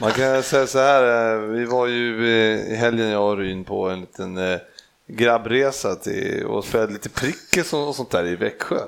[0.00, 3.88] Man kan säga så här, eh, vi var ju i helgen jag och Ryn på
[3.88, 4.58] en liten eh,
[5.08, 8.78] grabbresa till, och spelade lite prickes och och sånt där i Växjö.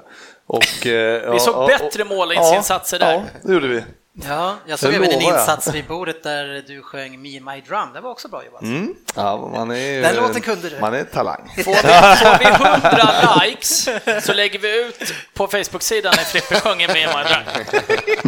[0.47, 3.13] Och, eh, Vi såg ja, bättre och- målingsinsatser där.
[3.15, 3.85] Ja, det gjorde vi.
[4.29, 5.23] Ja, jag såg även jag.
[5.23, 7.93] insats vid bordet där du sjöng Me My Drum.
[7.95, 8.63] Det var också bra jobbat.
[8.63, 8.95] Mm.
[9.15, 10.81] Ja, man är, Den låten kunde du.
[10.81, 11.53] Man är talang.
[11.65, 11.77] Får vi,
[12.17, 13.89] får vi 100 likes
[14.27, 17.45] så lägger vi ut på Facebook-sidan när Frippe sjunger med mig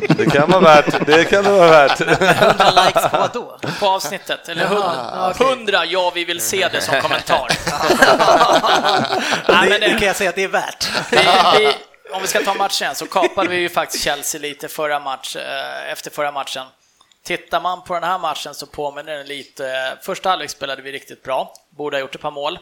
[0.08, 1.06] Det kan vara värt.
[1.06, 2.00] Det kan det vara värt.
[2.00, 3.58] 100 likes på vad då?
[3.80, 4.48] på avsnittet.
[4.48, 7.48] Eller 100, 100 ja, vi vill se det som kommentar.
[9.48, 10.88] Nej, men det, det- det kan jag säga att det är värt.
[11.10, 11.18] Vi,
[11.58, 11.72] vi,
[12.10, 15.90] om vi ska ta matchen så kapade vi ju faktiskt Chelsea lite förra match, eh,
[15.92, 16.66] efter förra matchen.
[17.22, 20.92] Tittar man på den här matchen så påminner den lite, eh, första halvlek spelade vi
[20.92, 22.58] riktigt bra, borde ha gjort ett par mål.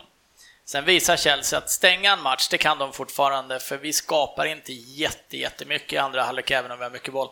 [0.65, 4.73] Sen visar Chelsea att stänga en match, det kan de fortfarande, för vi skapar inte
[4.73, 7.29] jätte, jättemycket i andra halvlek, även om vi har mycket boll.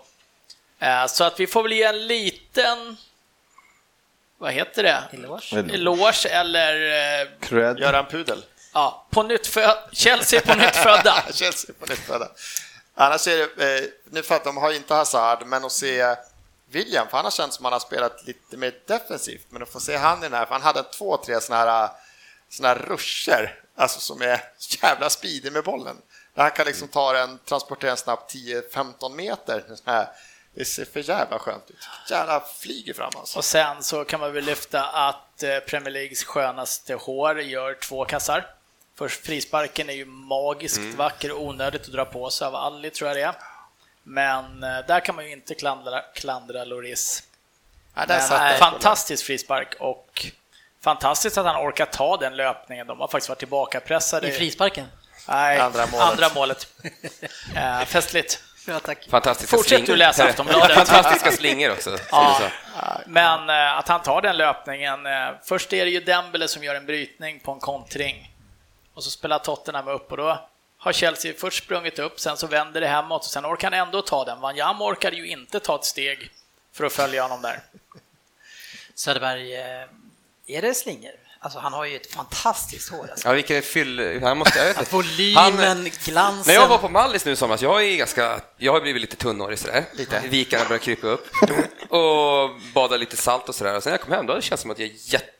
[0.78, 2.96] Eh, Så att vi får väl ge en liten,
[4.38, 5.02] vad heter det?
[5.12, 5.56] Eloge.
[5.74, 7.78] Eloge eller, Cred.
[7.78, 8.42] Göra en pudel.
[8.74, 11.24] Ja, på nytt för, Chelsea på nytt födda.
[11.32, 12.28] Chelsea på nytt födda.
[12.94, 16.16] Annars är det, eh, nu för att de har inte Hazard, men att se
[16.70, 19.80] William, för han har känts som han har spelat lite mer defensivt, men att få
[19.80, 21.88] se han i den här, för han hade två, tre såna här,
[22.48, 24.40] såna här ruscher, alltså som är
[24.82, 25.96] jävla speedig med bollen.
[26.34, 29.64] Där han kan liksom ta den, transportera den snabbt 10-15 meter.
[29.84, 30.08] Här,
[30.54, 31.88] det ser för jävla skönt ut.
[32.10, 33.38] Jävla flyger fram alltså.
[33.38, 38.04] Och sen så kan man väl lyfta att eh, Premier Leagues skönaste hår gör två
[38.04, 38.54] kassar.
[38.98, 43.08] Först frisparken är ju magiskt vacker och onödigt att dra på sig av Ali, tror
[43.08, 43.34] jag det är.
[44.02, 47.22] Men eh, där kan man ju inte klandra, klandra Loris.
[47.94, 50.26] Ja, där Men, satt eh, fantastisk frispark och
[50.80, 52.86] fantastiskt att han orkar ta den löpningen.
[52.86, 54.28] De har faktiskt varit tillbakapressade.
[54.28, 54.86] I frisparken.
[55.28, 56.10] Nej, Andra målet.
[56.10, 56.68] Andra målet.
[57.56, 58.42] eh, festligt.
[58.66, 59.08] Ja, tack.
[59.10, 59.86] Fantastiska Fortsätt slingor.
[59.86, 60.76] du läsa Aftonbladet.
[60.88, 61.98] Fantastiska slingor också.
[62.10, 62.40] Ja.
[62.40, 62.48] Så.
[63.06, 65.00] Men eh, att han tar den löpningen.
[65.44, 68.33] Först är det ju Dembele som gör en brytning på en kontring.
[68.94, 72.80] Och så spelar Tottenham upp och då har Chelsea först sprungit upp, sen så vänder
[72.80, 74.40] det hemåt och sen orkar han ändå ta den.
[74.40, 76.30] Vanjam orkade ju inte ta ett steg
[76.72, 77.60] för att följa honom där.
[78.94, 79.86] Söderberg, eh,
[80.46, 81.12] är det slingor?
[81.44, 83.08] Alltså han har ju ett fantastiskt hår.
[83.10, 83.28] Alltså.
[83.28, 84.20] Ja, vilken fyll...
[84.22, 84.58] Han måste...
[84.58, 84.90] Jag vet inte.
[84.96, 86.54] Volymen, glansen.
[86.54, 89.16] När jag var på Mallis nu i somras, jag är ganska, jag har blivit lite
[89.16, 89.84] tunnhårig sådär.
[89.92, 90.22] Lite.
[90.28, 91.26] Vikarna börjar krypa upp.
[91.88, 93.76] Och bada lite salt och sådär.
[93.76, 95.33] Och sen när jag kom hem, då känns det som att jag har jätte,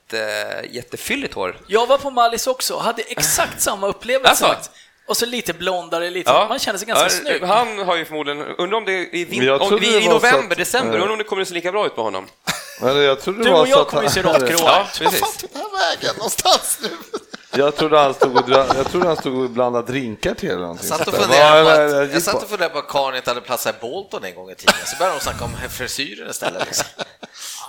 [0.70, 1.56] jättefylligt hår.
[1.66, 4.46] Jag var på Mallis också, hade exakt samma upplevelse.
[4.46, 4.70] Alltså?
[5.06, 7.42] Och så lite blondare, lite, man känner sig ganska Ja, snygg.
[7.42, 10.26] Han har ju förmodligen, undrar om det är i, vin, om vi, i var så
[10.26, 12.26] november, att- december, undrar om det kommer att se lika bra ut på honom.
[12.80, 14.86] Men jag trodde det Du var och jag att kommer ju han- se råttgråa Ja,
[14.92, 15.00] ut.
[15.00, 15.20] Vad precis.
[15.20, 16.88] fan tog den här vägen någonstans nu?
[17.58, 20.88] Jag trodde han stod och, jag trodde han stod och blandade drinkar till eller någonting.
[20.88, 22.78] Jag satt och funderade på Vad- att, vad- jag gick satt på- och funderade på
[22.78, 25.44] att Karin inte hade platsat i Bolton en gång i tiden, så började de snacka
[25.44, 26.66] om frisyren istället.
[26.66, 26.86] Liksom.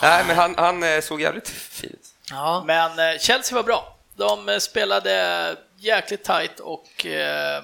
[0.02, 2.00] Nej, men han, han eh, såg jävligt fin ut.
[2.30, 2.64] Ja.
[2.66, 3.96] Men eh, Chelsea var bra.
[4.16, 7.64] De eh, spelade jäkligt tight och eh,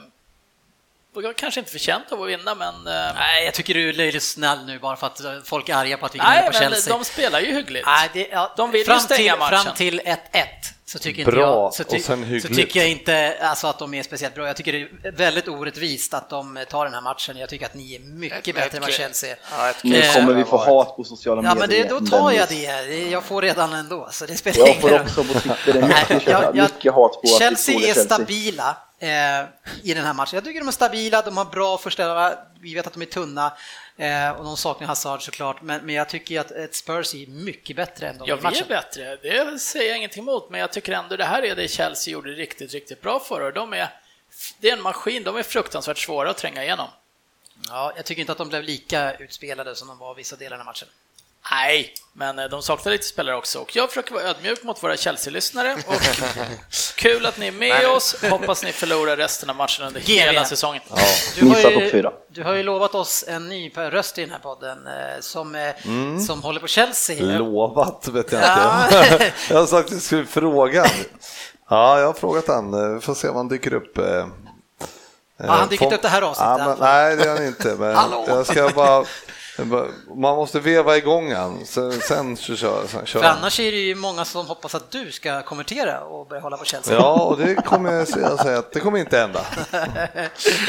[1.13, 2.83] var kanske inte förtjänt av att vinna, men...
[2.83, 6.05] Nej, jag tycker du är löjligt snäll nu bara för att folk är arga på
[6.05, 6.97] att vi nej, på men Chelsea.
[6.97, 7.85] de spelar ju hyggligt.
[7.85, 9.63] Nej, det, ja, De vill ju fram stänga till, matchen.
[9.63, 10.17] Fram till 1-1
[10.91, 13.93] så tycker inte Bra, jag, så, och sen så tycker jag inte alltså, att de
[13.93, 14.47] är speciellt bra.
[14.47, 17.37] Jag tycker det är väldigt orättvist att de tar den här matchen.
[17.37, 18.91] Jag tycker att ni är mycket Ett- bättre än vad.
[18.93, 19.37] Chelsea är.
[19.57, 21.83] Ja, ett Nu Eh, kommer vi få hat på sociala Ja, medier.
[21.87, 22.65] men det, då tar jag Dennis.
[22.67, 22.81] det.
[22.87, 25.01] Det- Jag får redan ändå, så det spelar Jag ingen får roll.
[25.01, 28.75] också på Twitter mycket, Nej, jag- jag- mycket hat på Chelsea är stabila eh,
[29.83, 30.35] i den här matchen.
[30.37, 33.53] Jag tycker de är stabila, de har bra första, vi vet att de är tunna
[33.97, 38.09] eh, och de saknar Hazard såklart, men, jag tycker att ett Spurs är mycket bättre
[38.09, 39.15] än de Ja, i vi är bättre.
[39.15, 42.29] Det säger jag ingenting emot, men jag tycker ändå det här är det Chelsea gjorde
[42.29, 43.89] riktigt, riktigt bra för och de är,
[44.59, 46.89] det är en maskin, de är fruktansvärt svåra att tränga igenom.
[47.67, 50.65] Ja, jag tycker inte att de blev lika utspelade som de var vissa delar av
[50.65, 50.87] matchen.
[51.51, 54.97] Nej, men eh, de saknar lite spelare också och jag försöker vara ödmjuk mot våra
[54.97, 56.01] Chelsea-lyssnare och
[56.95, 58.15] kul att ni är med oss.
[58.29, 60.81] Hoppas ni förlorar resten av matchen under hela säsongen.
[61.35, 64.87] Du har, ju, du har ju lovat oss en ny röst i den här podden
[64.87, 66.19] eh, som, eh, Mm.
[66.21, 67.37] som håller på Chelsea.
[67.37, 68.85] Lovat vet jag Ja.
[68.87, 69.33] inte.
[69.49, 70.85] jag har sagt att jag skulle fråga.
[71.69, 72.93] Ja, jag har frågat han.
[72.95, 73.97] Vi får se om han dyker upp.
[73.97, 76.55] Har han dykt Får- upp det här avsnittet?
[76.59, 77.75] Ja, men, nej, det gör han inte.
[77.79, 77.95] Men
[78.27, 79.05] jag ska bara-
[80.15, 81.65] man måste veva igång han.
[81.65, 84.91] Sen, sen så kör, sen kör För annars är det ju många som hoppas att
[84.91, 86.93] du ska kommentera och börja hålla på Chelsea.
[86.95, 89.45] Ja, och det kommer jag säga att det kommer inte hända.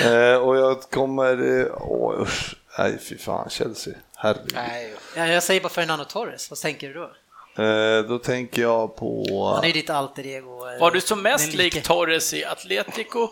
[0.32, 4.52] eh, och jag kommer, eh, åh usch, nej fy fan, Chelsea, herregud.
[4.54, 7.10] Nej, Ja, jag säger bara Fernando Torres, vad tänker du då?
[7.58, 9.24] Eh, då tänker jag på...
[9.56, 10.60] Han är ditt alter ego.
[10.80, 13.28] Var du som mest lik Torres i Atletico,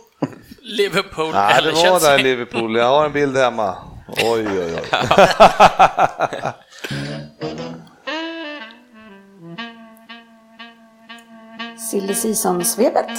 [0.62, 2.11] Liverpool Nej, det eller var Chelsea.
[2.11, 2.76] där i Liverpool.
[2.76, 3.76] Jag har en bild hemma.
[4.16, 4.90] Oj, oj, oj.
[11.90, 13.11] Silly Season-svepet.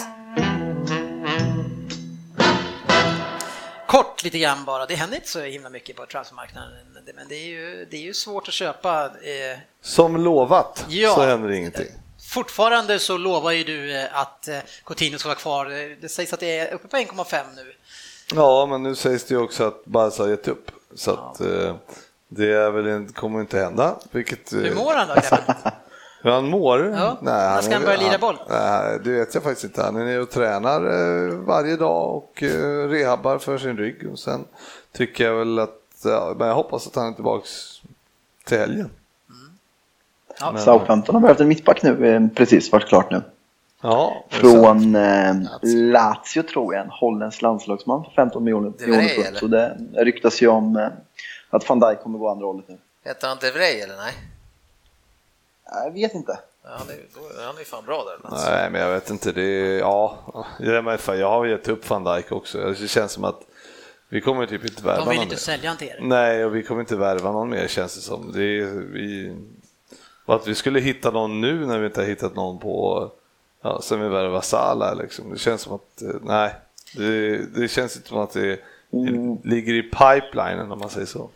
[3.87, 6.69] Kort lite grann bara, det händer inte så himla mycket på transfermarknaden,
[7.15, 9.05] men det är ju, det är ju svårt att köpa.
[9.05, 11.15] Eh, Som lovat Ja.
[11.15, 11.87] så händer ingenting.
[12.33, 15.65] fortfarande så lovar ju du eh, att eh, Coutinho ska vara kvar.
[15.65, 17.73] Eh, Det sägs att det är uppe på 1,5 nu.
[18.35, 20.71] Ja, men nu sägs det ju också att Barca har gett upp.
[20.95, 21.75] Så att, eh,
[22.27, 23.95] det är väl, en- kommer inte hända.
[24.11, 25.55] Vilket, eh, Hur mår han då, grabben?
[26.23, 26.85] Hur han mår?
[26.85, 28.37] Ja, när ska han börja lira boll?
[28.49, 29.81] Nej, det vet jag faktiskt inte.
[29.83, 34.09] Han är nere och tränar eh, varje dag och eh, rehabbar för sin rygg.
[34.11, 34.45] Och sen
[34.91, 37.81] tycker jag väl att, ja, men jag hoppas att han är tillbaks
[38.45, 38.89] till helgen.
[40.39, 40.51] Ja.
[40.51, 43.21] Men- Southampton har behövt en mittback nu, eh, precis varit klart nu.
[43.81, 44.25] Ja.
[44.29, 48.73] Från eh, Lazio tror jag, en holländsk landslagsman för 15 miljoner.
[48.77, 49.39] Det miljoner det?
[49.39, 50.87] Så det ryktas ju om eh,
[51.49, 52.77] att van Dijk kommer gå andra hållet nu.
[53.05, 54.13] Heter han De Vrij eller nej?
[55.85, 56.39] Jag vet inte.
[56.63, 58.29] Han, är, han är fan bra där.
[58.29, 58.51] Alltså.
[58.51, 59.31] Nej, men jag vet inte.
[59.31, 60.17] Det är, ja,
[60.59, 62.57] jag, fan, jag har gett upp van Dijk också.
[62.57, 63.41] Det känns som att
[64.09, 65.39] vi kommer typ inte värva De vill någon inte mer.
[65.39, 65.97] sälja han till er.
[66.01, 68.31] Nej, och vi kommer inte värva någon mer känns det som.
[68.31, 69.35] Det är, vi,
[70.25, 73.11] och att vi skulle hitta någon nu när vi inte har hittat någon på,
[73.63, 75.33] ja, sen vi värvar Sala liksom.
[75.33, 76.55] Det känns som att, eh, nej,
[76.95, 78.59] det, det känns inte som att det
[78.93, 79.37] Mm.
[79.43, 81.29] ligger i pipelinen om man säger så.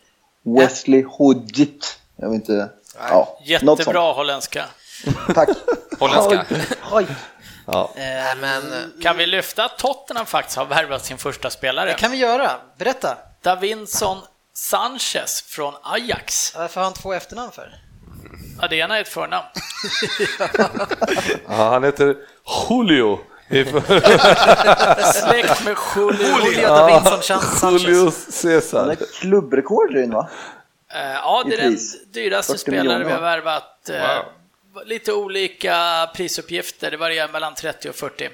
[0.44, 2.00] Wesley Hodgit.
[2.16, 2.70] Jag vet inte.
[3.10, 3.80] Ja, något sånt.
[3.80, 4.66] Jättebra holländska.
[5.36, 5.50] Tack.
[6.00, 6.46] Holländska.
[6.92, 7.06] Oj.
[7.66, 7.92] Ja.
[7.96, 8.64] Eh, Men
[9.02, 11.90] Kan vi lyfta att Tottenham faktiskt har värvat sin första spelare?
[11.90, 12.52] Det kan vi göra.
[12.78, 13.18] Berätta.
[13.42, 14.18] Davinson
[14.54, 16.56] Sanchez från Ajax.
[16.56, 17.76] Varför har han två efternamn för?
[18.62, 19.46] Ja, det ena är ett förnamn.
[21.48, 22.16] Ja, han heter
[22.70, 23.20] Julio.
[25.14, 26.46] Släkt med Julio.
[26.46, 27.82] Julio Davinson Sanchez.
[27.84, 28.90] Julio Han Cesar.
[28.92, 30.30] är klubbrekord va?
[30.94, 31.78] Eh, Ja, det är den
[32.12, 33.24] dyraste 40 spelare vi har va?
[33.26, 33.90] värvat.
[33.90, 34.18] Eh,
[34.86, 38.30] Lite olika prisuppgifter, det varierar mellan 30 och 40.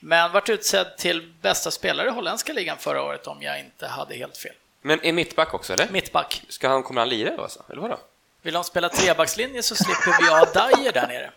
[0.00, 4.14] Men vart utsedd till bästa spelare i holländska ligan förra året om jag inte hade
[4.14, 4.52] helt fel.
[4.82, 5.88] Men är mittback också, eller?
[5.90, 6.42] Mittback.
[6.48, 7.62] Ska han, kommer han lira då, alltså?
[7.70, 7.98] eller vadå?
[8.46, 11.30] Vill de spela trebackslinje så slipper vi ha Dyer där nere.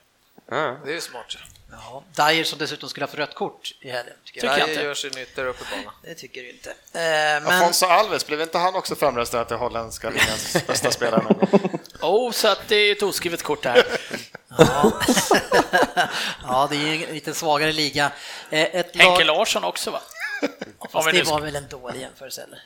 [0.52, 0.78] Ja.
[0.86, 1.38] det är ju smart.
[1.72, 4.14] Ja, Dyer som dessutom skulle ha haft rött kort i helgen.
[4.26, 4.56] Tycker jag.
[4.56, 4.84] Tycker jag inte.
[4.84, 5.94] gör sig nytta uppe på banan.
[6.04, 6.70] Det tycker du inte.
[6.70, 11.36] Eh, men Afonso Alves, blev inte han också framröstad till holländska ligans bästa spelare?
[12.02, 13.84] Oh, så att det är ett oskrivet kort här.
[14.58, 14.92] ja.
[16.44, 18.12] ja, det är ju en lite svagare liga.
[18.50, 19.38] Eh, Ett Henke lag...
[19.38, 20.02] Larsson också va?
[20.92, 22.42] Fast vi det var väl en dålig jämförelse?
[22.44, 22.60] Eller?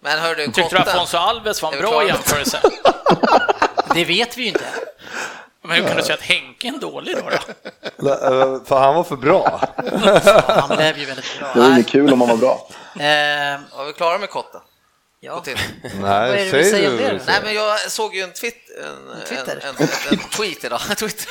[0.00, 2.60] Men hör du, Tyckte du Kotten, Afonso Alves var en Är bra jämförelse?
[3.94, 4.64] Det vet vi ju inte.
[5.62, 7.22] Men hur kan du säga att Henke är en dålig då?
[7.98, 8.10] då?
[8.10, 9.60] Eh, För han var för bra.
[10.26, 11.48] Ja, han blev ju väldigt bra.
[11.54, 12.68] Det inget kul om man var bra.
[12.94, 14.60] Eh, Var vi klara med Kotten?
[15.24, 15.40] Ja.
[15.40, 15.58] Till.
[15.82, 16.94] Nej, Vad är det du säg säger du.
[16.96, 17.20] om det?
[17.26, 18.54] Nej, men jag såg ju en, tweet,
[18.84, 19.58] en, en, Twitter?
[19.62, 20.80] en, en, en tweet idag.
[20.96, 21.28] Twitter.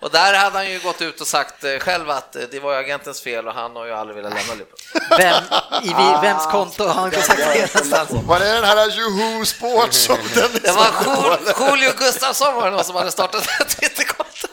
[0.00, 2.72] Och där hade han ju gått ut och sagt eh, själv att eh, det var
[2.72, 4.78] ju agentens fel och han har ju aldrig velat lämna Liverpool.
[5.18, 5.44] Vem,
[5.82, 8.10] I vi- vems konto har han sagt det någonstans?
[8.26, 12.70] Var det den här Juhu Sport som den Det var Jul- Julio Gustafsson var det
[12.70, 14.48] någon som hade startat ett Twitterkonto.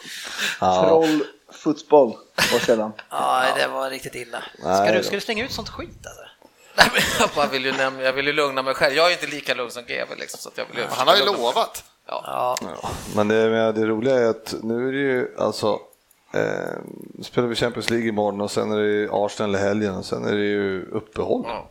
[0.60, 1.24] Troll
[1.64, 2.14] fotboll
[2.52, 2.94] var källan.
[3.10, 4.44] Ja, det var riktigt illa.
[4.60, 6.25] Ska du, ska du slänga ut sånt skit alltså?
[6.76, 8.96] Nej, men jag, bara vill ju nämna, jag vill ju lugna mig själv.
[8.96, 11.16] Jag är inte lika lugn som GW liksom, så att jag vill ju Han har
[11.16, 11.84] ju lovat.
[12.08, 12.56] Ja.
[12.62, 15.80] Ja, Men det, men det roliga är att nu är det ju alltså
[16.34, 16.42] eh,
[17.24, 20.32] spelar vi Champions League imorgon och sen är det Arsenal i helgen och sen är
[20.36, 21.44] det ju uppehåll.
[21.48, 21.68] Ja.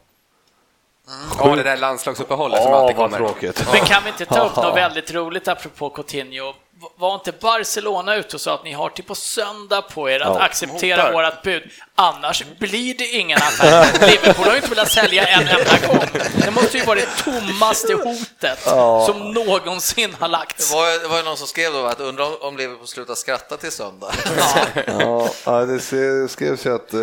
[1.38, 3.26] Ja, det där landslagsuppehållet som Ja, alltid vad kommer.
[3.28, 3.66] tråkigt.
[3.72, 6.54] Men kan vi inte ta upp något väldigt roligt apropå Coutinho?
[6.96, 10.36] Var inte Barcelona ute och sa att ni har till på söndag på er att
[10.36, 10.42] Ja.
[10.42, 11.62] acceptera vårt bud,
[11.94, 13.86] annars blir det ingen affär.
[14.10, 16.08] Liverpool har ju inte velat sälja en enda gång.
[16.44, 18.58] Det måste ju vara det tommaste hotet
[19.06, 20.72] som någonsin har Det lagts.
[20.72, 23.72] var, det var ju någon som skrev då att undra om- Liverpool slutar skratta till
[23.72, 24.12] söndag.
[24.86, 25.80] Ja, ja, det
[26.28, 26.94] skrevs ju att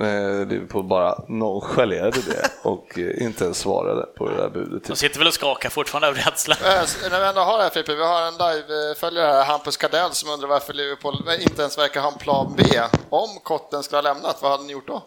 [0.00, 4.84] eh, eh, Liverpool bara nonchalerade det och eh, inte ens svarade på det där budet.
[4.84, 6.54] De sitter väl och skakar fortfarande av rädsla.
[6.54, 10.10] Eh, När vi ändå har det här Frippe, vi har en live-följare här, Hampus Kardell,
[10.12, 12.64] som undrar varför Liverpool inte ens verkar ha en plan B.
[13.10, 15.02] Om Kotten skulle ha lämnat, vad hade ni gjort då?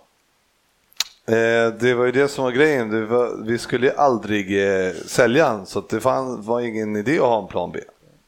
[1.80, 4.48] Det var ju det som var grejen, var, vi skulle ju aldrig
[5.08, 7.80] sälja han så det fann, var ingen idé att ha en plan B.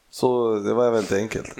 [0.09, 1.55] Så det var väldigt enkelt.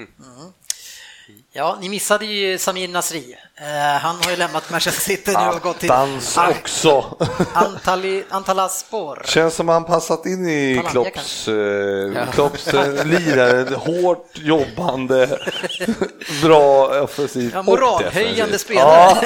[1.51, 3.35] Ja, ni missade ju Samir Nasri.
[3.55, 7.17] Eh, han har ju lämnat Manchester City nu och gått till Dans också.
[7.53, 9.23] Antali, Antalaspor.
[9.25, 15.39] Känns som han passat in i Klopps, eh, Klopps eh, lirare, hårt jobbande,
[16.41, 19.17] bra offensivt Ja, moralhöjande spelare.
[19.21, 19.23] Ja,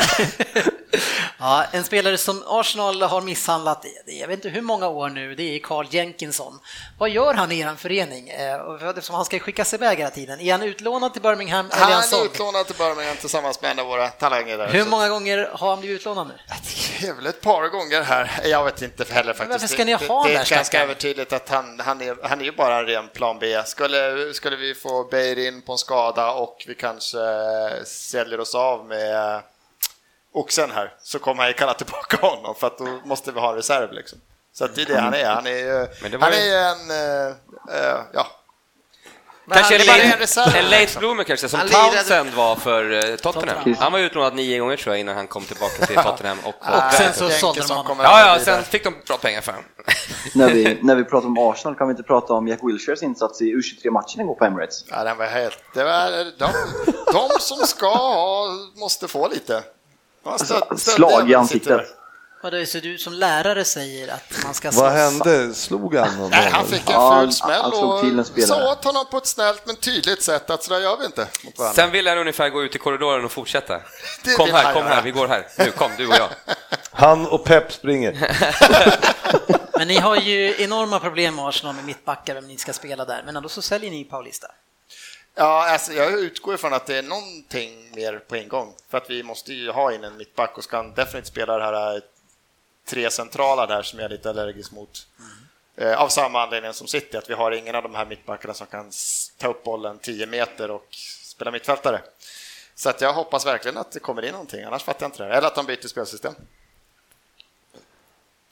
[1.39, 5.55] Ja, en spelare som Arsenal har misshandlat, jag vet inte hur många år nu, det
[5.55, 6.59] är Carl Jenkinson.
[6.97, 8.29] Vad gör han i er förening?
[8.29, 10.39] Eh, Eftersom han ska skickas iväg hela tiden.
[10.41, 12.31] Är han utlånad till Birmingham är Han han är såld?
[12.31, 14.67] utlånad till Birmingham tillsammans med en av våra talanger där.
[14.67, 16.33] Hur många gånger har han blivit utlånad nu?
[17.01, 18.41] Det är väl ett par gånger här.
[18.45, 19.51] Jag vet inte heller faktiskt.
[19.61, 20.83] varför ska ni ha det, han det, där, är ganska stackaren?
[20.83, 23.63] övertydligt att han, han, är, han är ju bara en ren plan B.
[23.65, 27.17] Skulle, skulle vi få Beijer in på en skada och vi kanske
[27.85, 29.41] säljer oss av med
[30.33, 33.49] oxen här så kommer han ju kalla tillbaka honom för att då måste vi ha
[33.49, 34.19] en reserv liksom.
[34.53, 35.25] Så att det är det han är.
[35.25, 36.91] Han är ju Men det var han ju- är ju en,
[37.31, 38.27] eh, ja,
[39.51, 40.99] Kanske en det var en late, reserv, en late liksom.
[40.99, 43.55] bloomer kanske, som Han Townsend var för eh, Tottenham.
[43.55, 43.75] Tottenham.
[43.79, 46.37] Han var utlånad nio gånger tror jag innan han kom tillbaka till Tottenham.
[46.43, 46.47] Och,
[46.87, 47.97] Och sen så sålde de honom.
[47.99, 49.65] ja, ja, sen fick de bra pengar för honom.
[50.35, 53.41] När vi, när vi pratar om Arsenal kan vi inte prata om Jack Wilshires insats
[53.41, 54.83] i U23-matchen igår på Emirates.
[54.89, 55.59] Ja, den var helt...
[55.73, 56.51] Det var, de,
[57.13, 59.63] de som ska ha måste få lite.
[60.37, 61.81] Stöd- Alltså, stöd- slag i ansiktet.
[62.43, 65.53] Vadå, så du som lärare säger att man ska Vad hände?
[65.53, 66.29] Slog han någon?
[66.31, 69.75] Nej, han fick en Ja, ful smäll och sa åt honom på ett snällt men
[69.75, 71.75] tydligt sätt att så där gör vi inte mot.
[71.75, 73.73] Sen ville han ungefär gå ut i korridoren och fortsätta.
[74.23, 75.47] Det Kom här, kom här, vi går här.
[75.57, 76.29] Nu, kom du och jag.
[76.91, 78.31] Han och Pep springer.
[79.77, 83.23] Men ni har ju enorma problem med Arsenal med mittbackar, vem ni ska spela där,
[83.25, 84.47] men ändå så säljer ni Paulista.
[85.39, 88.73] Ja, alltså, jag utgår ifrån att det är någonting mer på en gång.
[88.89, 91.95] För att vi måste ju ha in en mittback och ska definitivt spela det här
[91.95, 92.01] eh,
[92.85, 95.07] tre centrala där som jag är lite allergisk mot.
[95.75, 98.67] Eh, av samma anledning som City, att vi har ingen av de här mittbackarna som
[98.67, 98.91] kan
[99.37, 100.87] ta upp bollen 10 meter och
[101.23, 102.01] spela mittfältare.
[102.75, 105.33] Så att jag hoppas verkligen att det kommer in någonting, annars fattar jag inte det.
[105.33, 106.33] Eller att de byter spelsystem.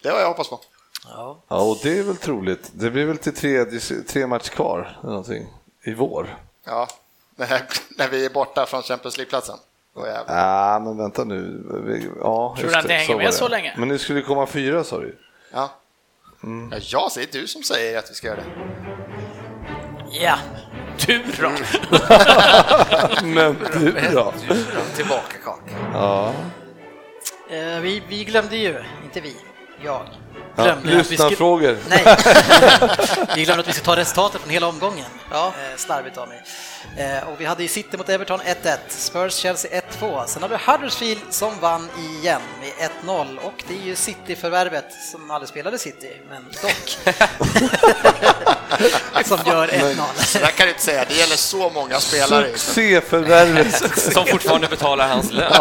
[0.01, 0.59] Det har jag hoppas på.
[1.07, 1.41] Ja.
[1.47, 2.71] Ja, och det är väl troligt.
[2.73, 3.65] Det blir väl till tre,
[4.07, 5.47] tre match kvar, eller någonting,
[5.83, 6.37] i vår.
[6.65, 6.87] Ja,
[7.35, 7.61] när,
[7.97, 9.57] när vi är borta från Champions League-platsen.
[9.95, 10.07] Då.
[10.27, 11.63] Ja, men vänta nu.
[12.21, 13.73] Ja, Tror du att det, ni hänger med så länge?
[13.77, 15.17] Men nu skulle det komma fyra, sa du.
[15.53, 15.69] Ja.
[16.71, 18.45] Ja, jag säger du som säger att vi ska göra det.
[20.11, 20.37] Ja,
[21.05, 21.49] Du då?
[23.23, 24.33] Men du då?
[24.95, 25.59] Tillbaka kak.
[25.93, 26.33] Ja.
[27.49, 29.35] eh, vi, vi glömde ju, inte vi,
[29.83, 30.01] jag.
[30.55, 30.63] Ja.
[30.63, 31.77] Glömde att vi skulle- Lyssnarfrågor.
[31.89, 32.03] Nej,
[33.35, 35.05] vi glömde att vi ska ta resultatet från hela omgången.
[35.31, 35.47] Ja.
[35.47, 36.41] Eh, slarvigt av mig.
[36.97, 40.25] Eh, och vi hade ju City mot Everton 1-1, Spurs-Chelsea 1-2.
[40.27, 41.89] Sen har vi Huddersfield som vann
[42.21, 42.41] igen
[43.05, 46.97] 1-0 och det är ju City-förvärvet som aldrig spelade City, men dock.
[49.25, 50.23] som gör 1-0.
[50.25, 52.57] Så där kan du inte säga, det gäller så många spelare.
[52.57, 53.99] Succéförvärvet.
[54.13, 55.51] Som fortfarande betalar hans lön.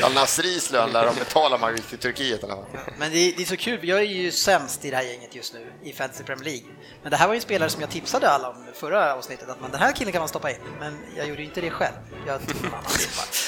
[0.00, 2.42] Ja, Nasris lön lär de betala man gick till Turkiet
[2.72, 2.82] fall.
[2.98, 5.34] Men det är, det är så kul, jag är ju sämst i det här gänget
[5.34, 6.68] just nu i Fantasy Premier League.
[7.02, 9.60] Men det här var ju en spelare som jag tipsade alla om förra avsnittet, att
[9.60, 10.56] man, den här killen kan man stoppa in.
[10.80, 11.94] Men jag gjorde ju inte det själv.
[12.26, 12.76] Jag tippa.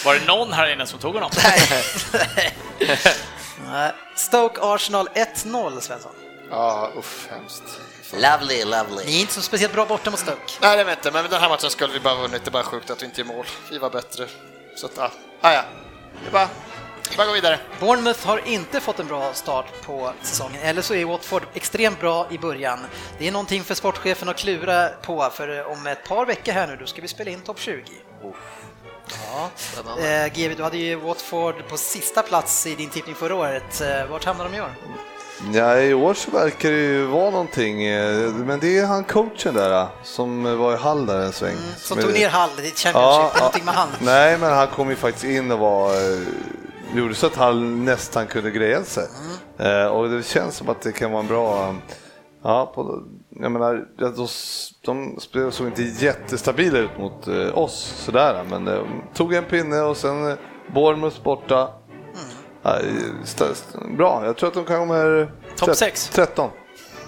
[0.04, 1.30] Var det någon här inne som tog honom?
[1.44, 2.52] Nej.
[4.16, 6.12] Stoke Arsenal 1-0 Svensson.
[6.50, 7.62] Ja, uff, hemskt.
[8.12, 9.04] Lovely, lovely.
[9.06, 10.52] Ni är inte så speciellt bra borta mot Stoke.
[10.60, 12.44] Nej, det vet inte, men den här matchen skulle vi bara vunnit.
[12.44, 13.46] Det är bara sjukt att vi inte är mål.
[13.70, 14.26] Vi var bättre.
[14.76, 15.10] Så att, ja.
[15.40, 15.64] Ah, ja.
[16.22, 16.48] Det är bara,
[17.08, 17.58] det är bara gå vidare.
[17.80, 22.26] Bournemouth har inte fått en bra start på säsongen, eller så är Watford extremt bra
[22.30, 22.78] i början.
[23.18, 26.76] Det är någonting för sportchefen att klura på, för om ett par veckor här nu,
[26.76, 27.82] då ska vi spela in topp 20.
[29.08, 29.50] Ja.
[30.06, 33.80] Eh, GV, du hade ju Watford på sista plats i din tippning förra året.
[33.80, 34.70] Eh, Vart hamnar de i år?
[35.52, 39.54] Ja, i år så verkar det ju vara någonting, eh, men det är han coachen
[39.54, 41.50] där eh, som var i Hall där en sväng.
[41.52, 43.88] Mm, Som tog ner Hall i Championship, Ja, någonting med han.
[44.00, 45.92] Nej, men han kom ju faktiskt in och var,
[46.94, 49.06] gjorde så att Hall nästan kunde greja sig.
[49.58, 49.82] Mm.
[49.82, 51.74] Eh, och det känns som att det kan vara en bra,
[52.44, 53.02] ja, på,
[53.40, 54.28] jag menar, ja, de,
[54.84, 58.82] de spelade- såg inte jättestabila ut mot eh, oss sådär, men eh,
[59.14, 60.36] tog en pinne och sen eh,
[60.74, 61.70] Bournemouth borta.
[63.22, 63.44] St-
[63.96, 65.32] bra, jag tror att de kommer...
[65.56, 66.08] Topp tret- sex.
[66.08, 66.50] 13.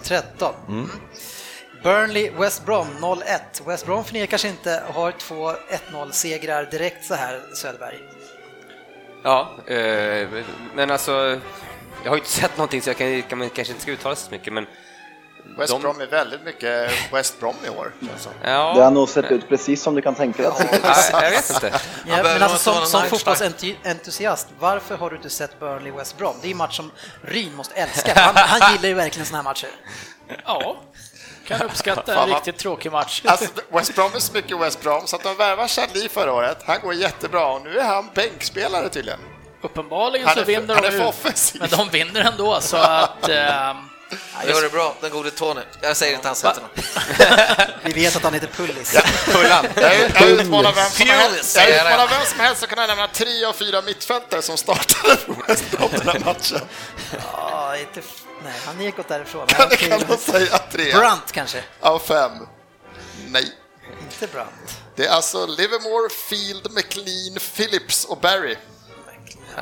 [0.02, 0.54] 13.
[0.68, 0.88] Mm.
[1.82, 3.22] Burnley, West Brom 0-1.
[3.66, 7.98] West Brom förnekar sig inte och har två 1-0-segrar direkt så här, Söderberg.
[9.22, 10.28] Ja, eh,
[10.74, 11.12] men alltså,
[12.04, 14.24] jag har ju inte sett någonting så jag kan, kan kanske inte ska uttala sig
[14.28, 14.66] så mycket, men
[15.58, 17.92] West De- Brom är väldigt mycket West Brom i år.
[18.42, 20.52] ja, Det har nog sett ut precis som du kan tänka dig.
[20.82, 21.72] ja, jag vet inte.
[22.06, 26.36] Ja, men alltså som, som fotbollsentusiast, varför har du inte sett Burnley West Brom?
[26.42, 26.90] Det är en match som
[27.22, 28.12] Ryn måste älska.
[28.20, 29.68] Han, han gillar ju verkligen såna här matcher.
[30.44, 30.76] Ja,
[31.46, 33.22] kan uppskatta en riktigt tråkig match.
[33.24, 36.58] Alltså, West Brom är så mycket West Brom så att de värvade Charlie förra året.
[36.66, 39.20] Han går jättebra och nu är han bänkspelare tydligen.
[39.62, 41.12] Uppenbarligen så vinner de ju,
[41.60, 43.74] men de vinner ändå så att eh,
[44.32, 45.60] Han gör det bra, den gode Tony.
[45.80, 46.60] Jag säger inte hans något.
[47.82, 48.96] Vi vet att han heter Pullis.
[49.24, 49.66] Pullan.
[49.74, 51.56] Jag jag utmanar vem som helst.
[51.56, 51.76] Jag jag.
[51.76, 56.08] utmanar vem som helst att kunna nämna tre av fyra mittfältare som startade på den
[56.08, 56.60] här matchen.
[57.32, 58.02] Ja, inte
[58.44, 59.46] Nej, han gick gått därifrån.
[59.46, 61.64] Kan, Okej, kan de säga tre Brunt kanske?
[61.80, 62.32] av fem?
[63.26, 63.52] Nej.
[64.02, 64.80] Inte Brunt.
[64.96, 68.56] Det är alltså Livermore, Field, McLean, Phillips och Barry.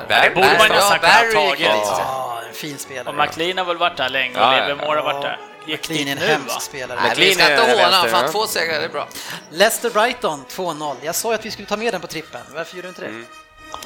[0.07, 1.65] Det borde man Ja, nästan kunna Barry ha tagit.
[1.65, 3.09] Ja, en fin spelare.
[3.09, 4.67] Och McLean har väl varit där länge och Ja, ja.
[4.67, 5.39] Livermore har varit där.
[5.67, 6.99] Gick McLean är en nu hemsk spelare.
[7.01, 8.31] Nej, vi ska McLean är inte håna, fan ja.
[8.31, 9.07] två segrar, är bra.
[9.51, 10.95] Leicester Brighton 2-0.
[11.01, 12.41] Jag sa ju att vi skulle ta med den på trippen.
[12.53, 13.07] Varför gjorde du inte det?
[13.07, 13.25] Mm.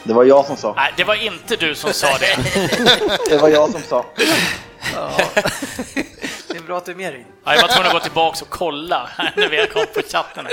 [0.04, 0.74] Det var jag som sa.
[0.74, 2.38] Nej, det var inte du som sa det.
[3.30, 4.06] Det var jag som sa.
[6.70, 7.26] bra att du är med Ryn.
[7.44, 10.48] Ja, jag var tvungen att gå tillbaka och kolla när vi kom på chatten.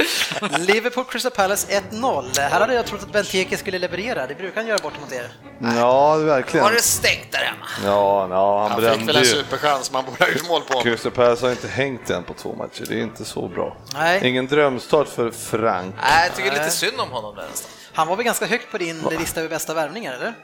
[0.59, 2.40] Liverpool Crystal Palace 1-0.
[2.40, 4.26] Här hade jag trott att Benteke skulle leverera.
[4.26, 5.28] Det brukar han göra bort mot er.
[5.76, 6.64] Ja, verkligen.
[6.64, 7.66] Var det stängt där hemma?
[7.84, 10.80] Ja, ja han, Han fick väl en superchans man borde ha gjort mål på.
[10.80, 13.76] Crystal Palace har inte hängt än på två matcher, det är inte så bra.
[13.94, 14.28] Nej.
[14.28, 15.94] Ingen drömstart för Frank.
[16.02, 17.70] Nej, jag tycker lite synd om honom där nästan.
[17.93, 20.34] Han var väl ganska högt på din lista över bästa värvningar, eller?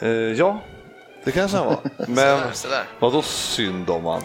[0.00, 0.62] Eh, ja,
[1.24, 1.78] det kanske han var.
[2.08, 2.42] Men
[2.98, 4.22] vadå synd om han?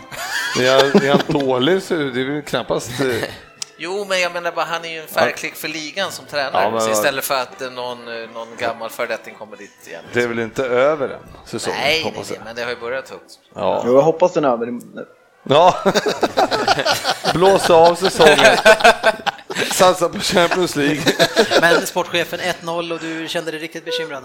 [0.60, 2.90] Är han, är han dålig så det är väl knappast...
[3.02, 3.08] eh,
[3.82, 6.72] Jo, men jag menar bara, han är ju en färgklick för ligan som tränare, Ja,
[6.72, 10.02] men- så istället för att eh, någon, eh, någon gammal föredetting kommer dit igen.
[10.14, 13.10] Det är väl inte över än, säsongen, Nej, nej, nej, men det har ju börjat
[13.10, 13.24] högt.
[13.56, 13.84] Ja.
[13.86, 14.68] Jo, jag hoppas den är över.
[15.44, 15.76] ja.
[17.34, 18.58] Blåsa av säsongen.
[19.72, 21.02] Satsa på Champions League.
[21.62, 24.24] Men sportchefen 1-0 och du kände dig riktigt bekymrad.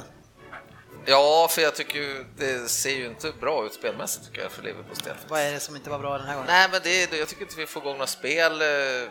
[1.07, 4.63] Ja, för jag tycker ju, det ser ju inte bra ut spelmässigt tycker jag för
[4.63, 5.15] Liverpools del.
[5.29, 6.47] Vad är det som inte var bra den här gången?
[6.49, 8.53] Nej, men det, är- jag tycker inte vi får igång några spel.
[8.53, 8.67] eh,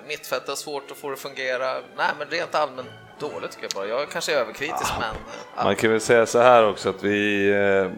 [0.07, 1.73] Mittfältet har svårt att få det att fungera.
[1.73, 2.87] Nej, men rent allmänt
[3.19, 3.87] dåligt tycker jag bara.
[3.87, 5.09] Jag är kanske överkritisk, men...
[5.09, 5.15] eh,
[5.57, 5.63] ja.
[5.63, 7.91] Man kan väl säga så här också att vi eh,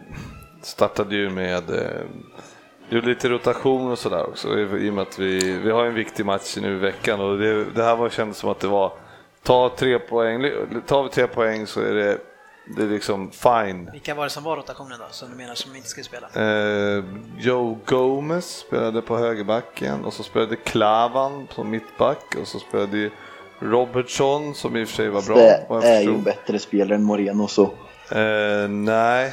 [0.62, 2.02] startade ju med eh,
[2.88, 5.94] gjorde lite rotation och sådär också i i och med att vi, vi har en
[5.94, 8.92] viktig match nu i veckan och det, det här var kändes som att det var
[9.42, 10.52] ta tre poäng,
[10.86, 12.18] tar vi tre poäng så är det,
[12.66, 13.90] det är liksom fine.
[13.92, 16.28] Vilka var det som var rotationen då, som du menar som inte skulle spela?
[16.34, 17.04] Eh,
[17.38, 23.10] Joe Gomez spelade på högerbacken och så spelade Klavan på mittback och så spelade
[23.58, 25.36] Robertson som i och för sig var bra.
[25.36, 26.14] Det är ju förstod.
[26.14, 27.62] en bättre spelare än Moreno så.
[27.62, 29.32] Eh, nej,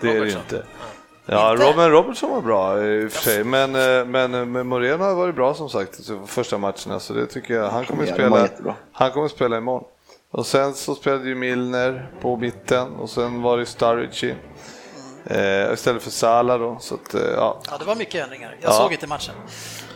[0.00, 0.40] det är det Robertson?
[0.40, 0.62] inte.
[1.26, 1.64] Ja, Inte?
[1.64, 5.14] Robin Robertson var bra i och för sig, men, eh, men, eh, men Moreno har
[5.14, 7.68] varit bra som sagt i första matcherna, så det tycker jag.
[7.68, 8.48] Han kommer spela,
[8.92, 9.84] han kommer spela imorgon.
[10.36, 14.36] Och sen så spelade ju Milner på mitten och sen var det Sturridge
[15.26, 16.76] eh, istället för Salah då.
[16.80, 18.56] Så att, eh, ja, Ja, det var mycket ändringar.
[18.60, 18.74] Jag Ja.
[18.78, 19.34] såg inte matchen.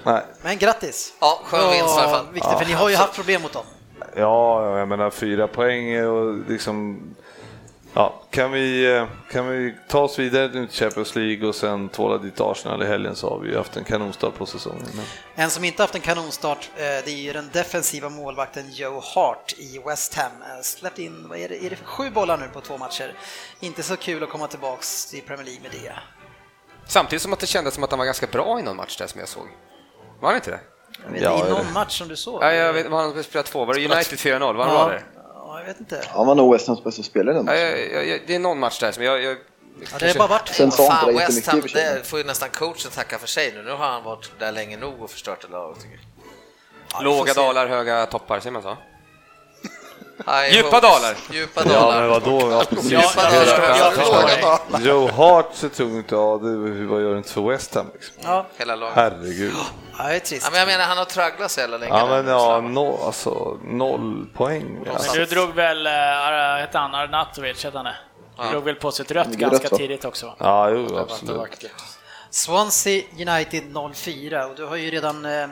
[0.04, 0.22] nej.
[0.42, 1.12] Men grattis!
[1.20, 2.26] Ja, skön vinst i alla fall.
[2.32, 3.64] Viktigt, för ni har ju haft problem mot dem.
[4.16, 7.00] Ja, jag menar fyra poäng och liksom...
[7.94, 12.18] Ja, kan vi, eh, kan vi ta oss vidare till Champions League och sen tvåla
[12.18, 14.86] dit Arsenal i helgen så har vi ju haft en kanonstart på säsongen.
[14.94, 15.04] Men...
[15.44, 19.54] En som inte haft en kanonstart, eh, det är ju den defensiva målvakten Joe Hart
[19.58, 20.32] i West Ham.
[20.42, 23.12] Eh, Släppt in, vad är det, är det sju bollar nu på två matcher?
[23.60, 25.92] Inte så kul att komma tillbaks till Premier League med det.
[26.86, 29.06] Samtidigt som att det kändes som att han var ganska bra i någon match där
[29.06, 29.46] som jag såg.
[30.20, 30.60] Var han inte det?
[31.04, 31.72] Jag vet, Ja, I är någon det.
[31.72, 32.42] match som du såg?
[32.42, 33.64] Ja, jag vet han spelade två.
[33.64, 34.38] Var det United 4-0?
[34.56, 35.02] Var han ja, bra där?
[35.68, 36.08] Ja, vet inte.
[36.08, 37.66] Han var nog West Hams bästa spelare den Ja, matchen.
[37.68, 39.22] jag, jag, jag, det är någon match där som jag...
[39.22, 39.36] jag
[39.92, 42.90] Ja, det har bara varit Sen sa Fan, West Ham, det får ju nästan coachen
[42.94, 43.62] tacka för sig nu.
[43.62, 45.82] Nu har han varit där länge nog och förstört det laget.
[45.82, 46.00] tycker
[46.92, 47.04] jag.
[47.04, 48.76] låga dalar, höga toppar, säger man så?
[50.26, 50.82] High Djupa hopes.
[50.82, 51.16] dalar.
[51.32, 52.00] Djupa Ja, dalar.
[52.00, 52.50] men vadå?
[52.52, 52.90] Ja, precis.
[52.92, 53.22] Ja, Djupa
[53.78, 54.80] jag dalar.
[54.80, 57.86] Joe Hart ser tung ut, ja, det, vad gör inte för West Ham?
[57.94, 58.14] Liksom?
[58.22, 58.96] Ja, Hela laget.
[58.96, 59.52] Herregud.
[59.98, 60.44] ja, det är trist.
[60.44, 61.98] Ja, men jag menar, han har tragglat så jävla länge.
[61.98, 64.78] Ja, men ja, no, alltså noll poäng.
[64.84, 65.92] Men du drog väl, äh,
[66.60, 67.96] hette han Arnatovic, hette han det?
[68.42, 70.34] Du drog väl på sig ett rött ganska tidigt också?
[70.38, 71.64] Ja, jo, absolut.
[72.30, 73.62] Swansea United
[73.94, 75.48] 04 och du har ju redan eh,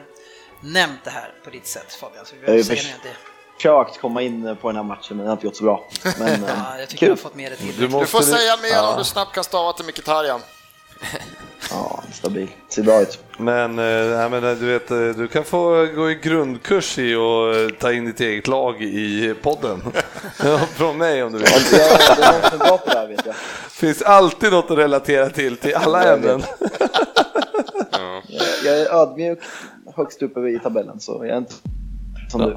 [0.60, 3.35] nämnt det här på ditt sätt Fabian, så vi behöver säga det.
[3.56, 5.84] Försökt komma in på den här matchen men det har inte gått så bra.
[6.18, 7.24] Men eh, Ja, jag tycker jag kul.
[7.24, 7.76] har fått med det till.
[7.78, 8.90] Du, Du får säga mer ja.
[8.92, 10.40] om du snabbt kan stava till Mkhitaryan.
[11.70, 12.48] Ja, stabil.
[12.68, 13.18] Ser bra ut.
[13.38, 17.68] Men, nej, men eh, du vet, du kan få gå i grundkurs i och eh,
[17.68, 19.82] ta in ditt eget lag i podden.
[20.44, 21.48] Ja, Från mig om du vill.
[21.52, 21.58] Ja,
[22.16, 23.34] det är någon som är bra på det här vet jag.
[23.70, 26.42] finns alltid något att relatera till, till alla Jag ämnen.
[27.92, 28.22] Jag-
[28.64, 29.38] Jag är ödmjuk
[29.96, 31.54] högst uppe i tabellen så jag är inte
[32.30, 32.56] som du.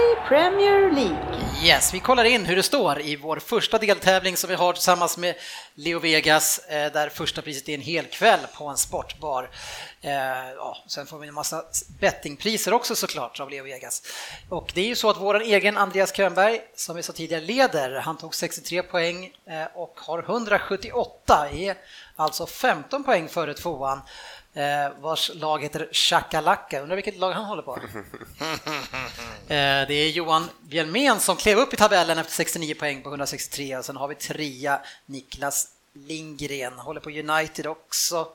[0.00, 1.40] Fantasy Premier League.
[1.64, 5.18] Yes, vi kollar in hur det står i vår första deltävling som vi har tillsammans
[5.18, 5.34] med
[5.74, 9.50] Leo Vegas, eh, där första priset är en hel kväll på en sportbar.
[10.00, 10.12] Eh,
[10.56, 11.64] ja, sen får vi en massa
[12.00, 14.02] bettingpriser också såklart av Leo Vegas.
[14.48, 18.00] Och det är ju så att vår egen Andreas Könberg, som vi sa tidigare, leder.
[18.00, 21.76] Han tog 63 poäng eh, och har 178, är
[22.16, 24.00] alltså 15 poäng före tvåan
[25.00, 26.80] vars lag heter Chakalaka.
[26.80, 27.76] Undrar vilket lag han håller på?
[29.48, 33.76] eh, det är Johan Bjelmén som klev upp i tabellen efter 69 poäng på 163
[33.76, 38.28] och sen har vi trea Niklas Lindgren, håller på United också.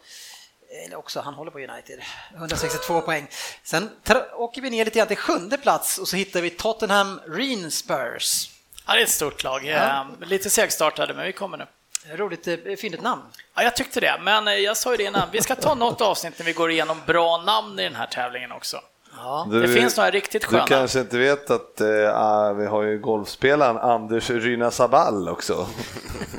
[0.85, 1.99] Eller också, han håller på United.
[2.35, 3.27] 162 poäng.
[3.63, 3.89] Sen
[4.33, 8.49] åker vi ner lite grann till sjunde plats och så hittar vi Tottenham Reen Spurs.
[8.87, 9.65] Ja, det är ett stort lag.
[9.65, 10.07] Ja.
[10.21, 11.65] Lite segstartade, men vi kommer nu.
[12.13, 13.21] Roligt, eh, fyndigt namn.
[13.55, 15.27] Ja, jag tyckte det, men eh, jag sa ju det innan.
[15.31, 18.51] Vi ska ta något avsnitt när vi går igenom bra namn i den här tävlingen
[18.51, 18.77] också.
[19.17, 19.47] Ja.
[19.51, 20.63] Det du, finns några riktigt sköna.
[20.63, 25.67] Du kanske inte vet att äh, vi har ju golfspelaren Anders Ryna Sabal också.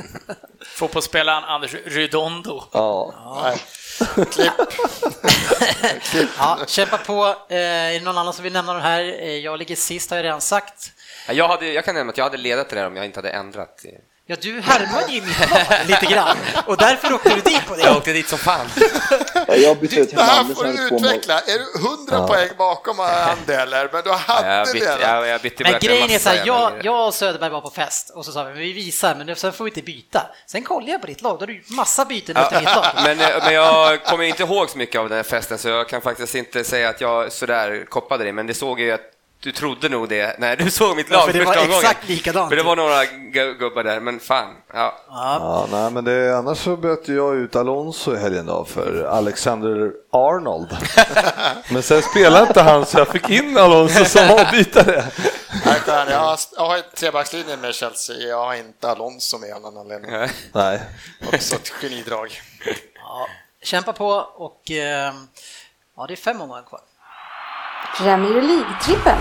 [0.61, 2.63] Fotbollsspelaren Anders Rydondo.
[2.73, 3.15] Ja.
[3.25, 3.55] ja.
[4.25, 4.53] Klipp.
[6.39, 7.35] ja, kämpa på.
[7.49, 9.01] Eh, är det någon annan som vill nämna de här?
[9.37, 10.93] Jag ligger sist har jag redan sagt.
[11.29, 13.31] Jag, hade, jag kan nämna att jag hade ledat det där om jag inte hade
[13.31, 13.85] ändrat.
[14.29, 15.25] Ja, du härmade lag
[15.87, 16.37] lite grann
[16.67, 17.83] och därför åkte du dit på det.
[17.83, 18.67] Jag åkte dit som fan.
[19.49, 21.41] jag ut Det här får du utveckla.
[21.41, 22.27] Är du 100 ja.
[22.27, 23.01] poäng bakom
[23.31, 23.89] Andeler?
[23.93, 25.03] Men du hade jag bytte, det.
[25.03, 28.11] Jag, jag bytte men grejen är så här, jag, jag och Söderberg var på fest
[28.11, 30.27] och så sa vi, men vi visar, men sen får vi inte byta.
[30.47, 32.43] Sen kollade jag på ditt lag, då har du gjort massa byten ja.
[32.43, 32.87] efter mitt lag.
[33.05, 36.01] Men, men jag kommer inte ihåg så mycket av den här festen, så jag kan
[36.01, 39.89] faktiskt inte säga att jag sådär koppade det, men det såg ju att du trodde
[39.89, 41.81] nog det när du såg mitt lag ja, för det första var gången.
[41.81, 42.49] exakt likadant.
[42.49, 43.05] För det var några
[43.55, 44.55] gubbar där, men fan.
[44.73, 44.95] Ja.
[45.09, 45.39] ja.
[45.41, 49.93] ja nej, men det, annars så bytte jag ut Alonso i helgen då för Alexander
[50.13, 50.77] Arnold.
[51.71, 55.05] men sen spelade inte han så jag fick in Alonso som avbytare.
[55.87, 60.11] jag har, jag har trebackslinjen med Chelsea, jag har inte Alonso med av någon anledning.
[60.53, 60.81] Nej.
[61.33, 62.41] Också ett genidrag.
[62.95, 63.29] Ja,
[63.63, 65.15] kämpa på och eh,
[65.97, 66.81] ja, det är fem omgångar kvar.
[67.99, 69.19] Premier League-trippen.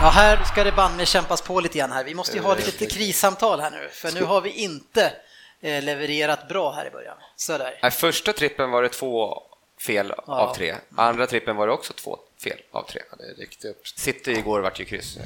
[0.00, 2.04] Ja, här ska det band med kämpas på lite grann här.
[2.04, 5.12] Vi måste ju ha lite krissamtal här nu, för nu har vi inte
[5.60, 7.16] eh, levererat bra här i början.
[7.36, 7.78] Så där.
[7.82, 9.42] Nej, första trippen var det två
[9.80, 10.40] fel ja.
[10.40, 10.74] av tre.
[10.96, 13.02] Andra trippen var det också två fel av tre.
[13.10, 13.92] Ja, det är riktigt.
[13.96, 15.18] City igår vart ju kryss.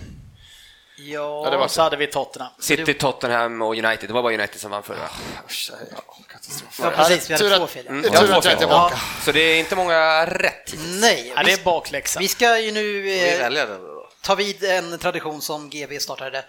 [1.10, 2.52] Ja, ja det var så hade vi Tottenham.
[2.58, 4.08] City, Tottenham och United.
[4.08, 4.98] Det var bara United som vann förra.
[6.78, 7.30] Ja, precis.
[7.30, 7.86] Vi hade två fel.
[7.86, 8.56] Mm, ja, två fel.
[8.60, 8.92] Ja.
[9.24, 11.32] Så det är inte många rätt Nej.
[11.36, 12.20] Ja, det är bakläxa.
[12.20, 13.66] Vi ska ju nu eh,
[14.22, 16.44] ta vid en tradition som GV startade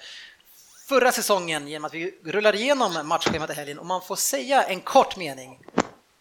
[0.89, 4.81] förra säsongen genom att vi rullar igenom matchschemat i helgen och man får säga en
[4.81, 5.59] kort mening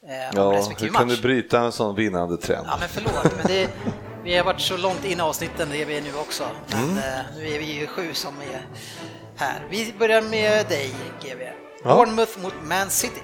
[0.09, 1.01] eh, om ja, respektive match.
[1.01, 2.67] Hur kan du bryta en sån vinnande trend?
[2.71, 3.71] Ja, men förlåt, men det,
[4.25, 6.45] vi har varit så långt in i avsnitten, det är vi nu också.
[6.69, 6.99] Men mm.
[6.99, 8.67] eh, nu är vi ju sju som är
[9.37, 9.67] här.
[9.71, 11.43] Vi börjar med dig, GV.
[11.85, 11.97] Ja.
[11.97, 13.23] Bournemouth mot Man City.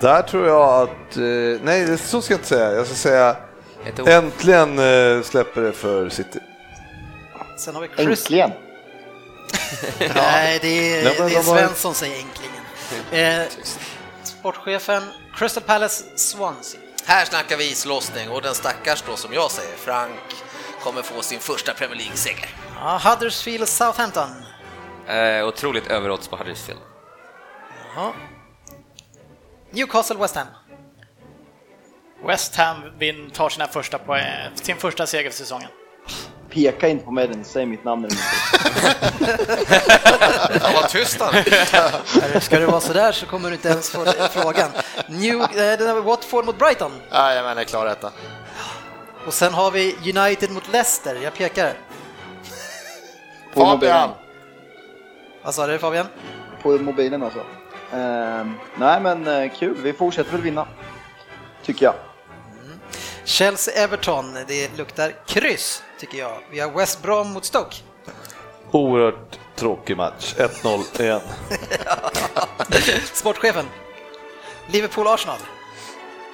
[0.00, 3.36] Där tror jag att, eh, nej så ska jag inte säga, jag ska säga
[4.06, 6.40] äntligen eh, släpper det för City.
[7.58, 8.20] Sen har vi Chris...
[8.20, 8.50] Äntligen?
[10.14, 13.42] nej, det är, det är Svensson som säger äntligen.
[13.42, 13.46] Eh,
[14.22, 15.02] sportchefen
[15.36, 16.80] Crystal Palace Swansea.
[17.08, 20.20] Här snackar vi islossning och den stackars då som jag säger, Frank,
[20.82, 22.48] kommer få sin första Premier League-seger.
[22.80, 24.28] Ja, Huddersfield Southampton.
[25.06, 26.80] Eh, otroligt överodds på Huddersfield.
[27.94, 28.12] Jaha.
[29.70, 30.46] Newcastle West Ham.
[32.26, 35.70] West Ham vin, tar sina första poäng, sin första seger för säsongen.
[36.50, 38.08] Peka inte på mig, säg mitt namn.
[40.74, 41.34] Vad tyst han
[42.40, 44.70] Ska det vara sådär så kommer du inte ens få frågan.
[45.08, 46.92] New, äh, Watford mot Brighton.
[47.12, 48.12] Jajamän, det är klar detta.
[49.26, 51.72] Och sen har vi United mot Leicester, jag pekar.
[53.54, 54.10] Fabian!
[55.42, 56.06] Vad sa du Fabian?
[56.62, 57.38] På mobilen alltså.
[57.38, 58.46] Uh,
[58.76, 60.66] nej men uh, kul, vi fortsätter väl vinna.
[61.62, 61.94] Tycker jag.
[63.26, 66.38] Chelsea-Everton, det luktar kryss tycker jag.
[66.50, 67.76] Vi har West Brom mot Stoke.
[68.70, 71.20] Oerhört tråkig match, 1-0 igen.
[73.12, 73.66] Sportchefen,
[74.66, 75.38] Liverpool-Arsenal.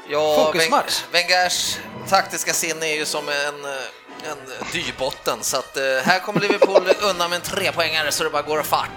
[0.09, 1.03] Ja, Fokusmatch.
[1.13, 1.79] Wengers
[2.09, 3.65] taktiska sinne är ju som en,
[4.31, 4.39] en
[4.73, 8.59] dyrbotten, så att uh, här kommer Liverpool undan med en trepoängare så det bara går
[8.59, 8.93] av farten.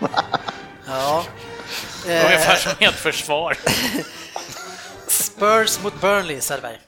[0.86, 1.24] ja.
[2.04, 3.56] Ungefär som ett försvar.
[5.06, 6.78] Spurs mot Burnley, Söderberg.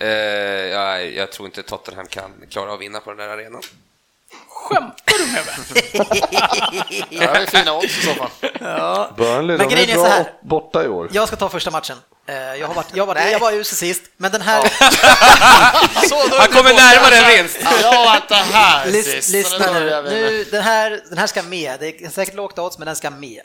[0.00, 3.62] Eh, ja, jag tror inte Tottenham kan klara att vinna på den där arenan.
[4.48, 5.54] Skämtar du med mig?
[7.10, 8.30] det är fina odds i så fall.
[8.60, 9.10] Ja.
[9.16, 10.32] Burnley, Men de är bra här.
[10.40, 11.08] borta i år.
[11.12, 11.96] Jag ska ta första matchen.
[12.28, 14.62] Eh, Jag, har varit, jag, har varit, jag var usel sist, men den här...
[16.08, 17.58] Så, är Han kommer närmare en vinst.
[17.82, 19.30] Jag var inte här Lys- sist.
[19.30, 21.80] så Lyssna nu, nu den, här, den här ska med.
[21.80, 23.40] Det är säkert lågt odds, men den ska med.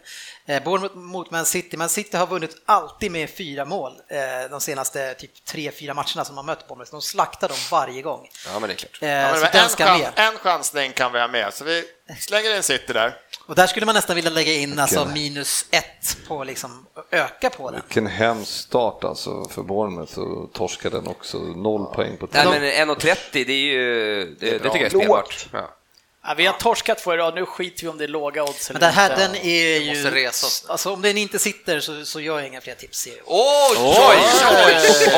[0.45, 1.77] Eh, Bournemouth mot Man City.
[1.77, 6.25] Man City har vunnit alltid med fyra mål eh, de senaste typ tre, fyra matcherna
[6.25, 6.91] som de har mött Bournemouth.
[6.91, 8.27] De slaktar dem varje gång.
[8.53, 8.97] Ja, men det är klart.
[9.01, 10.11] Eh, Ja, men så en, den ska chans, med.
[10.27, 11.83] en chansning kan vi ha med, så vi
[12.19, 13.15] slänger in City där.
[13.45, 17.71] Och där skulle man nästan vilja lägga in alltså minus ett på liksom öka på
[17.71, 17.81] den.
[17.85, 21.37] Vilken hemsk start alltså för Bournemouth och torska den också.
[21.37, 22.85] Noll poäng på Nej, tre.
[22.85, 25.47] men 1,30 det är ju, det, det, tycker jag är spelbart.
[25.51, 25.77] Ja.
[26.23, 28.69] Ja, vi har torskat två i rad, nu skiter vi om det är låga odds
[28.69, 29.27] Men eller den här, inte.
[29.27, 29.89] den är ju...
[29.89, 30.65] måste resa oss.
[30.67, 33.07] Alltså om den inte sitter så, så gör jag inga fler tips.
[33.07, 34.17] Oj, oj,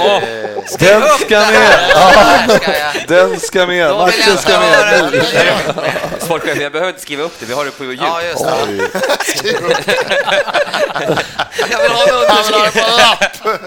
[0.06, 0.64] oj!
[0.80, 3.06] Den ska med!
[3.08, 3.92] Den ska med!
[3.92, 5.12] Matchen ska med!
[5.12, 6.26] det.
[6.26, 8.00] Sportchef, jag behöver inte skriva upp det, vi har det på ljud.
[8.02, 8.50] Ja, just det.
[11.72, 13.58] Jag vill ha en det på lapp!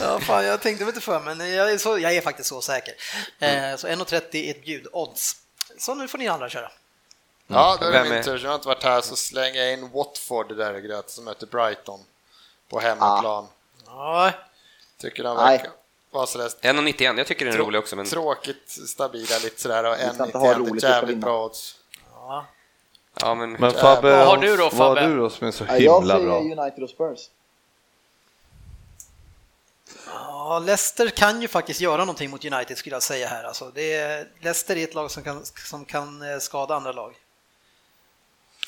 [0.00, 2.60] Ja, fan, jag tänkte väl inte för men jag är, så, jag är faktiskt så
[2.60, 2.94] säker.
[3.40, 5.36] Eh, så 1,30 är ett bjudodds.
[5.78, 6.70] Så nu får ni andra köra.
[7.46, 8.40] Ja, då är det Vem min tur.
[8.42, 11.46] Jag har inte varit här, så slänger jag in Watford där i gröt som möter
[11.46, 12.00] Brighton
[12.68, 13.46] på hemmaplan.
[13.86, 14.32] Ja,
[14.98, 15.58] Tycker de Nej.
[15.58, 15.70] verkar
[16.10, 17.96] vara sådär 1,91, jag tycker den är rolig också.
[17.96, 18.06] Men...
[18.06, 21.44] tråkigt stabila lite sådär och ska inte ha 1,91 roligt, är vi ska jävligt bra
[21.44, 21.76] odds.
[23.20, 23.52] Ja, men...
[23.52, 25.06] Men Fabbe, Vad har du då, vad har Fabbe?
[25.06, 26.38] du då som är så Ja, Jag himla säger bra?
[26.40, 27.20] United och Spurs.
[30.06, 33.44] Ja, Leicester kan ju faktiskt göra någonting mot United skulle jag säga här.
[33.44, 37.14] Alltså, det är, Leicester är ett lag som kan, som kan eh, skada andra lag.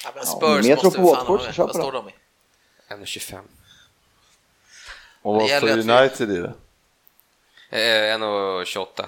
[0.04, 1.64] Ja, men Ja, Spurs men jag tror måste på vi fan Watford, ha så kör
[1.66, 2.12] Vad står de i?
[2.88, 3.40] 1,25.
[5.22, 6.52] Och vad står United i det?
[7.70, 9.06] Eh, 1,28.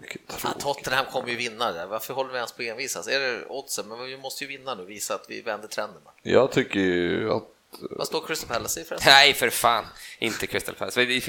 [0.00, 0.58] Vilket Fan.
[0.58, 1.86] Tottenham kommer ju vinna där.
[1.86, 3.08] Varför håller vi ens på envisas?
[3.08, 3.88] Är det oddsen?
[3.88, 6.02] Men vi måste ju vinna nu, visa att vi vänder trenden.
[6.22, 7.48] Jag tycker ju att
[7.80, 9.12] Vad står Crystal Palace i förresten?
[9.12, 9.84] Nej, för fan.
[10.18, 11.20] Inte Crystal Palace.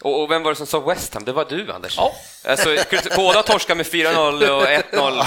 [0.00, 1.24] Och, och vem var det som sa West Ham?
[1.24, 1.96] Det var du, Anders.
[1.96, 2.12] Ja.
[2.44, 2.76] Alltså,
[3.16, 5.20] båda torskar med 4-0 och 1-0.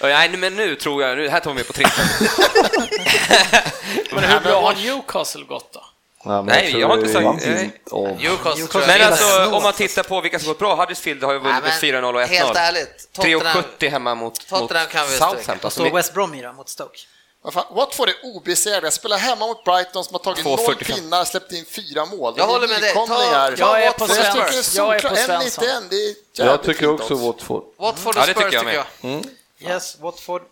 [0.00, 2.04] Och, nej, men nu tror jag, nu, här tar vi med på trippen.
[4.12, 5.84] Men hur bra har Newcastle gått då?
[6.24, 7.46] Nej, Nej, jag har inte sagt-
[8.18, 11.62] Newcastle, Men alltså, om man tittar på vilka som gått bra, Huddersfield har ju vunnit
[11.62, 12.26] med 4-0 och 1-0.
[12.26, 15.18] Helt ärligt, Tottenham, 3,70 hemma mot, mot kan vi stryka.
[15.18, 15.58] Southampton.
[15.62, 16.98] Vad står är- West Brom i då, mot Stoke?
[17.70, 18.90] Watford är obesegrade.
[18.90, 20.66] Spelar hemma mot Brighton som har tagit 2,45.
[20.66, 22.34] noll pinnar, släppt in fyra mål.
[22.36, 22.94] Jag håller med dig.
[22.94, 24.86] Ta- ta Jag är på Så jag är Svensson.
[24.86, 25.16] Jag är på.
[25.16, 25.64] Svensson.
[25.64, 27.14] 1,91, det är jävligt Jag tycker också.
[27.14, 27.62] Watford.
[27.78, 28.84] Watford och det Spurs tycker jag med.
[29.60, 29.70] jag.
[29.72, 30.42] Yes, Watford.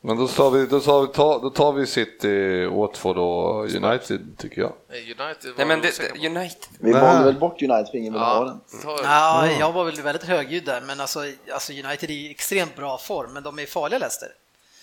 [0.00, 4.38] Men då, tar vi, då, tar vi, ta, då tar vi City, Watford och United
[4.38, 4.72] tycker jag.
[4.90, 6.56] United var Nej, men det, United.
[6.80, 8.82] Vi valde väl bort United för ingen vill ha Ja, den.
[8.82, 11.20] ta- Ja, jag var väl väldigt högljudd där, men alltså,
[11.52, 14.28] alltså United är i extremt bra form, men de är farliga Leicester.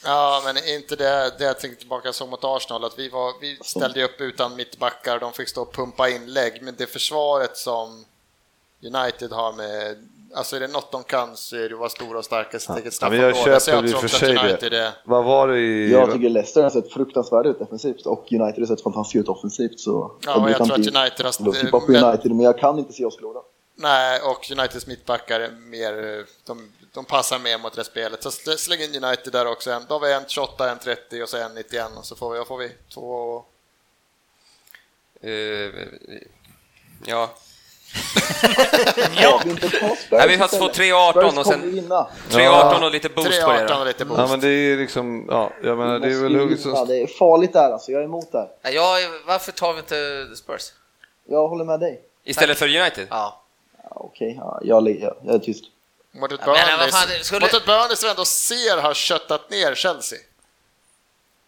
[0.03, 3.57] Ja, men inte det, det jag tänkte tillbaka som mot Arsenal, att vi, var, vi
[3.61, 8.05] ställde ju upp utan mittbackar, de fick stå och pumpa inlägg, men det försvaret som
[8.83, 12.17] United har med, alltså är det något de kan så är det att vara stora
[12.17, 13.59] och starka i sitt eget Ja, men jag straffområde.
[13.59, 14.93] Så köper jag i och för sig att United det.
[15.05, 15.91] Vad var det i...
[15.91, 19.79] Jag tycker Leicester har sett fruktansvärda ut defensivt och United har sett fantastiskt ut offensivt.
[19.79, 21.33] Så Ja, och jag tror att United har...
[21.39, 23.39] Jag tippar på United, men jag kan inte se oss förlora.
[23.75, 28.23] Nej, och Uniteds mittbackar är mer, de, de passar mer mot det spelet.
[28.23, 29.81] Så sl- släng in United där också.
[29.87, 32.45] Då har vi en 28, en 30 och så en 91 och så får vi,
[32.45, 32.71] får vi?
[32.93, 33.43] Två...
[35.21, 35.31] Eh,
[37.05, 37.29] ja,
[39.17, 39.41] Ja.
[40.11, 42.07] Nej, vi har två 3-18 Spurs och sen- kommer vinna.
[42.29, 43.83] 3-18 och lite boost på det 3-18 och då.
[43.85, 44.19] lite boost.
[44.19, 46.87] Ja men det är liksom, ja, jag menar det är väl hugget som...
[46.87, 48.47] Det är farligt där alltså, jag är emot där.
[48.61, 50.71] Nej, jag, är- varför tar vi inte Spurs?
[51.25, 52.01] Jag håller med dig.
[52.23, 53.07] Istället för United?
[53.09, 53.43] Ja.
[53.83, 55.63] Ja, Okej, ja, jag, jag, jag är tyst.
[56.15, 59.49] Mot ett Ja, men Burnley, fan, skulle- mot ett Burnley som ändå ser har köttat
[59.49, 60.19] ner Chelsea.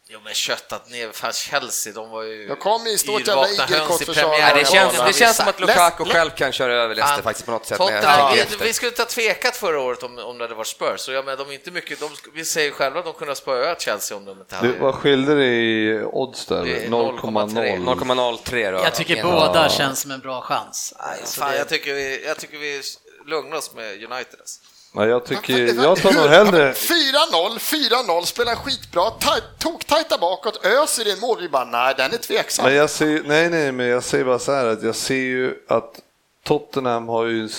[0.08, 2.48] Jo men köttat ner, fan Chelsea, de var ju...
[2.48, 4.56] De kom i stort jävla igelkottförsvar.
[4.56, 7.52] det, känns, det känns som att Lukaku Läs- själv kan köra över Leicester faktiskt på
[7.52, 7.80] något sätt.
[7.82, 11.00] att vi, vi skulle inte ha tvekat förra året om, om det hade varit Spurs.
[11.02, 13.36] Så jag menar, de är inte mycket, de, vi säger själva att de kunde ha
[13.36, 14.68] spöat Chelsea om de inte hade...
[14.68, 16.64] Det, vad skilde det i odds där?
[16.66, 17.20] Det är 0,0?
[17.20, 18.78] 0,03 då.
[18.78, 20.94] Jag tycker båda känns som en bra chans.
[20.98, 22.82] Alltså, fan, det- jag, tycker vi, jag tycker vi
[23.26, 24.39] lugnar oss med United.
[24.39, 24.61] Alltså.
[24.91, 26.73] Nej, jag tycker, jag tar nog hellre...
[26.73, 31.38] 4-0, 4-0, spelar skitbra, taj- toktajta bakåt, öser in mål.
[31.41, 32.65] Vi bara, nej, den är tveksam.
[32.65, 35.56] Men jag ser, nej, nej, men jag säger bara så här att jag ser ju
[35.68, 35.99] att
[36.43, 37.49] Tottenham har ju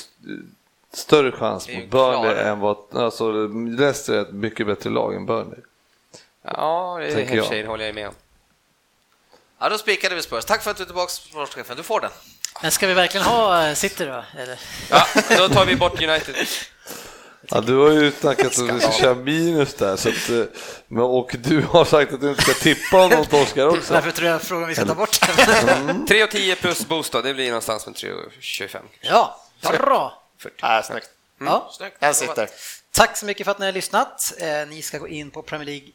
[0.93, 3.33] större chans mot Burnley än vad, alltså
[3.79, 5.59] Leicester är ett mycket bättre lag än Burnley.
[6.43, 7.45] Ja, det är Tänker i och jag.
[7.47, 8.15] för sig, håller jag med om.
[9.59, 10.45] Ja, då spikade vi Spurs.
[10.45, 11.77] Tack för att du är tillbaka, sportchefen.
[11.77, 12.11] Du får den.
[12.63, 14.25] Men ska vi verkligen ha eh, City då?
[14.39, 14.59] Eller?
[14.91, 15.07] Ja,
[15.39, 16.35] då tar vi bort United.
[17.49, 20.29] Ja, du har ju snackat att du ska köra minus där, så att,
[20.91, 23.93] eh, och du har sagt att du inte ska tippa om någon torskar också.
[23.93, 25.21] Därför tror jag frågan vi ska ta bort
[25.67, 26.07] den.
[26.07, 28.85] 3 och 10 plus bostad, det blir någonstans med 3 och 25.
[29.01, 30.23] Ja, bra.
[30.57, 31.09] Ja, snyggt.
[31.41, 31.71] Ja.
[31.99, 32.49] Den sitter.
[32.93, 34.33] Tack så mycket för att ni har lyssnat.
[34.39, 35.89] Eh, Ni ska gå in på Premier League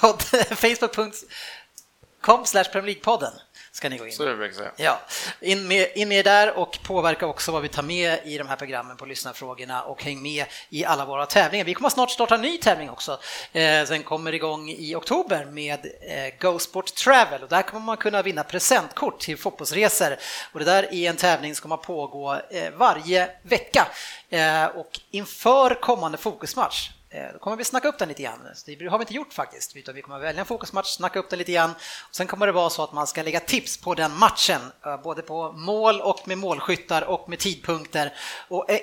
[0.00, 0.22] podd,
[0.56, 3.32] facebook.com slash Premier League-podden
[3.72, 4.12] ska ni gå in.
[4.12, 4.70] Så det brukar säga.
[4.76, 5.00] Ja,
[5.40, 8.56] in med, in med där och påverka också vad vi tar med i de här
[8.56, 11.64] programmen på lyssnarfrågorna och häng med i alla våra tävlingar.
[11.64, 13.12] Vi kommer snart starta en ny tävling också.
[13.52, 17.96] Eh, den kommer igång i oktober med eh, Go Sport Travel och där kommer man
[17.96, 20.16] kunna vinna presentkort till fotbollsresor
[20.52, 23.88] och det där är en tävling som kommer pågå eh, varje vecka
[24.30, 28.38] eh, och inför kommande fokusmatch Eh, då kommer vi snacka upp den lite grann.
[28.66, 31.38] Det har vi inte gjort faktiskt, utan vi kommer välja en fokusmatch, snacka upp den
[31.38, 31.70] lite grann.
[32.08, 35.02] Och sen kommer det vara så att man ska lägga tips på den matchen, eh,
[35.02, 38.14] både på mål och med målskyttar och med tidpunkter.
[38.48, 38.78] Och eh,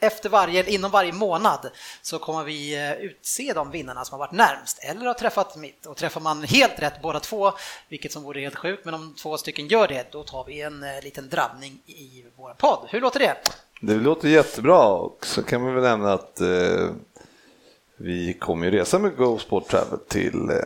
[0.00, 1.70] efter varje, inom varje månad
[2.02, 5.86] så kommer vi utse de vinnarna som har varit närmst eller har träffat mitt.
[5.86, 7.52] Och träffar man helt rätt båda två,
[7.88, 10.84] vilket som vore helt sjukt, men om två stycken gör det, då tar vi en
[11.02, 12.88] liten drabbning i vår podd.
[12.90, 13.36] Hur låter det?
[13.80, 16.88] Det låter jättebra och så kan man väl nämna att eh
[18.02, 20.56] vi kommer ju resa med Go Sport Travel till eh,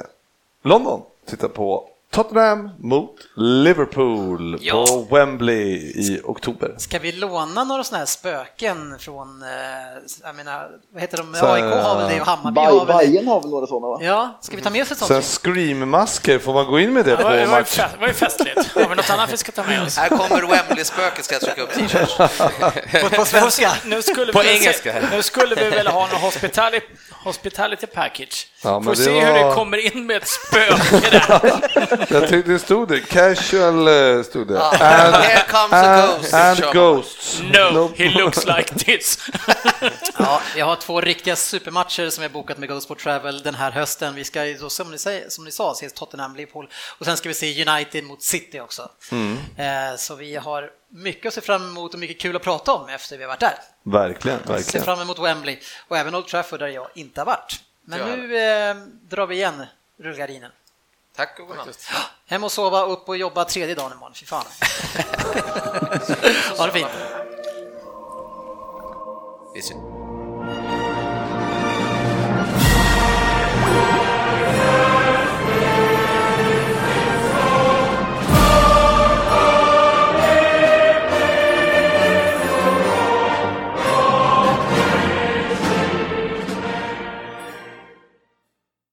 [0.62, 4.86] London, titta på Tottenham mot Liverpool ja.
[4.86, 6.74] på Wembley i oktober.
[6.78, 9.48] Ska vi låna några sådana här spöken från, eh,
[10.22, 13.40] jag menar, vad heter de, AIK har väl det och Hammarby har väl Bajen har
[13.40, 13.98] väl några sådana va?
[14.02, 15.24] Ja, ska vi ta med oss ett sånt?
[15.24, 17.76] Scream-masker, får man gå in med det ja, på det match?
[17.76, 18.66] Det var ju festligt.
[18.74, 19.96] Har vi något annat vi ska ta med oss?
[19.96, 22.16] Här kommer Wembley-spöket, ska jag trycka upp t-shirts.
[23.02, 23.72] på, på svenska?
[23.84, 24.92] Nu skulle på vi engelska.
[24.92, 26.86] Se, nu skulle vi väl ha någon hospitality,
[27.26, 28.46] hospitality package.
[28.62, 29.20] Ja, Får se var...
[29.20, 32.06] hur det kommer in med ett spöke där.
[32.14, 34.62] jag tyckte det stod det, casual eh, stod det.
[34.62, 36.34] Ah, and, here comes a ghost.
[36.34, 37.40] And ghosts.
[37.40, 39.18] No, he looks like this.
[40.18, 43.70] ja, jag har två riktiga supermatcher som jag bokat med Go Sport Travel den här
[43.70, 44.14] hösten.
[44.14, 47.28] Vi ska ju, som ni, säger, som ni sa, se Tottenham, Liverpool och sen ska
[47.28, 48.90] vi se United mot City också.
[49.12, 49.38] Mm.
[49.56, 52.88] Eh, så vi har mycket att se fram emot och mycket kul att prata om
[52.88, 53.58] efter vi har varit där.
[53.86, 54.62] Verkligen, verkligen.
[54.62, 55.58] Se fram emot Wembley
[55.88, 57.60] och även Old Trafford där jag inte har varit.
[57.82, 58.76] Men nu eh,
[59.08, 59.66] drar vi igen
[59.98, 60.50] rullgardinen.
[61.16, 61.88] Tack och godnatt.
[62.26, 64.14] Hem och sova, upp och jobba tredje dagen imorgon.
[64.14, 64.44] Fy fan.
[66.58, 66.88] ha det fint.